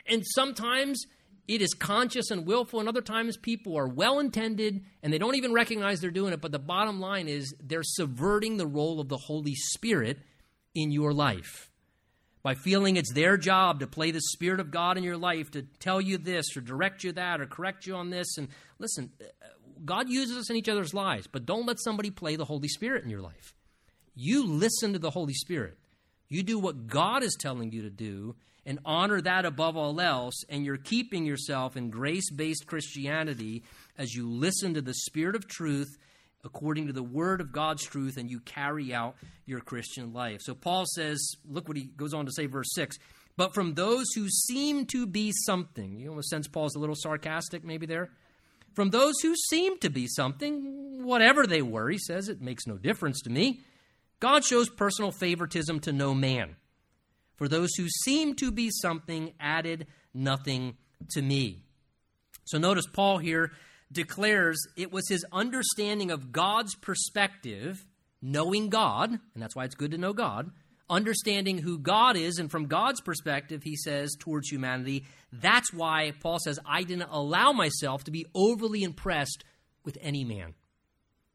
And 0.06 0.24
sometimes 0.26 1.06
it 1.48 1.62
is 1.62 1.74
conscious 1.74 2.30
and 2.30 2.46
willful, 2.46 2.80
and 2.80 2.90
other 2.90 3.02
times 3.02 3.38
people 3.38 3.78
are 3.78 3.88
well 3.88 4.20
intended 4.20 4.84
and 5.02 5.12
they 5.12 5.18
don't 5.18 5.36
even 5.36 5.54
recognize 5.54 6.02
they're 6.02 6.12
doing 6.12 6.34
it. 6.34 6.42
But 6.42 6.52
the 6.52 6.60
bottom 6.60 7.00
line 7.00 7.28
is 7.28 7.56
they're 7.62 7.84
subverting 7.84 8.58
the 8.58 8.68
role 8.68 9.00
of 9.00 9.08
the 9.08 9.18
Holy 9.18 9.56
Spirit 9.56 10.20
in 10.76 10.92
your 10.92 11.14
life 11.14 11.72
by 12.44 12.56
feeling 12.56 12.96
it's 12.96 13.12
their 13.12 13.36
job 13.36 13.82
to 13.82 13.88
play 13.88 14.12
the 14.12 14.22
Spirit 14.22 14.60
of 14.60 14.72
God 14.72 14.98
in 14.98 15.04
your 15.04 15.18
life 15.18 15.52
to 15.52 15.64
tell 15.80 16.00
you 16.00 16.18
this 16.18 16.56
or 16.56 16.62
direct 16.62 17.04
you 17.04 17.12
that 17.12 17.42
or 17.42 17.46
correct 17.46 17.86
you 17.86 17.96
on 17.96 18.10
this. 18.10 18.38
And 18.38 18.48
listen, 18.80 19.12
uh, 19.22 19.48
God 19.84 20.10
uses 20.10 20.38
us 20.38 20.50
in 20.50 20.56
each 20.56 20.70
other's 20.70 20.94
lives, 20.94 21.28
but 21.28 21.46
don't 21.46 21.66
let 21.66 21.80
somebody 21.80 22.10
play 22.10 22.36
the 22.36 22.46
Holy 22.46 22.68
Spirit 22.68 23.04
in 23.04 23.10
your 23.10 23.22
life. 23.22 23.54
You 24.16 24.46
listen 24.46 24.94
to 24.94 25.00
the 25.00 25.10
Holy 25.12 25.34
Spirit. 25.34 25.78
You 26.30 26.42
do 26.42 26.58
what 26.58 26.88
God 26.88 27.24
is 27.24 27.36
telling 27.40 27.72
you 27.72 27.82
to 27.84 27.90
do 27.90 28.36
and 28.66 28.80
honor 28.84 29.22
that 29.22 29.46
above 29.46 29.78
all 29.78 30.00
else, 30.02 30.44
and 30.50 30.66
you're 30.66 30.78
keeping 30.78 31.26
yourself 31.26 31.78
in 31.78 31.90
grace 31.90 32.30
based 32.32 32.68
Christianity 32.68 33.64
as 33.98 34.14
you 34.14 34.30
listen 34.30 34.74
to 34.74 34.82
the 34.82 34.94
Spirit 34.94 35.36
of 35.36 35.48
truth 35.48 35.98
according 36.44 36.88
to 36.88 36.94
the 36.94 37.04
word 37.04 37.42
of 37.42 37.52
God's 37.52 37.84
truth 37.84 38.18
and 38.18 38.30
you 38.30 38.40
carry 38.40 38.94
out 38.94 39.16
your 39.46 39.60
Christian 39.60 40.14
life. 40.14 40.42
So 40.42 40.54
Paul 40.54 40.86
says, 40.86 41.36
look 41.48 41.68
what 41.68 41.78
he 41.78 41.86
goes 41.86 42.14
on 42.14 42.26
to 42.26 42.32
say, 42.32 42.46
verse 42.46 42.70
6 42.74 42.98
but 43.38 43.54
from 43.54 43.76
those 43.76 44.08
who 44.16 44.28
seem 44.28 44.88
to 44.88 45.06
be 45.06 45.32
something. 45.32 46.00
You 46.00 46.10
almost 46.10 46.30
sense 46.30 46.48
Paul's 46.48 46.76
a 46.76 46.80
little 46.80 46.96
sarcastic 46.96 47.64
maybe 47.64 47.86
there. 47.86 48.10
From 48.74 48.90
those 48.90 49.14
who 49.22 49.36
seem 49.50 49.80
to 49.80 49.90
be 49.90 50.08
something, 50.08 51.04
whatever 51.04 51.48
they 51.48 51.62
were, 51.62 51.90
he 51.90 52.00
says, 52.00 52.30
it 52.30 52.42
makes 52.42 52.68
no 52.68 52.78
difference 52.78 53.22
to 53.22 53.30
me. 53.30 53.62
God 54.20 54.44
shows 54.44 54.70
personal 54.70 55.12
favoritism 55.12 55.80
to 55.82 55.94
no 55.94 56.14
man. 56.14 56.56
For 57.36 57.48
those 57.48 57.70
who 57.78 57.88
seem 58.04 58.34
to 58.36 58.52
be 58.52 58.72
something 58.72 59.34
added 59.40 59.86
nothing 60.14 60.76
to 61.12 61.22
me. 61.22 61.62
So 62.46 62.58
notice 62.58 62.88
Paul 62.88 63.20
here 63.20 63.52
declares 63.92 64.58
it 64.76 64.92
was 64.92 65.08
his 65.08 65.26
understanding 65.32 66.12
of 66.12 66.32
God's 66.32 66.76
perspective, 66.76 67.86
knowing 68.22 68.70
God, 68.70 69.10
and 69.10 69.44
that's 69.44 69.56
why 69.56 69.66
it's 69.66 69.76
good 69.76 69.92
to 69.92 69.98
know 69.98 70.14
God, 70.14 70.52
understanding 70.90 71.58
who 71.58 71.78
God 71.78 72.16
is, 72.16 72.38
and 72.38 72.50
from 72.50 72.68
God's 72.68 73.02
perspective, 73.02 73.64
he 73.64 73.76
says, 73.76 74.16
towards 74.20 74.50
humanity, 74.50 75.06
that's 75.32 75.74
why 75.74 76.14
Paul 76.22 76.40
says, 76.40 76.60
I 76.66 76.84
didn't 76.84 77.10
allow 77.10 77.52
myself 77.52 78.04
to 78.06 78.12
be 78.12 78.26
overly 78.34 78.84
impressed 78.84 79.44
with 79.84 79.98
any 80.02 80.24
man, 80.24 80.54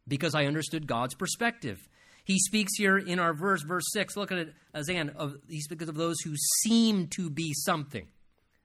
because 0.08 0.34
I 0.34 0.46
understood 0.46 0.86
God's 0.86 1.14
perspective. 1.14 1.78
He 2.24 2.38
speaks 2.38 2.72
here 2.76 2.96
in 2.96 3.18
our 3.18 3.34
verse, 3.34 3.62
verse 3.62 3.84
6, 3.92 4.16
look 4.16 4.32
at 4.32 4.38
it 4.38 4.54
again, 4.74 5.10
of, 5.16 5.36
he 5.48 5.60
speaks 5.60 5.88
of 5.88 5.96
those 5.96 6.20
who 6.20 6.34
seem 6.62 7.08
to 7.08 7.28
be 7.28 7.52
something. 7.52 8.06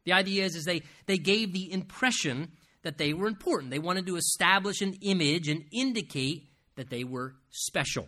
The 0.05 0.13
idea 0.13 0.45
is, 0.45 0.55
is 0.55 0.63
they, 0.63 0.83
they 1.05 1.17
gave 1.17 1.51
the 1.51 1.71
impression 1.71 2.51
that 2.87 2.97
they 2.97 3.11
were 3.11 3.27
important. 3.27 3.69
They 3.69 3.79
wanted 3.79 4.05
to 4.05 4.15
establish 4.15 4.81
an 4.81 4.93
image 5.01 5.49
and 5.49 5.65
indicate 5.73 6.47
that 6.77 6.89
they 6.89 7.03
were 7.03 7.35
special, 7.49 8.07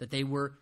that 0.00 0.10
they 0.10 0.22
were 0.22 0.58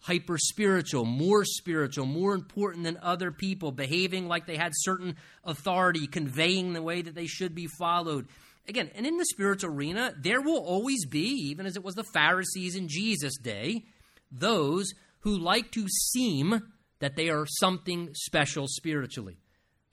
hyper 0.00 0.38
spiritual, 0.38 1.04
more 1.04 1.44
spiritual, 1.44 2.06
more 2.06 2.32
important 2.32 2.84
than 2.84 2.98
other 3.02 3.30
people, 3.30 3.72
behaving 3.72 4.26
like 4.26 4.46
they 4.46 4.56
had 4.56 4.72
certain 4.76 5.16
authority, 5.44 6.06
conveying 6.06 6.72
the 6.72 6.80
way 6.80 7.02
that 7.02 7.14
they 7.14 7.26
should 7.26 7.54
be 7.54 7.68
followed. 7.78 8.26
Again, 8.66 8.90
and 8.94 9.06
in 9.06 9.18
the 9.18 9.26
spiritual 9.26 9.74
arena, 9.74 10.14
there 10.18 10.40
will 10.40 10.64
always 10.64 11.04
be, 11.04 11.50
even 11.50 11.66
as 11.66 11.76
it 11.76 11.84
was 11.84 11.96
the 11.96 12.04
Pharisees 12.14 12.74
in 12.74 12.88
Jesus' 12.88 13.36
day, 13.36 13.84
those 14.32 14.90
who 15.20 15.38
like 15.38 15.70
to 15.72 15.86
seem 15.88 16.72
that 17.00 17.16
they 17.16 17.28
are 17.28 17.44
something 17.46 18.14
special 18.14 18.66
spiritually. 18.66 19.36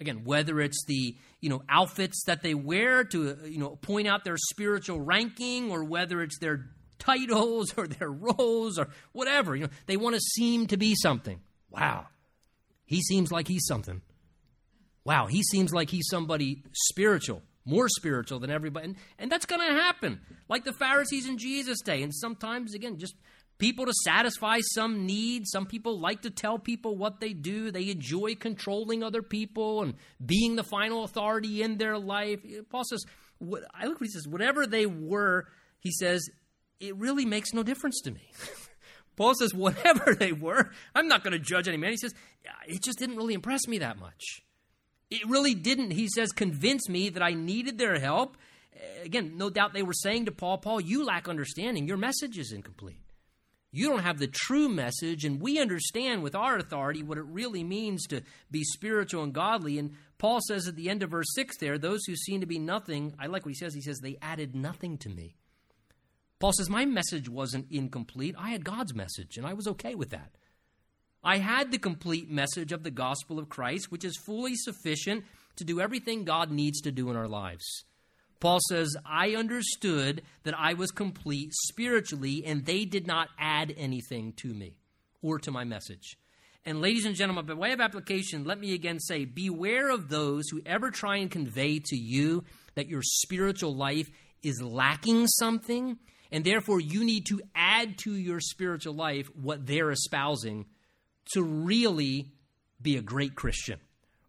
Again, 0.02 0.24
whether 0.24 0.60
it's 0.60 0.84
the 0.88 1.16
you 1.40 1.50
know 1.50 1.62
outfits 1.70 2.24
that 2.26 2.42
they 2.42 2.56
wear 2.56 3.04
to 3.04 3.38
you 3.46 3.60
know 3.60 3.76
point 3.76 4.08
out 4.08 4.24
their 4.24 4.36
spiritual 4.36 5.00
ranking, 5.00 5.72
or 5.72 5.84
whether 5.84 6.24
it's 6.24 6.40
their 6.40 6.66
titles 6.98 7.78
or 7.78 7.88
their 7.88 8.12
roles 8.12 8.80
or 8.80 8.90
whatever, 9.12 9.56
you 9.56 9.64
know, 9.64 9.70
they 9.86 9.98
want 9.98 10.16
to 10.16 10.22
seem 10.22 10.66
to 10.68 10.78
be 10.78 10.96
something. 10.96 11.40
Wow, 11.70 12.08
he 12.86 13.02
seems 13.02 13.32
like 13.32 13.48
he's 13.48 13.66
something. 13.68 14.02
Wow, 15.06 15.28
he 15.28 15.44
seems 15.44 15.72
like 15.72 15.92
he's 15.92 16.08
somebody 16.10 16.64
spiritual, 16.74 17.44
more 17.64 17.88
spiritual 17.88 18.40
than 18.40 18.50
everybody, 18.50 18.86
and, 18.88 18.96
and 19.20 19.32
that's 19.32 19.46
going 19.46 19.62
to 19.62 19.82
happen, 19.82 20.20
like 20.50 20.64
the 20.64 20.74
Pharisees 20.74 21.28
in 21.28 21.38
Jesus' 21.38 21.82
day. 21.82 22.02
And 22.02 22.14
sometimes, 22.14 22.74
again, 22.74 22.98
just 22.98 23.14
people 23.62 23.86
to 23.86 23.94
satisfy 24.04 24.60
some 24.74 25.06
need. 25.06 25.48
Some 25.48 25.68
people 25.68 26.00
like 26.00 26.24
to 26.24 26.32
tell 26.32 26.58
people 26.58 26.98
what 26.98 27.20
they 27.20 27.32
do. 27.32 27.70
They 27.70 27.92
enjoy 27.92 28.34
controlling 28.34 29.04
other 29.04 29.22
people 29.22 29.84
and 29.84 29.94
being 30.24 30.56
the 30.56 30.64
final 30.64 31.04
authority 31.04 31.62
in 31.62 31.78
their 31.78 31.98
life. 32.00 32.40
Paul 32.72 32.84
says, 32.84 33.06
I 33.74 33.86
look 33.86 34.02
what 34.02 34.08
he 34.08 34.12
says, 34.12 34.28
whatever 34.28 34.66
they 34.66 34.88
were, 34.88 35.48
he 35.80 35.92
says, 35.92 36.28
it 36.80 36.96
really 36.98 37.24
makes 37.24 37.54
no 37.54 37.62
difference 37.62 38.02
to 38.02 38.12
me. 38.12 38.32
Paul 39.16 39.36
says, 39.36 39.54
whatever 39.54 40.16
they 40.20 40.32
were, 40.32 40.72
I'm 40.96 41.08
not 41.08 41.24
going 41.24 41.34
to 41.34 41.40
judge 41.40 41.68
any 41.68 41.78
man. 41.78 41.92
He 41.92 41.98
says, 41.98 42.16
it 42.68 42.82
just 42.82 42.98
didn't 42.98 43.18
really 43.18 43.36
impress 43.36 43.68
me 43.68 43.78
that 43.78 44.00
much. 44.00 44.42
It 45.12 45.30
really 45.30 45.54
didn't, 45.54 45.92
he 45.92 46.08
says, 46.08 46.32
convince 46.32 46.90
me 46.90 47.10
that 47.10 47.22
I 47.22 47.34
needed 47.34 47.78
their 47.78 48.00
help. 48.00 48.38
Again, 49.04 49.34
no 49.38 49.52
doubt 49.52 49.74
they 49.74 49.84
were 49.84 49.94
saying 49.94 50.26
to 50.26 50.32
Paul, 50.32 50.58
Paul, 50.58 50.82
you 50.82 51.06
lack 51.06 51.30
understanding. 51.30 51.88
Your 51.88 51.98
message 51.98 52.40
is 52.40 52.52
incomplete. 52.52 53.02
You 53.74 53.88
don't 53.88 54.04
have 54.04 54.20
the 54.20 54.28
true 54.28 54.68
message, 54.68 55.24
and 55.24 55.42
we 55.42 55.58
understand 55.58 56.24
with 56.24 56.36
our 56.36 56.58
authority 56.58 57.04
what 57.04 57.18
it 57.18 57.26
really 57.26 57.64
means 57.64 58.06
to 58.08 58.22
be 58.50 58.64
spiritual 58.64 59.24
and 59.24 59.34
godly. 59.34 59.80
And 59.80 59.92
Paul 60.18 60.40
says 60.46 60.68
at 60.68 60.76
the 60.76 60.90
end 60.90 61.04
of 61.04 61.12
verse 61.12 61.34
6 61.36 61.58
there, 61.58 61.78
those 61.78 62.04
who 62.06 62.16
seem 62.16 62.42
to 62.42 62.46
be 62.46 62.60
nothing, 62.60 63.16
I 63.18 63.28
like 63.28 63.46
what 63.46 63.54
he 63.54 63.58
says, 63.58 63.74
he 63.74 63.82
says, 63.82 64.00
they 64.00 64.18
added 64.22 64.56
nothing 64.56 64.98
to 65.00 65.10
me. 65.10 65.36
Paul 66.40 66.52
says, 66.52 66.70
My 66.70 66.86
message 66.86 67.30
wasn't 67.30 67.72
incomplete. 67.72 68.36
I 68.38 68.50
had 68.50 68.66
God's 68.66 68.94
message, 68.94 69.38
and 69.38 69.46
I 69.46 69.54
was 69.54 69.68
okay 69.68 69.96
with 69.96 70.10
that. 70.10 70.32
I 71.24 71.38
had 71.38 71.72
the 71.72 71.78
complete 71.78 72.30
message 72.30 72.72
of 72.72 72.84
the 72.84 72.92
gospel 72.92 73.40
of 73.40 73.48
Christ, 73.48 73.92
which 73.92 74.04
is 74.04 74.18
fully 74.18 74.56
sufficient 74.56 75.24
to 75.58 75.64
do 75.64 75.80
everything 75.80 76.26
God 76.26 76.52
needs 76.52 76.82
to 76.82 76.92
do 76.92 77.10
in 77.10 77.16
our 77.16 77.28
lives. 77.28 77.86
Paul 78.42 78.60
says, 78.68 78.98
I 79.06 79.36
understood 79.36 80.24
that 80.44 80.60
I 80.60 80.74
was 80.74 80.90
complete 80.90 81.54
spiritually, 81.54 82.44
and 82.44 82.66
they 82.66 82.86
did 82.86 83.06
not 83.06 83.30
add 83.40 83.74
anything 83.78 84.34
to 84.38 84.48
me 84.48 84.78
or 85.22 85.38
to 85.40 85.52
my 85.52 85.64
message. 85.64 86.18
And, 86.66 86.82
ladies 86.82 87.06
and 87.06 87.16
gentlemen, 87.16 87.46
by 87.46 87.54
way 87.54 87.72
of 87.72 87.80
application, 87.80 88.44
let 88.44 88.60
me 88.60 88.74
again 88.74 89.00
say 89.00 89.26
beware 89.26 89.92
of 89.92 90.10
those 90.10 90.50
who 90.50 90.60
ever 90.66 90.90
try 90.90 91.18
and 91.18 91.30
convey 91.30 91.80
to 91.86 91.96
you 91.96 92.44
that 92.74 92.90
your 92.90 93.04
spiritual 93.04 93.76
life 93.76 94.10
is 94.42 94.60
lacking 94.60 95.28
something, 95.28 96.00
and 96.32 96.44
therefore 96.44 96.80
you 96.80 97.04
need 97.04 97.28
to 97.28 97.42
add 97.54 98.00
to 98.00 98.16
your 98.16 98.40
spiritual 98.40 98.96
life 98.96 99.30
what 99.36 99.68
they're 99.68 99.92
espousing 99.92 100.66
to 101.34 101.44
really 101.44 102.32
be 102.82 102.98
a 102.98 103.02
great 103.04 103.36
Christian 103.36 103.80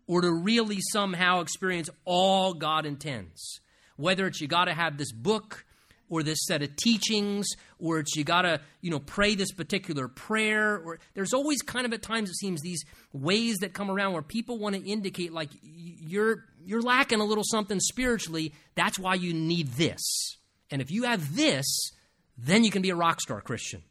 or 0.07 0.21
to 0.21 0.31
really 0.31 0.81
somehow 0.93 1.41
experience 1.41 1.89
all 2.05 2.53
God 2.53 2.85
intends 2.85 3.62
whether 4.03 4.27
it's 4.27 4.41
you 4.41 4.49
got 4.49 4.65
to 4.65 4.75
have 4.75 4.99
this 4.99 5.13
book 5.13 5.65
or 6.11 6.23
this 6.23 6.45
set 6.47 6.61
of 6.63 6.77
teachings 6.77 7.49
or 7.79 8.01
it's 8.01 8.15
you 8.17 8.25
got 8.25 8.43
to 8.43 8.61
you 8.83 8.91
know 8.91 8.99
pray 8.99 9.35
this 9.35 9.53
particular 9.53 10.09
prayer 10.09 10.79
or 10.85 10.99
there's 11.15 11.33
always 11.33 11.63
kind 11.63 11.87
of 11.87 11.93
at 11.93 12.03
times 12.03 12.29
it 12.29 12.37
seems 12.37 12.61
these 12.61 12.85
ways 13.15 13.59
that 13.59 13.73
come 13.73 13.91
around 13.91 14.13
where 14.13 14.23
people 14.23 14.59
want 14.59 14.75
to 14.75 14.83
indicate 14.83 15.33
like 15.33 15.49
you're 15.63 16.45
you're 16.63 16.83
lacking 16.83 17.21
a 17.21 17.25
little 17.25 17.45
something 17.45 17.81
spiritually 17.81 18.53
that's 18.75 18.99
why 18.99 19.15
you 19.15 19.33
need 19.33 19.69
this. 19.69 20.37
And 20.71 20.83
if 20.83 20.91
you 20.91 21.05
have 21.05 21.35
this 21.35 21.93
then 22.37 22.65
you 22.65 22.71
can 22.71 22.83
be 22.83 22.91
a 22.91 22.97
rock 22.97 23.21
star 23.21 23.41
christian. 23.41 23.83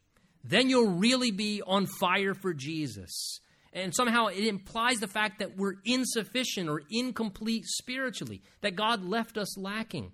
Then 0.43 0.69
you'll 0.69 0.93
really 0.93 1.31
be 1.31 1.63
on 1.65 1.87
fire 1.87 2.35
for 2.35 2.53
jesus 2.53 3.39
and 3.73 3.95
somehow 3.95 4.27
it 4.27 4.45
implies 4.45 4.99
the 4.99 5.07
fact 5.07 5.39
that 5.39 5.57
we're 5.57 5.75
insufficient 5.85 6.69
or 6.69 6.81
incomplete 6.89 7.65
spiritually, 7.65 8.41
that 8.61 8.75
God 8.75 9.03
left 9.03 9.37
us 9.37 9.57
lacking. 9.57 10.11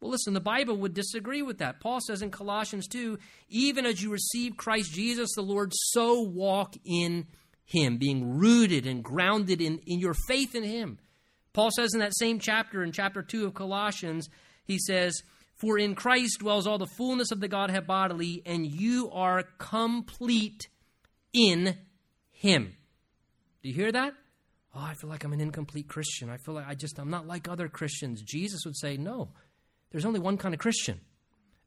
Well, 0.00 0.10
listen, 0.10 0.34
the 0.34 0.40
Bible 0.40 0.76
would 0.78 0.94
disagree 0.94 1.42
with 1.42 1.58
that. 1.58 1.80
Paul 1.80 2.00
says 2.00 2.22
in 2.22 2.30
Colossians 2.30 2.88
2 2.88 3.18
even 3.48 3.86
as 3.86 4.02
you 4.02 4.10
receive 4.10 4.56
Christ 4.56 4.92
Jesus 4.92 5.30
the 5.34 5.42
Lord, 5.42 5.72
so 5.74 6.20
walk 6.20 6.74
in 6.84 7.26
Him, 7.64 7.98
being 7.98 8.38
rooted 8.38 8.86
and 8.86 9.02
grounded 9.02 9.60
in, 9.60 9.80
in 9.86 10.00
your 10.00 10.14
faith 10.28 10.54
in 10.54 10.62
Him. 10.62 10.98
Paul 11.52 11.70
says 11.70 11.94
in 11.94 12.00
that 12.00 12.16
same 12.16 12.38
chapter, 12.38 12.82
in 12.82 12.92
chapter 12.92 13.22
2 13.22 13.46
of 13.46 13.54
Colossians, 13.54 14.28
he 14.64 14.78
says, 14.78 15.22
For 15.56 15.78
in 15.78 15.94
Christ 15.94 16.40
dwells 16.40 16.66
all 16.66 16.78
the 16.78 16.86
fullness 16.86 17.30
of 17.30 17.40
the 17.40 17.48
Godhead 17.48 17.86
bodily, 17.86 18.42
and 18.44 18.66
you 18.66 19.10
are 19.12 19.44
complete 19.58 20.68
in 21.32 21.76
Him. 22.32 22.74
Do 23.64 23.70
you 23.70 23.74
hear 23.74 23.92
that? 23.92 24.12
Oh, 24.74 24.82
I 24.82 24.92
feel 24.92 25.08
like 25.08 25.24
I'm 25.24 25.32
an 25.32 25.40
incomplete 25.40 25.88
Christian. 25.88 26.28
I 26.28 26.36
feel 26.36 26.52
like 26.52 26.68
I 26.68 26.74
just, 26.74 26.98
I'm 26.98 27.08
not 27.08 27.26
like 27.26 27.48
other 27.48 27.66
Christians. 27.66 28.20
Jesus 28.20 28.60
would 28.66 28.76
say, 28.76 28.98
No, 28.98 29.30
there's 29.90 30.04
only 30.04 30.20
one 30.20 30.36
kind 30.36 30.52
of 30.52 30.60
Christian 30.60 31.00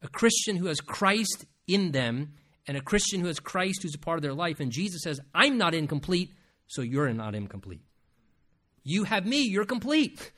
a 0.04 0.08
Christian 0.08 0.58
who 0.58 0.68
has 0.68 0.80
Christ 0.80 1.46
in 1.66 1.92
them, 1.92 2.34
and 2.68 2.78
a 2.78 2.82
Christian 2.82 3.20
who 3.20 3.26
has 3.26 3.40
Christ 3.40 3.82
who's 3.82 3.96
a 3.96 4.00
part 4.00 4.20
of 4.20 4.22
their 4.22 4.36
life. 4.36 4.60
And 4.60 4.72
Jesus 4.72 5.02
says, 5.02 5.20
I'm 5.34 5.58
not 5.58 5.74
incomplete, 5.74 6.36
so 6.68 6.84
you're 6.84 7.12
not 7.14 7.34
incomplete. 7.34 7.82
You 8.84 9.06
have 9.06 9.26
me, 9.26 9.42
you're 9.42 9.66
complete. 9.66 10.32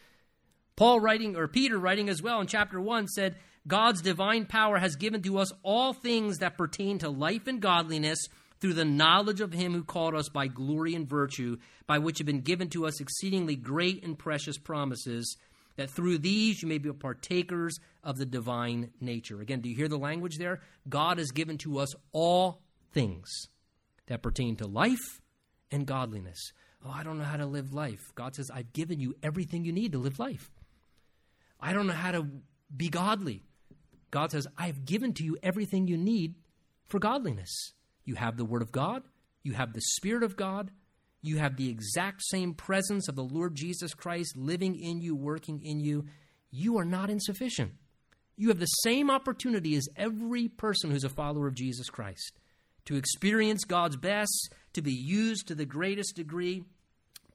Paul 0.78 1.02
writing, 1.02 1.36
or 1.36 1.50
Peter 1.50 1.78
writing 1.78 2.08
as 2.08 2.22
well 2.22 2.40
in 2.40 2.48
chapter 2.48 2.80
1 2.80 3.10
said, 3.10 3.36
God's 3.68 4.02
divine 4.02 4.46
power 4.46 4.78
has 4.78 4.96
given 4.96 5.22
to 5.24 5.40
us 5.40 5.52
all 5.62 5.92
things 5.92 6.38
that 6.38 6.58
pertain 6.58 7.00
to 7.00 7.10
life 7.10 7.48
and 7.48 7.62
godliness 7.62 8.30
through 8.60 8.74
the 8.74 8.86
knowledge 8.86 9.42
of 9.42 9.54
him 9.54 9.74
who 9.74 9.84
called 9.84 10.16
us 10.16 10.30
by 10.30 10.48
glory 10.48 10.96
and 10.96 11.08
virtue, 11.08 11.58
by 11.88 11.98
which 11.98 12.18
have 12.18 12.28
been 12.28 12.42
given 12.42 12.70
to 12.70 12.86
us 12.86 13.00
exceedingly 13.00 13.56
great 13.56 14.04
and 14.04 14.20
precious 14.20 14.58
promises, 14.58 15.38
that 15.78 15.90
through 15.90 16.18
these 16.18 16.62
you 16.62 16.68
may 16.68 16.78
be 16.78 16.92
partakers 16.92 17.78
of 18.04 18.18
the 18.18 18.26
divine 18.26 18.92
nature. 19.00 19.40
Again, 19.40 19.62
do 19.62 19.70
you 19.70 19.76
hear 19.76 19.88
the 19.88 19.98
language 19.98 20.38
there? 20.38 20.62
God 20.90 21.18
has 21.20 21.32
given 21.32 21.58
to 21.60 21.80
us 21.80 21.94
all 22.12 22.62
things 22.92 23.48
that 24.08 24.22
pertain 24.22 24.58
to 24.58 24.68
life 24.68 25.22
and 25.72 25.86
godliness. 25.86 26.52
Oh, 26.86 26.92
I 26.92 27.04
don't 27.04 27.18
know 27.18 27.24
how 27.24 27.38
to 27.38 27.46
live 27.46 27.74
life. 27.74 28.00
God 28.16 28.36
says, 28.36 28.50
I've 28.54 28.74
given 28.74 29.00
you 29.00 29.16
everything 29.24 29.64
you 29.64 29.72
need 29.72 29.94
to 29.94 30.00
live 30.00 30.20
life. 30.20 30.50
I 31.60 31.74
don't 31.74 31.88
know 31.88 31.94
how 31.94 32.12
to 32.12 32.26
be 32.76 32.90
godly. 32.90 33.44
God 34.12 34.32
says, 34.32 34.48
I've 34.58 34.86
given 34.86 35.14
to 35.14 35.24
you 35.24 35.38
everything 35.44 35.88
you 35.88 35.98
need 35.98 36.36
for 36.88 37.00
godliness. 37.00 37.74
You 38.06 38.16
have 38.16 38.38
the 38.38 38.46
Word 38.46 38.62
of 38.62 38.72
God, 38.72 39.04
you 39.44 39.54
have 39.54 39.74
the 39.74 39.82
Spirit 39.82 40.24
of 40.24 40.36
God, 40.36 40.72
you 41.22 41.38
have 41.38 41.58
the 41.58 41.70
exact 41.70 42.22
same 42.24 42.54
presence 42.54 43.08
of 43.08 43.16
the 43.16 43.24
Lord 43.24 43.56
Jesus 43.56 43.94
Christ 43.94 44.38
living 44.38 44.80
in 44.80 45.02
you, 45.02 45.16
working 45.16 45.62
in 45.64 45.80
you. 45.80 46.06
You 46.52 46.78
are 46.78 46.86
not 46.86 47.10
insufficient. 47.10 47.74
You 48.38 48.48
have 48.48 48.60
the 48.60 48.66
same 48.66 49.12
opportunity 49.12 49.76
as 49.76 49.90
every 49.98 50.48
person 50.48 50.92
who's 50.92 51.04
a 51.04 51.10
follower 51.10 51.48
of 51.48 51.56
Jesus 51.56 51.90
Christ 51.90 52.40
to 52.86 52.96
experience 52.96 53.66
God's 53.66 53.98
best, 53.98 54.54
to 54.74 54.82
be 54.82 54.94
used 54.94 55.48
to 55.48 55.56
the 55.56 55.66
greatest 55.66 56.16
degree. 56.16 56.64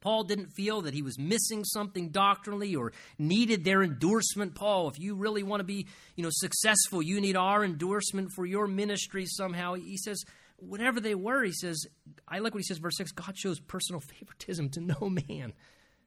Paul 0.01 0.25
didn't 0.25 0.49
feel 0.49 0.83
that 0.83 0.95
he 0.95 1.03
was 1.03 1.19
missing 1.19 1.65
something 1.65 2.11
doctrinally 2.11 2.75
or 2.75 2.93
needed 3.19 3.65
their 3.65 3.83
endorsement. 3.83 4.55
Paul, 4.55 4.89
if 4.89 4.99
you 4.99 5.15
really 5.15 5.43
want 5.43 5.61
to 5.61 5.65
be, 5.65 5.87
you 6.17 6.25
know, 6.25 6.31
successful, 6.33 7.03
you 7.03 7.21
need 7.21 7.37
our 7.37 7.65
endorsement 7.65 8.31
for 8.35 8.45
your 8.45 8.67
ministry 8.67 9.27
somehow. 9.27 9.75
He 9.75 9.97
says, 9.97 10.23
whatever 10.57 11.01
they 11.01 11.15
were, 11.15 11.43
he 11.43 11.53
says, 11.53 11.87
I 12.27 12.39
like 12.39 12.55
what 12.55 12.61
he 12.61 12.65
says, 12.65 12.79
verse 12.79 12.97
6 12.97 13.13
God 13.13 13.37
shows 13.37 13.61
personal 13.61 14.01
favoritism 14.01 14.71
to 14.71 14.81
no 14.81 15.11
man. 15.11 15.53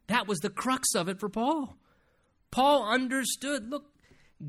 That 0.08 0.28
was 0.28 0.40
the 0.40 0.50
crux 0.50 0.96
of 0.96 1.10
it 1.10 1.20
for 1.20 1.30
Paul. 1.30 1.78
Paul 2.52 2.90
understood 2.90 3.70
look, 3.70 3.86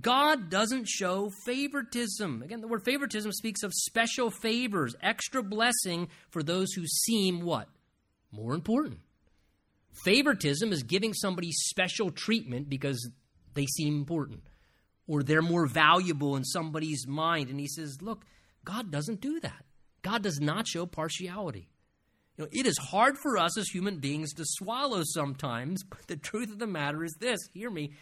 God 0.00 0.50
doesn't 0.50 0.86
show 0.88 1.30
favoritism. 1.46 2.42
Again, 2.42 2.60
the 2.60 2.68
word 2.68 2.84
favoritism 2.84 3.32
speaks 3.32 3.62
of 3.62 3.72
special 3.72 4.30
favors, 4.30 4.94
extra 5.02 5.42
blessing 5.42 6.08
for 6.30 6.42
those 6.42 6.72
who 6.72 6.86
seem 6.86 7.40
what? 7.40 7.68
More 8.30 8.54
important. 8.54 9.00
Favoritism 10.04 10.72
is 10.72 10.82
giving 10.82 11.14
somebody 11.14 11.50
special 11.50 12.10
treatment 12.10 12.68
because 12.68 13.10
they 13.54 13.66
seem 13.66 13.96
important 13.96 14.42
or 15.06 15.22
they're 15.22 15.42
more 15.42 15.66
valuable 15.66 16.36
in 16.36 16.44
somebody's 16.44 17.06
mind. 17.06 17.48
And 17.48 17.58
he 17.58 17.66
says, 17.66 18.02
look, 18.02 18.24
God 18.64 18.90
doesn't 18.90 19.22
do 19.22 19.40
that. 19.40 19.64
God 20.08 20.22
does 20.22 20.40
not 20.40 20.66
show 20.66 20.86
partiality. 20.86 21.68
You 22.36 22.44
know, 22.44 22.50
it 22.50 22.66
is 22.66 22.78
hard 22.78 23.18
for 23.18 23.36
us 23.36 23.58
as 23.58 23.68
human 23.68 23.98
beings 23.98 24.32
to 24.34 24.44
swallow 24.46 25.02
sometimes, 25.04 25.84
but 25.84 26.06
the 26.06 26.16
truth 26.16 26.50
of 26.50 26.58
the 26.58 26.66
matter 26.66 27.04
is 27.04 27.14
this 27.20 27.40
hear 27.52 27.70
me 27.70 27.92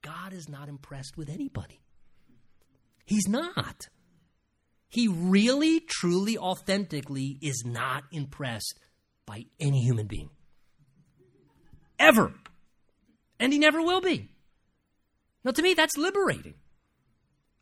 God 0.00 0.32
is 0.32 0.48
not 0.48 0.68
impressed 0.68 1.16
with 1.16 1.28
anybody. 1.28 1.80
He's 3.04 3.26
not. 3.26 3.88
He 4.88 5.08
really, 5.08 5.80
truly, 5.80 6.38
authentically 6.38 7.38
is 7.42 7.64
not 7.66 8.04
impressed 8.12 8.78
by 9.26 9.46
any 9.58 9.82
human 9.82 10.06
being. 10.06 10.30
Ever. 11.98 12.32
And 13.40 13.52
he 13.52 13.58
never 13.58 13.82
will 13.82 14.00
be. 14.00 14.28
Now, 15.44 15.50
to 15.50 15.62
me, 15.62 15.74
that's 15.74 15.96
liberating. 15.96 16.54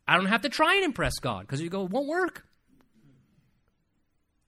I 0.06 0.16
don't 0.16 0.26
have 0.26 0.42
to 0.42 0.48
try 0.48 0.74
and 0.74 0.84
impress 0.84 1.14
God 1.18 1.40
because 1.42 1.62
you 1.62 1.70
go, 1.70 1.84
it 1.84 1.90
won't 1.90 2.08
work. 2.08 2.45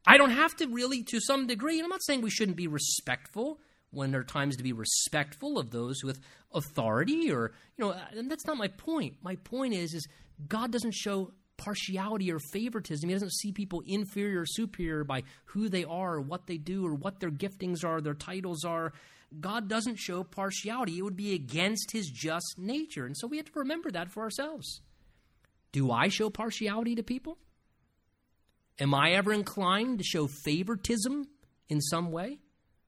I 0.07 0.17
don't 0.17 0.31
have 0.31 0.57
to 0.57 0.67
really, 0.67 1.03
to 1.05 1.21
some 1.21 1.47
degree, 1.47 1.79
and 1.79 1.85
I'm 1.85 1.91
not 1.91 2.03
saying 2.03 2.23
we 2.23 2.31
shouldn't 2.31 2.57
be 2.57 2.67
respectful 2.67 3.61
when 3.91 4.11
there 4.11 4.21
are 4.21 4.25
times 4.25 4.57
to 4.57 4.63
be 4.63 4.73
respectful 4.73 5.59
of 5.59 5.71
those 5.71 6.03
with 6.05 6.21
authority 6.53 7.31
or, 7.31 7.53
you 7.77 7.85
know, 7.85 7.97
and 8.13 8.31
that's 8.31 8.47
not 8.47 8.57
my 8.57 8.69
point. 8.69 9.17
My 9.23 9.37
point 9.37 9.75
is, 9.75 9.95
is 9.95 10.07
God 10.47 10.71
doesn't 10.71 10.95
show 10.95 11.33
partiality 11.57 12.31
or 12.31 12.39
favoritism. 12.39 13.09
He 13.09 13.15
doesn't 13.15 13.33
see 13.33 13.53
people 13.53 13.83
inferior 13.87 14.43
or 14.43 14.47
superior 14.47 15.05
by 15.05 15.25
who 15.47 15.69
they 15.69 15.85
are 15.85 16.15
or 16.15 16.21
what 16.21 16.47
they 16.47 16.57
do 16.57 16.87
or 16.87 16.95
what 16.95 17.21
their 17.21 17.31
giftings 17.31 17.85
are, 17.85 18.01
their 18.01 18.15
titles 18.15 18.65
are. 18.65 18.93
God 19.41 19.69
doesn't 19.69 19.97
show 19.97 20.25
partiality. 20.25 20.99
It 20.99 21.03
would 21.03 21.17
be 21.17 21.35
against 21.35 21.91
his 21.91 22.09
just 22.09 22.55
nature. 22.57 23.05
And 23.05 23.17
so 23.17 23.27
we 23.27 23.37
have 23.37 23.53
to 23.53 23.59
remember 23.59 23.91
that 23.91 24.11
for 24.11 24.23
ourselves. 24.23 24.81
Do 25.73 25.91
I 25.91 26.09
show 26.09 26.31
partiality 26.31 26.95
to 26.95 27.03
people? 27.03 27.37
Am 28.81 28.95
I 28.95 29.13
ever 29.13 29.33
inclined 29.33 29.99
to 29.99 30.05
show 30.05 30.29
favoritism 30.45 31.29
in 31.69 31.81
some 31.81 32.13
way? 32.13 32.39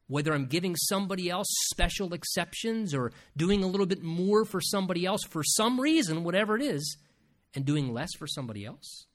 Whether 0.07 0.33
I'm 0.33 0.47
giving 0.47 0.77
somebody 0.77 1.31
else 1.31 1.47
special 1.71 2.15
exceptions 2.15 2.95
or 2.95 3.13
doing 3.37 3.63
a 3.63 3.67
little 3.67 3.87
bit 3.87 4.03
more 4.03 4.45
for 4.45 4.61
somebody 4.61 5.07
else 5.07 5.23
for 5.29 5.43
some 5.45 5.81
reason, 5.81 6.25
whatever 6.25 6.57
it 6.57 6.63
is, 6.63 6.97
and 7.55 7.65
doing 7.65 7.93
less 7.93 8.11
for 8.19 8.27
somebody 8.27 8.65
else? 8.65 9.07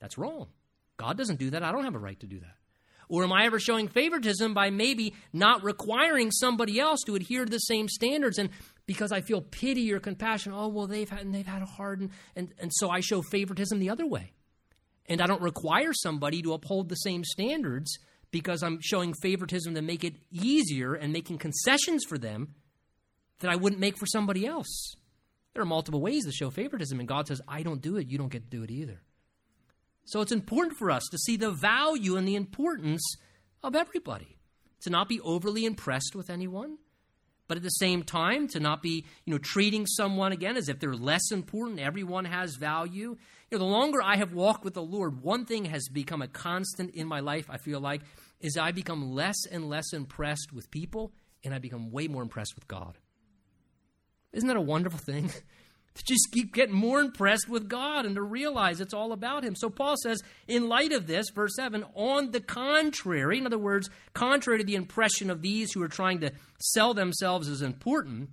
That's 0.00 0.18
wrong. 0.18 0.48
God 0.96 1.16
doesn't 1.16 1.38
do 1.38 1.50
that. 1.50 1.62
I 1.62 1.72
don't 1.72 1.84
have 1.84 1.94
a 1.94 2.00
right 2.00 2.18
to 2.20 2.26
do 2.26 2.40
that. 2.40 2.56
Or 3.08 3.24
am 3.24 3.32
I 3.32 3.46
ever 3.46 3.58
showing 3.58 3.88
favoritism 3.88 4.54
by 4.54 4.70
maybe 4.70 5.14
not 5.32 5.64
requiring 5.64 6.30
somebody 6.30 6.78
else 6.78 7.00
to 7.06 7.14
adhere 7.14 7.44
to 7.44 7.50
the 7.50 7.58
same 7.58 7.88
standards 7.88 8.38
and 8.38 8.50
because 8.86 9.12
I 9.12 9.20
feel 9.20 9.40
pity 9.40 9.92
or 9.92 10.00
compassion, 10.00 10.52
oh 10.54 10.68
well 10.68 10.86
they've 10.86 11.08
had 11.08 11.32
they've 11.32 11.46
had 11.46 11.62
a 11.62 11.66
hard 11.66 12.00
and, 12.00 12.10
and, 12.36 12.52
and 12.58 12.70
so 12.72 12.90
I 12.90 13.00
show 13.00 13.22
favoritism 13.22 13.78
the 13.78 13.90
other 13.90 14.06
way 14.06 14.32
and 15.08 15.20
I 15.20 15.26
don't 15.26 15.42
require 15.42 15.92
somebody 15.92 16.42
to 16.42 16.52
uphold 16.52 16.88
the 16.88 16.96
same 16.96 17.24
standards 17.24 17.98
because 18.30 18.62
I'm 18.62 18.78
showing 18.82 19.14
favoritism 19.14 19.74
to 19.74 19.82
make 19.82 20.04
it 20.04 20.14
easier 20.30 20.94
and 20.94 21.12
making 21.12 21.38
concessions 21.38 22.04
for 22.04 22.18
them 22.18 22.54
that 23.40 23.50
I 23.50 23.56
wouldn't 23.56 23.80
make 23.80 23.96
for 23.98 24.06
somebody 24.06 24.46
else. 24.46 24.94
There 25.54 25.62
are 25.62 25.66
multiple 25.66 26.00
ways 26.00 26.24
to 26.26 26.32
show 26.32 26.50
favoritism, 26.50 26.98
and 26.98 27.08
God 27.08 27.26
says, 27.26 27.40
I 27.48 27.62
don't 27.62 27.80
do 27.80 27.96
it, 27.96 28.08
you 28.08 28.18
don't 28.18 28.30
get 28.30 28.50
to 28.50 28.56
do 28.56 28.62
it 28.62 28.70
either. 28.70 29.00
So 30.04 30.20
it's 30.20 30.32
important 30.32 30.76
for 30.78 30.90
us 30.90 31.02
to 31.10 31.18
see 31.18 31.36
the 31.36 31.50
value 31.50 32.16
and 32.16 32.26
the 32.26 32.36
importance 32.36 33.02
of 33.62 33.74
everybody, 33.74 34.38
to 34.82 34.90
not 34.90 35.08
be 35.08 35.20
overly 35.20 35.64
impressed 35.64 36.14
with 36.14 36.30
anyone, 36.30 36.78
but 37.48 37.56
at 37.56 37.62
the 37.62 37.70
same 37.70 38.02
time 38.02 38.46
to 38.48 38.60
not 38.60 38.82
be 38.82 39.04
you 39.24 39.32
know 39.32 39.38
treating 39.38 39.86
someone 39.86 40.32
again 40.32 40.56
as 40.56 40.68
if 40.68 40.78
they're 40.78 40.94
less 40.94 41.32
important 41.32 41.80
everyone 41.80 42.24
has 42.24 42.54
value. 42.54 43.16
You 43.50 43.58
know 43.58 43.58
the 43.58 43.64
longer 43.64 44.02
i 44.02 44.16
have 44.16 44.34
walked 44.34 44.62
with 44.62 44.74
the 44.74 44.82
lord 44.82 45.22
one 45.22 45.46
thing 45.46 45.64
has 45.64 45.88
become 45.88 46.20
a 46.20 46.28
constant 46.28 46.94
in 46.94 47.08
my 47.08 47.20
life 47.20 47.46
i 47.48 47.56
feel 47.56 47.80
like 47.80 48.02
is 48.40 48.58
i 48.58 48.72
become 48.72 49.12
less 49.12 49.46
and 49.50 49.68
less 49.70 49.94
impressed 49.94 50.52
with 50.52 50.70
people 50.70 51.12
and 51.42 51.54
i 51.54 51.58
become 51.58 51.90
way 51.90 52.08
more 52.08 52.22
impressed 52.22 52.54
with 52.54 52.68
god. 52.68 52.98
Isn't 54.32 54.48
that 54.48 54.56
a 54.58 54.60
wonderful 54.60 54.98
thing 54.98 55.30
to 55.98 56.04
just 56.04 56.30
keep 56.32 56.54
getting 56.54 56.74
more 56.74 57.00
impressed 57.00 57.48
with 57.48 57.68
God 57.68 58.06
and 58.06 58.14
to 58.14 58.22
realize 58.22 58.80
it's 58.80 58.94
all 58.94 59.12
about 59.12 59.44
Him. 59.44 59.56
So 59.56 59.68
Paul 59.68 59.96
says, 60.02 60.22
in 60.46 60.68
light 60.68 60.92
of 60.92 61.06
this, 61.06 61.30
verse 61.30 61.56
7, 61.56 61.84
on 61.94 62.30
the 62.30 62.40
contrary, 62.40 63.38
in 63.38 63.46
other 63.46 63.58
words, 63.58 63.90
contrary 64.14 64.60
to 64.60 64.64
the 64.64 64.76
impression 64.76 65.30
of 65.30 65.42
these 65.42 65.72
who 65.72 65.82
are 65.82 65.88
trying 65.88 66.20
to 66.20 66.32
sell 66.60 66.94
themselves 66.94 67.48
as 67.48 67.62
important, 67.62 68.30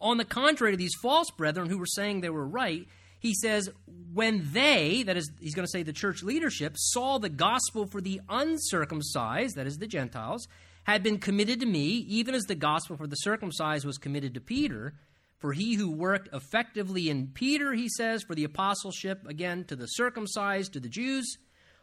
on 0.00 0.18
the 0.18 0.24
contrary 0.24 0.72
to 0.72 0.76
these 0.76 0.96
false 1.00 1.30
brethren 1.30 1.68
who 1.68 1.78
were 1.78 1.86
saying 1.86 2.20
they 2.20 2.30
were 2.30 2.46
right, 2.46 2.88
he 3.20 3.34
says, 3.34 3.70
when 4.12 4.48
they, 4.52 5.04
that 5.04 5.16
is, 5.16 5.30
he's 5.40 5.54
going 5.54 5.64
to 5.64 5.70
say 5.70 5.84
the 5.84 5.92
church 5.92 6.24
leadership, 6.24 6.74
saw 6.76 7.18
the 7.18 7.28
gospel 7.28 7.86
for 7.86 8.00
the 8.00 8.20
uncircumcised, 8.28 9.54
that 9.54 9.68
is 9.68 9.78
the 9.78 9.86
Gentiles, 9.86 10.48
had 10.84 11.04
been 11.04 11.18
committed 11.18 11.60
to 11.60 11.66
me, 11.66 12.04
even 12.08 12.34
as 12.34 12.42
the 12.42 12.56
gospel 12.56 12.96
for 12.96 13.06
the 13.06 13.14
circumcised 13.14 13.86
was 13.86 13.98
committed 13.98 14.34
to 14.34 14.40
Peter, 14.40 14.94
for 15.42 15.52
he 15.52 15.74
who 15.74 15.90
worked 15.90 16.32
effectively 16.32 17.10
in 17.10 17.26
Peter, 17.26 17.74
he 17.74 17.88
says, 17.88 18.22
for 18.22 18.36
the 18.36 18.44
apostleship, 18.44 19.26
again, 19.26 19.64
to 19.64 19.74
the 19.74 19.86
circumcised, 19.86 20.72
to 20.72 20.80
the 20.80 20.88
Jews, 20.88 21.36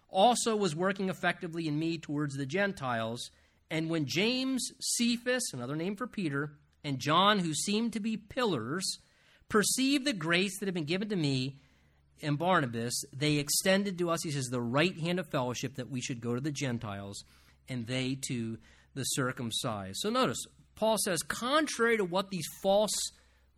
also 0.08 0.56
was 0.56 0.78
working 0.78 1.10
effectively 1.10 1.68
in 1.68 1.78
me 1.78 1.98
towards 1.98 2.38
the 2.38 2.46
Gentiles. 2.46 3.30
And 3.70 3.90
when 3.90 4.06
James, 4.06 4.72
Cephas, 4.80 5.52
another 5.54 5.76
name 5.76 5.98
for 5.98 6.08
Peter, 6.08 6.54
and 6.86 7.00
John, 7.00 7.40
who 7.40 7.54
seemed 7.54 7.92
to 7.94 8.00
be 8.00 8.16
pillars, 8.16 9.00
perceived 9.50 10.06
the 10.06 10.14
grace 10.14 10.58
that 10.60 10.66
had 10.68 10.74
been 10.74 10.86
given 10.86 11.10
to 11.10 11.18
me 11.18 11.60
and 12.22 12.38
Barnabas, 12.38 13.04
they 13.12 13.36
extended 13.36 13.98
to 13.98 14.10
us, 14.10 14.24
he 14.24 14.32
says, 14.32 14.46
the 14.46 14.62
right 14.62 14.98
hand 14.98 15.20
of 15.20 15.28
fellowship 15.28 15.76
that 15.76 15.90
we 15.90 16.00
should 16.00 16.22
go 16.22 16.34
to 16.34 16.42
the 16.42 16.52
Gentiles 16.52 17.26
and 17.68 17.88
they 17.88 18.18
to 18.30 18.58
the 18.96 19.04
circumcised. 19.04 19.98
So 20.00 20.10
notice, 20.10 20.46
Paul 20.76 20.98
says, 20.98 21.22
contrary 21.24 21.98
to 21.98 22.06
what 22.06 22.30
these 22.30 22.48
false 22.64 22.96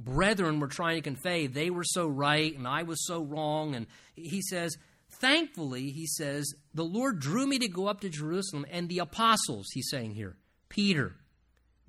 brethren 0.03 0.59
were 0.59 0.67
trying 0.67 0.95
to 0.95 1.01
convey, 1.01 1.47
they 1.47 1.69
were 1.69 1.83
so 1.83 2.07
right 2.07 2.55
and 2.55 2.67
I 2.67 2.83
was 2.83 3.05
so 3.05 3.21
wrong. 3.21 3.75
And 3.75 3.87
he 4.15 4.41
says, 4.41 4.75
thankfully, 5.19 5.91
he 5.91 6.07
says, 6.07 6.53
the 6.73 6.83
Lord 6.83 7.19
drew 7.19 7.47
me 7.47 7.59
to 7.59 7.67
go 7.67 7.87
up 7.87 8.01
to 8.01 8.09
Jerusalem, 8.09 8.65
and 8.71 8.89
the 8.89 8.99
apostles, 8.99 9.67
he's 9.73 9.89
saying 9.89 10.13
here, 10.13 10.37
Peter, 10.69 11.15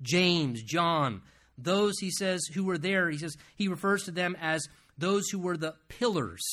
James, 0.01 0.61
John, 0.63 1.21
those, 1.57 1.93
he 1.99 2.11
says, 2.11 2.41
who 2.53 2.63
were 2.63 2.77
there, 2.77 3.09
he 3.09 3.17
says, 3.17 3.35
he 3.55 3.67
refers 3.67 4.03
to 4.03 4.11
them 4.11 4.35
as 4.41 4.67
those 4.97 5.29
who 5.29 5.39
were 5.39 5.57
the 5.57 5.75
pillars 5.87 6.43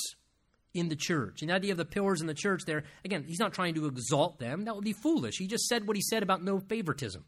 in 0.72 0.88
the 0.88 0.96
church. 0.96 1.40
And 1.40 1.50
the 1.50 1.54
idea 1.54 1.72
of 1.72 1.78
the 1.78 1.84
pillars 1.84 2.20
in 2.20 2.26
the 2.26 2.34
church 2.34 2.62
there, 2.66 2.84
again, 3.04 3.24
he's 3.26 3.40
not 3.40 3.52
trying 3.52 3.74
to 3.74 3.86
exalt 3.86 4.38
them. 4.38 4.64
That 4.64 4.74
would 4.74 4.84
be 4.84 4.92
foolish. 4.92 5.36
He 5.38 5.46
just 5.46 5.66
said 5.66 5.86
what 5.86 5.96
he 5.96 6.02
said 6.02 6.22
about 6.22 6.44
no 6.44 6.60
favoritism. 6.60 7.24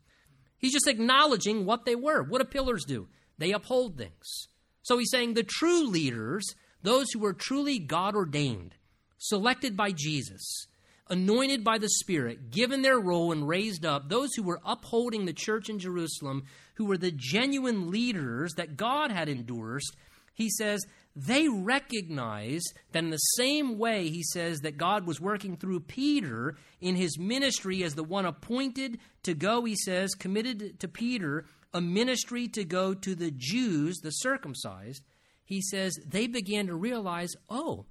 He's 0.59 0.73
just 0.73 0.87
acknowledging 0.87 1.67
what 1.67 1.85
they 1.85 1.97
were. 1.97 2.23
What 2.23 2.39
do 2.39 2.45
pillars 2.45 2.85
do? 2.85 3.09
They 3.39 3.53
uphold 3.53 3.97
things. 3.97 4.49
So 4.83 4.99
he's 4.99 5.11
saying 5.11 5.35
the 5.35 5.43
true 5.43 5.87
leaders, 5.87 6.45
those 6.83 7.11
who 7.13 7.21
were 7.21 7.33
truly 7.33 7.79
God 7.79 8.15
ordained, 8.15 8.75
selected 9.19 9.77
by 9.77 9.93
Jesus, 9.93 10.67
anointed 11.09 11.63
by 11.63 11.79
the 11.79 11.89
Spirit, 11.89 12.51
given 12.51 12.83
their 12.83 12.99
role 12.99 13.33
and 13.33 13.47
raised 13.47 13.85
up, 13.85 14.09
those 14.09 14.35
who 14.35 14.43
were 14.43 14.61
upholding 14.65 15.25
the 15.25 15.33
church 15.33 15.69
in 15.69 15.79
Jerusalem, 15.79 16.45
who 16.75 16.87
were 16.87 16.99
the 16.99 17.13
genuine 17.13 17.91
leaders 17.91 18.55
that 18.55 18.77
God 18.77 19.11
had 19.11 19.29
endorsed, 19.29 19.95
he 20.35 20.49
says 20.51 20.85
they 21.15 21.47
recognized 21.49 22.73
that 22.93 23.05
in 23.05 23.11
the 23.11 23.17
same 23.19 23.79
way 23.79 24.09
he 24.09 24.23
says 24.23 24.61
that 24.61 24.79
God 24.79 25.07
was 25.07 25.21
working 25.21 25.57
through 25.57 25.81
Peter 25.81 26.57
in 26.81 26.97
his 26.97 27.19
ministry 27.19 27.83
as 27.85 27.95
the 27.95 28.05
one 28.05 28.25
appointed 28.25 28.99
to 29.25 29.35
go, 29.35 29.65
he 29.65 29.77
says, 29.77 30.15
committed 30.15 30.81
to 30.81 30.89
Peter 30.89 31.45
a 31.75 31.81
ministry 31.81 32.49
to 32.49 32.65
go 32.65 32.95
to 32.95 33.15
the 33.15 33.31
Jews, 33.31 33.99
the 33.99 34.11
circumcised, 34.11 35.03
he 35.45 35.61
says 35.61 35.99
they 36.07 36.27
began 36.27 36.67
to 36.67 36.75
realize, 36.75 37.33
oh, 37.49 37.87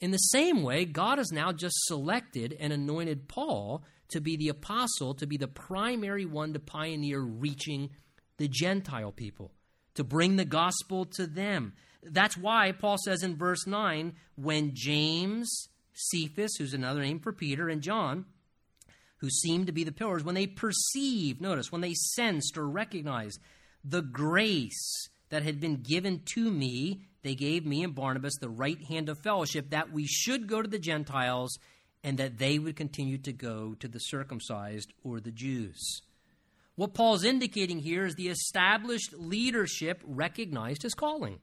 in 0.00 0.10
the 0.10 0.18
same 0.18 0.62
way, 0.62 0.84
God 0.84 1.18
has 1.18 1.32
now 1.32 1.52
just 1.52 1.76
selected 1.86 2.56
and 2.58 2.72
anointed 2.72 3.28
Paul 3.28 3.82
to 4.08 4.20
be 4.20 4.36
the 4.36 4.48
apostle, 4.48 5.14
to 5.14 5.26
be 5.26 5.36
the 5.36 5.48
primary 5.48 6.26
one 6.26 6.52
to 6.52 6.60
pioneer 6.60 7.20
reaching 7.20 7.90
the 8.36 8.48
Gentile 8.48 9.12
people, 9.12 9.52
to 9.94 10.04
bring 10.04 10.36
the 10.36 10.44
gospel 10.44 11.06
to 11.16 11.26
them. 11.26 11.72
That's 12.02 12.36
why 12.36 12.72
Paul 12.72 12.98
says 13.04 13.22
in 13.22 13.36
verse 13.36 13.66
9, 13.66 14.14
when 14.36 14.72
James, 14.74 15.68
Cephas, 15.94 16.56
who's 16.56 16.74
another 16.74 17.00
name 17.00 17.18
for 17.18 17.32
Peter, 17.32 17.68
and 17.68 17.82
John, 17.82 18.26
who 19.18 19.30
seemed 19.30 19.66
to 19.66 19.72
be 19.72 19.84
the 19.84 19.92
pillars, 19.92 20.24
when 20.24 20.34
they 20.34 20.46
perceived, 20.46 21.40
notice, 21.40 21.72
when 21.72 21.80
they 21.80 21.94
sensed 21.94 22.58
or 22.58 22.68
recognized 22.68 23.40
the 23.84 24.02
grace 24.02 25.08
that 25.30 25.42
had 25.42 25.60
been 25.60 25.82
given 25.82 26.22
to 26.34 26.50
me, 26.50 27.02
they 27.22 27.34
gave 27.34 27.64
me 27.66 27.82
and 27.82 27.94
Barnabas 27.94 28.36
the 28.40 28.48
right 28.48 28.82
hand 28.84 29.08
of 29.08 29.18
fellowship 29.18 29.70
that 29.70 29.92
we 29.92 30.06
should 30.06 30.46
go 30.46 30.62
to 30.62 30.68
the 30.68 30.78
Gentiles 30.78 31.58
and 32.04 32.18
that 32.18 32.38
they 32.38 32.58
would 32.58 32.76
continue 32.76 33.18
to 33.18 33.32
go 33.32 33.74
to 33.80 33.88
the 33.88 33.98
circumcised 33.98 34.92
or 35.02 35.18
the 35.18 35.32
Jews. 35.32 36.02
What 36.76 36.94
Paul's 36.94 37.24
indicating 37.24 37.80
here 37.80 38.04
is 38.04 38.14
the 38.14 38.28
established 38.28 39.14
leadership 39.14 40.02
recognized 40.06 40.82
his 40.82 40.94
calling. 40.94 41.40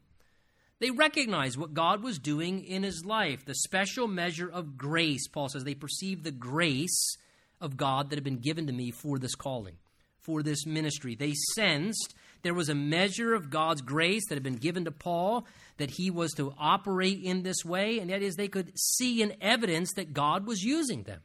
They 0.79 0.91
recognized 0.91 1.57
what 1.57 1.73
God 1.73 2.03
was 2.03 2.19
doing 2.19 2.63
in 2.63 2.83
his 2.83 3.03
life, 3.03 3.45
the 3.45 3.55
special 3.55 4.07
measure 4.07 4.49
of 4.49 4.77
grace. 4.77 5.27
Paul 5.27 5.49
says 5.49 5.63
they 5.63 5.75
perceived 5.75 6.23
the 6.23 6.31
grace 6.31 7.17
of 7.63 7.77
God 7.77 8.09
that 8.09 8.17
had 8.17 8.23
been 8.23 8.37
given 8.37 8.67
to 8.67 8.73
me 8.73 8.91
for 8.91 9.17
this 9.17 9.33
calling, 9.33 9.77
for 10.19 10.43
this 10.43 10.67
ministry. 10.67 11.15
They 11.15 11.33
sensed 11.55 12.13
there 12.43 12.53
was 12.53 12.69
a 12.69 12.75
measure 12.75 13.33
of 13.33 13.49
God's 13.49 13.81
grace 13.81 14.23
that 14.27 14.35
had 14.35 14.43
been 14.43 14.57
given 14.57 14.85
to 14.85 14.91
Paul, 14.91 15.47
that 15.77 15.91
he 15.91 16.11
was 16.11 16.33
to 16.33 16.53
operate 16.59 17.23
in 17.23 17.41
this 17.41 17.63
way, 17.65 17.99
and 17.99 18.11
that 18.11 18.21
is, 18.21 18.35
they 18.35 18.49
could 18.49 18.77
see 18.77 19.23
an 19.23 19.33
evidence 19.41 19.93
that 19.95 20.13
God 20.13 20.45
was 20.45 20.61
using 20.61 21.03
them, 21.03 21.21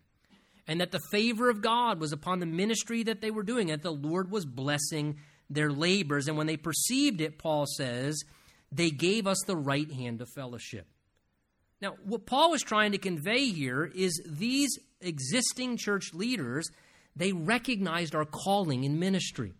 and 0.66 0.80
that 0.80 0.92
the 0.92 1.00
favor 1.10 1.50
of 1.50 1.60
God 1.60 2.00
was 2.00 2.12
upon 2.12 2.38
the 2.38 2.46
ministry 2.46 3.02
that 3.02 3.20
they 3.20 3.32
were 3.32 3.42
doing, 3.42 3.66
that 3.66 3.82
the 3.82 3.90
Lord 3.90 4.30
was 4.30 4.46
blessing 4.46 5.18
their 5.50 5.72
labors. 5.72 6.28
And 6.28 6.38
when 6.38 6.46
they 6.46 6.56
perceived 6.56 7.20
it, 7.20 7.38
Paul 7.38 7.66
says, 7.66 8.22
they 8.70 8.90
gave 8.90 9.26
us 9.26 9.38
the 9.46 9.56
right 9.56 9.90
hand 9.90 10.20
of 10.20 10.28
fellowship. 10.36 10.86
Now, 11.80 11.94
what 12.04 12.26
Paul 12.26 12.50
was 12.50 12.62
trying 12.62 12.92
to 12.92 12.98
convey 12.98 13.46
here 13.46 13.90
is 13.94 14.20
these 14.26 14.78
existing 15.00 15.76
church 15.76 16.12
leaders, 16.12 16.68
they 17.14 17.32
recognized 17.32 18.14
our 18.14 18.24
calling 18.24 18.84
in 18.84 18.98
ministry. 18.98 19.54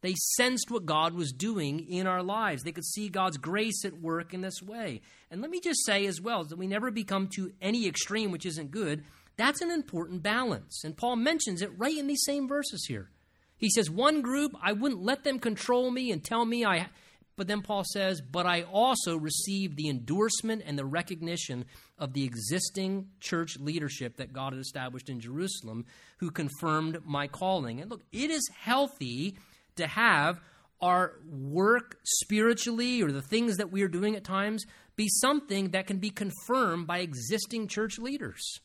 They 0.00 0.14
sensed 0.36 0.70
what 0.70 0.84
God 0.84 1.14
was 1.14 1.32
doing 1.32 1.88
in 1.88 2.08
our 2.08 2.24
lives. 2.24 2.64
They 2.64 2.72
could 2.72 2.84
see 2.84 3.08
God's 3.08 3.36
grace 3.36 3.84
at 3.84 4.00
work 4.00 4.34
in 4.34 4.40
this 4.40 4.60
way. 4.60 5.00
And 5.30 5.40
let 5.40 5.50
me 5.50 5.60
just 5.60 5.86
say 5.86 6.06
as 6.06 6.20
well 6.20 6.44
that 6.44 6.58
we 6.58 6.66
never 6.66 6.90
become 6.90 7.28
to 7.36 7.52
any 7.62 7.86
extreme 7.86 8.32
which 8.32 8.44
isn't 8.44 8.72
good. 8.72 9.04
That's 9.36 9.62
an 9.62 9.70
important 9.70 10.24
balance. 10.24 10.82
And 10.84 10.96
Paul 10.96 11.16
mentions 11.16 11.62
it 11.62 11.70
right 11.78 11.96
in 11.96 12.08
these 12.08 12.24
same 12.24 12.48
verses 12.48 12.84
here. 12.88 13.10
He 13.56 13.70
says, 13.70 13.88
One 13.88 14.22
group, 14.22 14.56
I 14.60 14.72
wouldn't 14.72 15.04
let 15.04 15.22
them 15.22 15.38
control 15.38 15.92
me 15.92 16.10
and 16.10 16.22
tell 16.22 16.44
me 16.44 16.64
I 16.64 16.88
but 17.36 17.46
then 17.46 17.62
Paul 17.62 17.84
says, 17.84 18.20
But 18.20 18.46
I 18.46 18.62
also 18.62 19.16
received 19.16 19.76
the 19.76 19.88
endorsement 19.88 20.62
and 20.66 20.78
the 20.78 20.84
recognition 20.84 21.64
of 21.98 22.12
the 22.12 22.24
existing 22.24 23.08
church 23.20 23.58
leadership 23.58 24.16
that 24.16 24.32
God 24.32 24.52
had 24.52 24.60
established 24.60 25.08
in 25.08 25.20
Jerusalem, 25.20 25.86
who 26.18 26.30
confirmed 26.30 26.98
my 27.04 27.28
calling. 27.28 27.80
And 27.80 27.90
look, 27.90 28.02
it 28.12 28.30
is 28.30 28.48
healthy 28.58 29.36
to 29.76 29.86
have 29.86 30.40
our 30.80 31.14
work 31.26 31.98
spiritually 32.02 33.02
or 33.02 33.12
the 33.12 33.22
things 33.22 33.56
that 33.56 33.70
we 33.70 33.82
are 33.82 33.88
doing 33.88 34.16
at 34.16 34.24
times 34.24 34.64
be 34.96 35.08
something 35.08 35.70
that 35.70 35.86
can 35.86 35.98
be 35.98 36.10
confirmed 36.10 36.86
by 36.86 36.98
existing 36.98 37.68
church 37.68 37.98
leaders, 37.98 38.60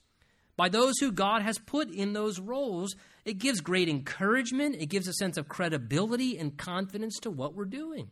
by 0.58 0.68
those 0.68 0.96
who 1.00 1.12
God 1.12 1.42
has 1.42 1.58
put 1.58 1.90
in 1.90 2.14
those 2.14 2.40
roles. 2.40 2.96
It 3.24 3.38
gives 3.38 3.62
great 3.62 3.88
encouragement, 3.88 4.76
it 4.80 4.88
gives 4.88 5.08
a 5.08 5.14
sense 5.14 5.38
of 5.38 5.48
credibility 5.48 6.38
and 6.38 6.58
confidence 6.58 7.18
to 7.22 7.32
what 7.32 7.54
we're 7.54 7.66
doing 7.66 8.10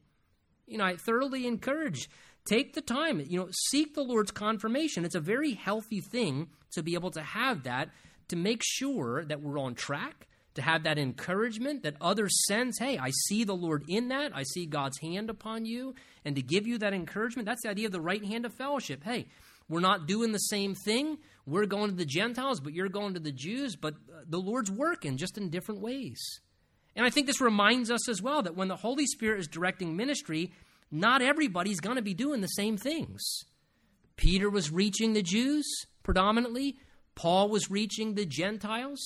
you 0.68 0.78
know, 0.78 0.86
I 0.86 0.96
thoroughly 0.98 1.46
encourage 1.48 2.10
take 2.48 2.74
the 2.74 2.82
time, 2.82 3.24
you 3.28 3.40
know, 3.40 3.50
seek 3.70 3.96
the 3.96 4.04
Lord's 4.04 4.32
confirmation. 4.32 5.04
It's 5.04 5.16
a 5.16 5.20
very 5.20 5.54
healthy 5.54 6.00
thing 6.00 6.48
to 6.74 6.84
be 6.84 6.94
able 6.94 7.12
to 7.12 7.22
have 7.22 7.64
that 7.64 7.90
to 8.30 8.36
make 8.36 8.62
sure 8.64 9.26
that 9.26 9.42
we're 9.42 9.60
on 9.60 9.76
track, 9.76 10.28
to 10.56 10.62
have 10.62 10.84
that 10.84 10.98
encouragement 10.98 11.84
that 11.84 11.96
others 12.02 12.46
sense, 12.48 12.78
hey, 12.80 12.98
I 12.98 13.12
see 13.28 13.44
the 13.44 13.56
Lord 13.56 13.84
in 13.88 14.08
that. 14.10 14.36
I 14.36 14.44
see 14.44 14.66
God's 14.66 15.00
hand 15.00 15.30
upon 15.30 15.66
you. 15.66 15.96
And 16.24 16.36
to 16.36 16.42
give 16.42 16.66
you 16.66 16.78
that 16.80 16.94
encouragement, 16.94 17.46
that's 17.46 17.62
the 17.64 17.70
idea 17.70 17.88
of 17.88 17.92
the 17.92 18.02
right 18.02 18.24
hand 18.24 18.46
of 18.46 18.54
fellowship. 18.54 19.04
Hey, 19.04 19.28
we're 19.68 19.80
not 19.80 20.08
doing 20.08 20.32
the 20.32 20.38
same 20.38 20.76
thing. 20.76 21.18
We're 21.46 21.66
going 21.66 21.90
to 21.90 21.96
the 21.96 22.06
Gentiles, 22.06 22.60
but 22.60 22.74
you're 22.74 22.90
going 22.90 23.14
to 23.16 23.20
the 23.20 23.32
Jews, 23.32 23.76
but 23.76 23.96
the 24.28 24.40
Lord's 24.40 24.72
working 24.72 25.18
just 25.18 25.38
in 25.38 25.50
different 25.50 25.82
ways. 25.82 26.20
And 26.96 27.06
I 27.06 27.10
think 27.10 27.28
this 27.28 27.42
reminds 27.42 27.92
us 27.92 28.08
as 28.08 28.22
well 28.22 28.42
that 28.44 28.56
when 28.56 28.68
the 28.68 28.76
Holy 28.76 29.06
Spirit 29.06 29.40
is 29.40 29.48
directing 29.48 29.96
ministry, 29.96 30.52
not 30.92 31.22
everybody's 31.22 31.80
going 31.80 31.98
to 31.98 32.02
be 32.02 32.14
doing 32.14 32.42
the 32.42 32.48
same 32.48 32.78
things. 32.78 33.22
Peter 34.16 34.50
was 34.50 34.72
reaching 34.72 35.14
the 35.14 35.22
Jews 35.22 35.66
predominantly, 36.04 36.78
Paul 37.16 37.50
was 37.50 37.72
reaching 37.72 38.14
the 38.14 38.26
Gentiles. 38.26 39.02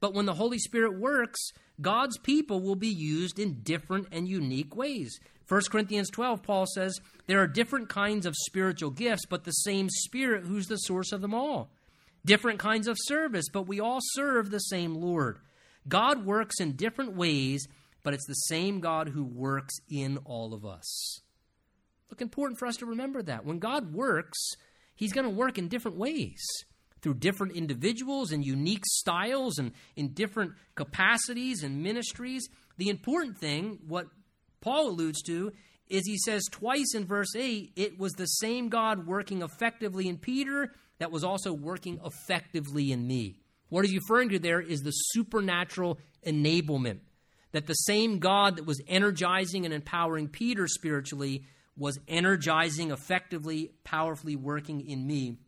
But 0.00 0.14
when 0.14 0.26
the 0.26 0.34
Holy 0.34 0.58
Spirit 0.58 0.98
works, 0.98 1.38
God's 1.80 2.18
people 2.18 2.60
will 2.60 2.74
be 2.74 2.88
used 2.88 3.38
in 3.38 3.62
different 3.62 4.08
and 4.10 4.26
unique 4.26 4.74
ways. 4.74 5.20
1 5.48 5.60
Corinthians 5.70 6.10
12, 6.10 6.42
Paul 6.42 6.66
says, 6.66 6.98
There 7.26 7.40
are 7.40 7.46
different 7.46 7.88
kinds 7.88 8.26
of 8.26 8.34
spiritual 8.46 8.90
gifts, 8.90 9.26
but 9.26 9.44
the 9.44 9.52
same 9.52 9.88
Spirit 9.90 10.44
who's 10.44 10.66
the 10.66 10.76
source 10.76 11.12
of 11.12 11.20
them 11.20 11.34
all. 11.34 11.70
Different 12.24 12.58
kinds 12.58 12.88
of 12.88 12.96
service, 13.00 13.46
but 13.52 13.66
we 13.68 13.80
all 13.80 13.98
serve 14.14 14.50
the 14.50 14.58
same 14.58 14.94
Lord. 14.94 15.38
God 15.88 16.24
works 16.24 16.60
in 16.60 16.76
different 16.76 17.16
ways, 17.16 17.66
but 18.02 18.14
it's 18.14 18.26
the 18.26 18.34
same 18.34 18.80
God 18.80 19.08
who 19.08 19.24
works 19.24 19.74
in 19.88 20.18
all 20.24 20.54
of 20.54 20.64
us. 20.64 21.20
Look, 22.10 22.20
important 22.20 22.58
for 22.58 22.66
us 22.66 22.76
to 22.76 22.86
remember 22.86 23.22
that. 23.22 23.44
When 23.44 23.58
God 23.58 23.94
works, 23.94 24.38
He's 24.94 25.12
going 25.12 25.24
to 25.24 25.30
work 25.30 25.58
in 25.58 25.68
different 25.68 25.96
ways 25.96 26.40
through 27.00 27.14
different 27.14 27.54
individuals 27.54 28.30
and 28.30 28.44
unique 28.44 28.84
styles 28.86 29.58
and 29.58 29.72
in 29.96 30.12
different 30.12 30.52
capacities 30.74 31.62
and 31.62 31.82
ministries. 31.82 32.48
The 32.76 32.88
important 32.88 33.38
thing, 33.38 33.80
what 33.86 34.06
Paul 34.60 34.90
alludes 34.90 35.22
to, 35.22 35.52
is 35.88 36.06
he 36.06 36.16
says 36.18 36.44
twice 36.50 36.94
in 36.94 37.04
verse 37.04 37.34
8, 37.36 37.72
it 37.76 37.98
was 37.98 38.12
the 38.12 38.26
same 38.26 38.68
God 38.68 39.06
working 39.06 39.42
effectively 39.42 40.08
in 40.08 40.16
Peter 40.16 40.72
that 40.98 41.10
was 41.10 41.24
also 41.24 41.52
working 41.52 41.98
effectively 42.04 42.92
in 42.92 43.06
me. 43.06 43.41
What 43.72 43.86
he's 43.86 43.94
referring 43.94 44.28
to 44.28 44.38
there 44.38 44.60
is 44.60 44.82
the 44.82 44.90
supernatural 44.90 45.98
enablement. 46.26 46.98
That 47.52 47.66
the 47.66 47.72
same 47.72 48.18
God 48.18 48.56
that 48.56 48.66
was 48.66 48.82
energizing 48.86 49.64
and 49.64 49.72
empowering 49.72 50.28
Peter 50.28 50.68
spiritually 50.68 51.44
was 51.74 51.98
energizing, 52.06 52.90
effectively, 52.90 53.72
powerfully 53.82 54.36
working 54.36 54.86
in 54.86 55.06
me. 55.06 55.38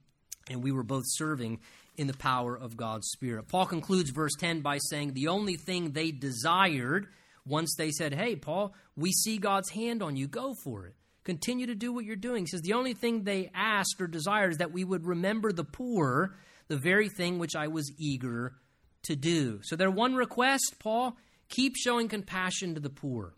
And 0.49 0.63
we 0.63 0.73
were 0.73 0.83
both 0.83 1.05
serving 1.07 1.61
in 1.99 2.07
the 2.07 2.15
power 2.15 2.57
of 2.57 2.79
God's 2.79 3.09
Spirit. 3.09 3.49
Paul 3.49 3.67
concludes 3.67 4.09
verse 4.09 4.33
10 4.41 4.63
by 4.63 4.79
saying, 4.89 5.13
The 5.13 5.29
only 5.29 5.57
thing 5.57 5.91
they 5.91 6.11
desired 6.11 7.09
once 7.45 7.75
they 7.77 7.91
said, 7.91 8.15
Hey, 8.15 8.37
Paul, 8.37 8.73
we 8.97 9.13
see 9.13 9.37
God's 9.37 9.69
hand 9.69 10.03
on 10.03 10.17
you, 10.17 10.29
go 10.29 10.55
for 10.65 10.87
it. 10.87 10.95
Continue 11.25 11.67
to 11.67 11.75
do 11.75 11.93
what 11.93 12.07
you're 12.07 12.17
doing. 12.17 12.45
He 12.45 12.47
says, 12.47 12.63
The 12.63 12.73
only 12.73 12.95
thing 12.95 13.25
they 13.25 13.51
asked 13.55 14.01
or 14.01 14.07
desired 14.07 14.53
is 14.53 14.59
that 14.59 14.73
we 14.73 14.83
would 14.83 15.05
remember 15.05 15.53
the 15.53 15.63
poor, 15.63 16.37
the 16.75 16.81
very 16.81 17.09
thing 17.09 17.39
which 17.39 17.55
I 17.55 17.69
was 17.69 17.93
eager 17.99 18.57
to 19.05 19.15
do. 19.15 19.61
So, 19.63 19.77
their 19.77 19.93
one 19.93 20.17
request, 20.17 20.75
Paul, 20.81 21.17
keep 21.49 21.77
showing 21.77 22.09
compassion 22.09 22.75
to 22.75 22.81
the 22.81 22.91
poor. 22.91 23.35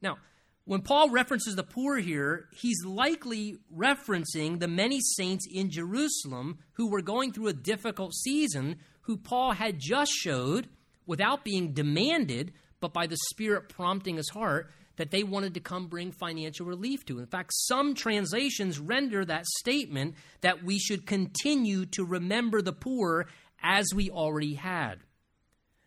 Now, 0.00 0.18
when 0.64 0.82
Paul 0.82 1.10
references 1.10 1.56
the 1.56 1.64
poor 1.64 1.96
here, 1.96 2.48
he's 2.52 2.84
likely 2.84 3.56
referencing 3.76 4.60
the 4.60 4.68
many 4.68 5.00
saints 5.00 5.44
in 5.52 5.70
Jerusalem 5.70 6.58
who 6.74 6.88
were 6.88 7.02
going 7.02 7.32
through 7.32 7.48
a 7.48 7.52
difficult 7.52 8.14
season, 8.14 8.76
who 9.00 9.16
Paul 9.16 9.52
had 9.52 9.80
just 9.80 10.12
showed, 10.12 10.68
without 11.04 11.42
being 11.42 11.72
demanded, 11.72 12.52
but 12.78 12.92
by 12.92 13.08
the 13.08 13.18
Spirit 13.30 13.68
prompting 13.68 14.18
his 14.18 14.28
heart, 14.28 14.70
that 14.98 15.10
they 15.10 15.22
wanted 15.22 15.54
to 15.54 15.60
come 15.60 15.86
bring 15.86 16.12
financial 16.12 16.66
relief 16.66 17.06
to. 17.06 17.18
In 17.18 17.26
fact, 17.26 17.52
some 17.54 17.94
translations 17.94 18.78
render 18.78 19.24
that 19.24 19.46
statement 19.46 20.14
that 20.42 20.62
we 20.62 20.78
should 20.78 21.06
continue 21.06 21.86
to 21.86 22.04
remember 22.04 22.60
the 22.60 22.72
poor 22.72 23.26
as 23.62 23.86
we 23.94 24.10
already 24.10 24.54
had. 24.54 24.96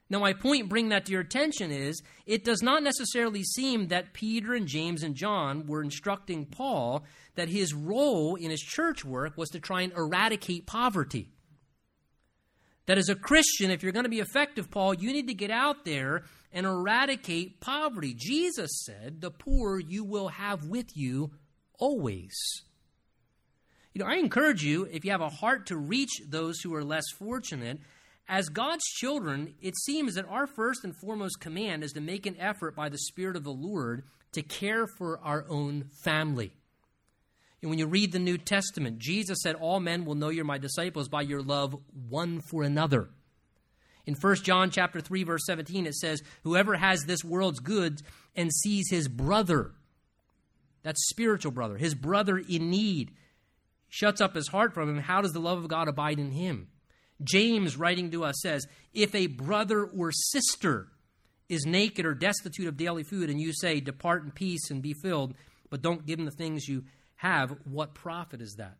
Now, 0.09 0.19
my 0.19 0.33
point 0.33 0.63
in 0.63 0.67
bringing 0.67 0.89
that 0.89 1.05
to 1.05 1.11
your 1.11 1.21
attention 1.21 1.71
is 1.71 2.01
it 2.25 2.43
does 2.43 2.61
not 2.61 2.83
necessarily 2.83 3.43
seem 3.43 3.87
that 3.87 4.13
Peter 4.13 4.53
and 4.53 4.67
James 4.67 5.03
and 5.03 5.15
John 5.15 5.67
were 5.67 5.83
instructing 5.83 6.45
Paul 6.45 7.05
that 7.35 7.47
his 7.47 7.73
role 7.73 8.35
in 8.35 8.49
his 8.49 8.59
church 8.59 9.05
work 9.05 9.37
was 9.37 9.49
to 9.49 9.59
try 9.59 9.81
and 9.81 9.93
eradicate 9.93 10.65
poverty. 10.65 11.29
That 12.87 12.97
as 12.97 13.07
a 13.07 13.15
Christian, 13.15 13.71
if 13.71 13.83
you're 13.83 13.93
going 13.93 14.03
to 14.03 14.09
be 14.09 14.19
effective, 14.19 14.69
Paul, 14.69 14.93
you 14.93 15.13
need 15.13 15.27
to 15.27 15.33
get 15.33 15.51
out 15.51 15.85
there 15.85 16.23
and 16.53 16.65
eradicate 16.65 17.59
poverty. 17.59 18.13
Jesus 18.13 18.71
said, 18.85 19.21
The 19.21 19.31
poor 19.31 19.79
you 19.79 20.03
will 20.03 20.29
have 20.29 20.65
with 20.65 20.95
you 20.95 21.31
always. 21.79 22.35
You 23.93 23.99
know, 23.99 24.09
I 24.09 24.15
encourage 24.15 24.63
you, 24.63 24.87
if 24.91 25.03
you 25.03 25.11
have 25.11 25.21
a 25.21 25.29
heart 25.29 25.65
to 25.67 25.77
reach 25.77 26.21
those 26.27 26.61
who 26.61 26.73
are 26.73 26.83
less 26.83 27.09
fortunate, 27.17 27.79
as 28.27 28.47
God's 28.47 28.85
children, 28.85 29.55
it 29.61 29.75
seems 29.75 30.15
that 30.15 30.27
our 30.29 30.47
first 30.47 30.85
and 30.85 30.95
foremost 30.95 31.41
command 31.41 31.83
is 31.83 31.91
to 31.93 32.01
make 32.01 32.25
an 32.25 32.37
effort 32.39 32.75
by 32.75 32.87
the 32.87 32.97
Spirit 32.97 33.35
of 33.35 33.43
the 33.43 33.51
Lord 33.51 34.03
to 34.31 34.41
care 34.41 34.87
for 34.87 35.19
our 35.19 35.45
own 35.49 35.89
family. 36.03 36.53
And 37.61 37.69
when 37.69 37.77
you 37.77 37.87
read 37.87 38.11
the 38.11 38.19
New 38.19 38.37
Testament, 38.37 38.99
Jesus 38.99 39.39
said, 39.43 39.55
All 39.55 39.79
men 39.79 40.05
will 40.05 40.15
know 40.15 40.29
you're 40.29 40.45
my 40.45 40.57
disciples 40.57 41.09
by 41.09 41.21
your 41.21 41.41
love 41.41 41.75
one 42.09 42.41
for 42.41 42.63
another. 42.63 43.09
In 44.05 44.15
1 44.15 44.35
John 44.37 44.71
chapter 44.71 44.99
3, 44.99 45.23
verse 45.23 45.45
17, 45.45 45.85
it 45.85 45.95
says, 45.95 46.21
Whoever 46.43 46.75
has 46.75 47.03
this 47.03 47.23
world's 47.23 47.59
goods 47.59 48.03
and 48.35 48.51
sees 48.51 48.89
his 48.89 49.07
brother, 49.07 49.71
that's 50.83 51.09
spiritual 51.09 51.51
brother, 51.51 51.77
his 51.77 51.93
brother 51.93 52.37
in 52.37 52.69
need, 52.69 53.11
shuts 53.89 54.21
up 54.21 54.35
his 54.35 54.47
heart 54.47 54.73
from 54.73 54.89
him, 54.89 54.99
how 54.99 55.21
does 55.21 55.33
the 55.33 55.39
love 55.39 55.59
of 55.59 55.67
God 55.67 55.87
abide 55.87 56.19
in 56.19 56.31
him? 56.31 56.69
James, 57.23 57.77
writing 57.77 58.09
to 58.11 58.23
us, 58.23 58.41
says, 58.41 58.65
If 58.93 59.13
a 59.13 59.27
brother 59.27 59.83
or 59.85 60.11
sister 60.11 60.87
is 61.49 61.65
naked 61.65 62.05
or 62.05 62.13
destitute 62.13 62.67
of 62.67 62.77
daily 62.77 63.03
food, 63.03 63.29
and 63.29 63.39
you 63.39 63.53
say, 63.53 63.79
Depart 63.79 64.23
in 64.23 64.31
peace 64.31 64.71
and 64.71 64.81
be 64.81 64.93
filled, 65.03 65.35
but 65.69 65.81
don't 65.81 66.05
give 66.05 66.17
them 66.17 66.25
the 66.25 66.31
things 66.31 66.67
you 66.67 66.83
have, 67.15 67.55
what 67.65 67.93
profit 67.93 68.41
is 68.41 68.55
that? 68.57 68.77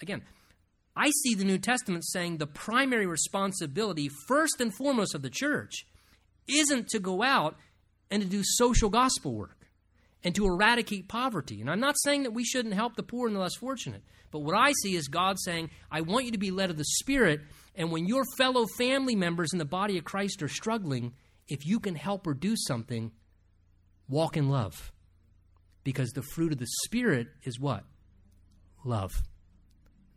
Again, 0.00 0.22
I 0.96 1.10
see 1.10 1.34
the 1.34 1.44
New 1.44 1.58
Testament 1.58 2.04
saying 2.04 2.38
the 2.38 2.46
primary 2.46 3.06
responsibility, 3.06 4.08
first 4.26 4.60
and 4.60 4.74
foremost, 4.74 5.14
of 5.14 5.22
the 5.22 5.30
church 5.30 5.86
isn't 6.48 6.88
to 6.88 6.98
go 6.98 7.22
out 7.22 7.56
and 8.10 8.22
to 8.22 8.28
do 8.28 8.42
social 8.42 8.90
gospel 8.90 9.34
work 9.34 9.68
and 10.24 10.34
to 10.34 10.44
eradicate 10.44 11.08
poverty. 11.08 11.60
And 11.60 11.70
I'm 11.70 11.80
not 11.80 11.96
saying 12.00 12.24
that 12.24 12.32
we 12.32 12.44
shouldn't 12.44 12.74
help 12.74 12.96
the 12.96 13.02
poor 13.02 13.28
and 13.28 13.36
the 13.36 13.40
less 13.40 13.54
fortunate, 13.54 14.02
but 14.30 14.40
what 14.40 14.56
I 14.56 14.72
see 14.82 14.96
is 14.96 15.08
God 15.08 15.38
saying, 15.38 15.70
I 15.90 16.00
want 16.00 16.26
you 16.26 16.32
to 16.32 16.38
be 16.38 16.50
led 16.50 16.70
of 16.70 16.76
the 16.76 16.84
Spirit 16.84 17.40
and 17.74 17.90
when 17.90 18.06
your 18.06 18.24
fellow 18.36 18.66
family 18.78 19.14
members 19.14 19.52
in 19.52 19.58
the 19.58 19.64
body 19.64 19.96
of 19.96 20.04
Christ 20.04 20.42
are 20.42 20.48
struggling, 20.48 21.14
if 21.48 21.66
you 21.66 21.80
can 21.80 21.94
help 21.94 22.26
or 22.26 22.34
do 22.34 22.54
something, 22.56 23.12
walk 24.08 24.36
in 24.36 24.48
love. 24.48 24.92
Because 25.82 26.10
the 26.10 26.22
fruit 26.22 26.52
of 26.52 26.58
the 26.58 26.66
Spirit 26.84 27.28
is 27.44 27.58
what? 27.58 27.84
Love. 28.84 29.12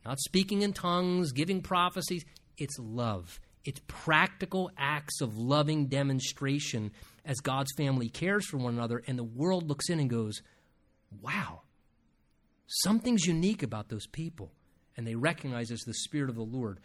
Not 0.06 0.20
speaking 0.20 0.62
in 0.62 0.74
tongues, 0.74 1.32
giving 1.32 1.62
prophecies. 1.62 2.26
It's 2.58 2.78
love. 2.80 3.40
It's 3.66 3.82
practical 3.88 4.70
acts 4.78 5.22
of 5.22 5.38
loving 5.38 5.88
demonstration 5.88 6.92
as 7.26 7.40
God's 7.40 7.72
family 7.78 8.10
cares 8.10 8.46
for 8.48 8.58
one 8.58 8.74
another, 8.74 9.02
and 9.08 9.18
the 9.18 9.24
world 9.24 9.70
looks 9.70 9.90
in 9.90 10.00
and 10.00 10.10
goes, 10.10 10.42
wow, 11.22 11.62
something's 12.68 13.26
unique 13.26 13.64
about 13.64 13.88
those 13.88 14.08
people. 14.08 14.52
And 14.98 15.08
they 15.08 15.16
recognize 15.16 15.72
as 15.72 15.80
the 15.80 15.94
Spirit 15.94 16.30
of 16.30 16.36
the 16.36 16.44
Lord 16.44 16.80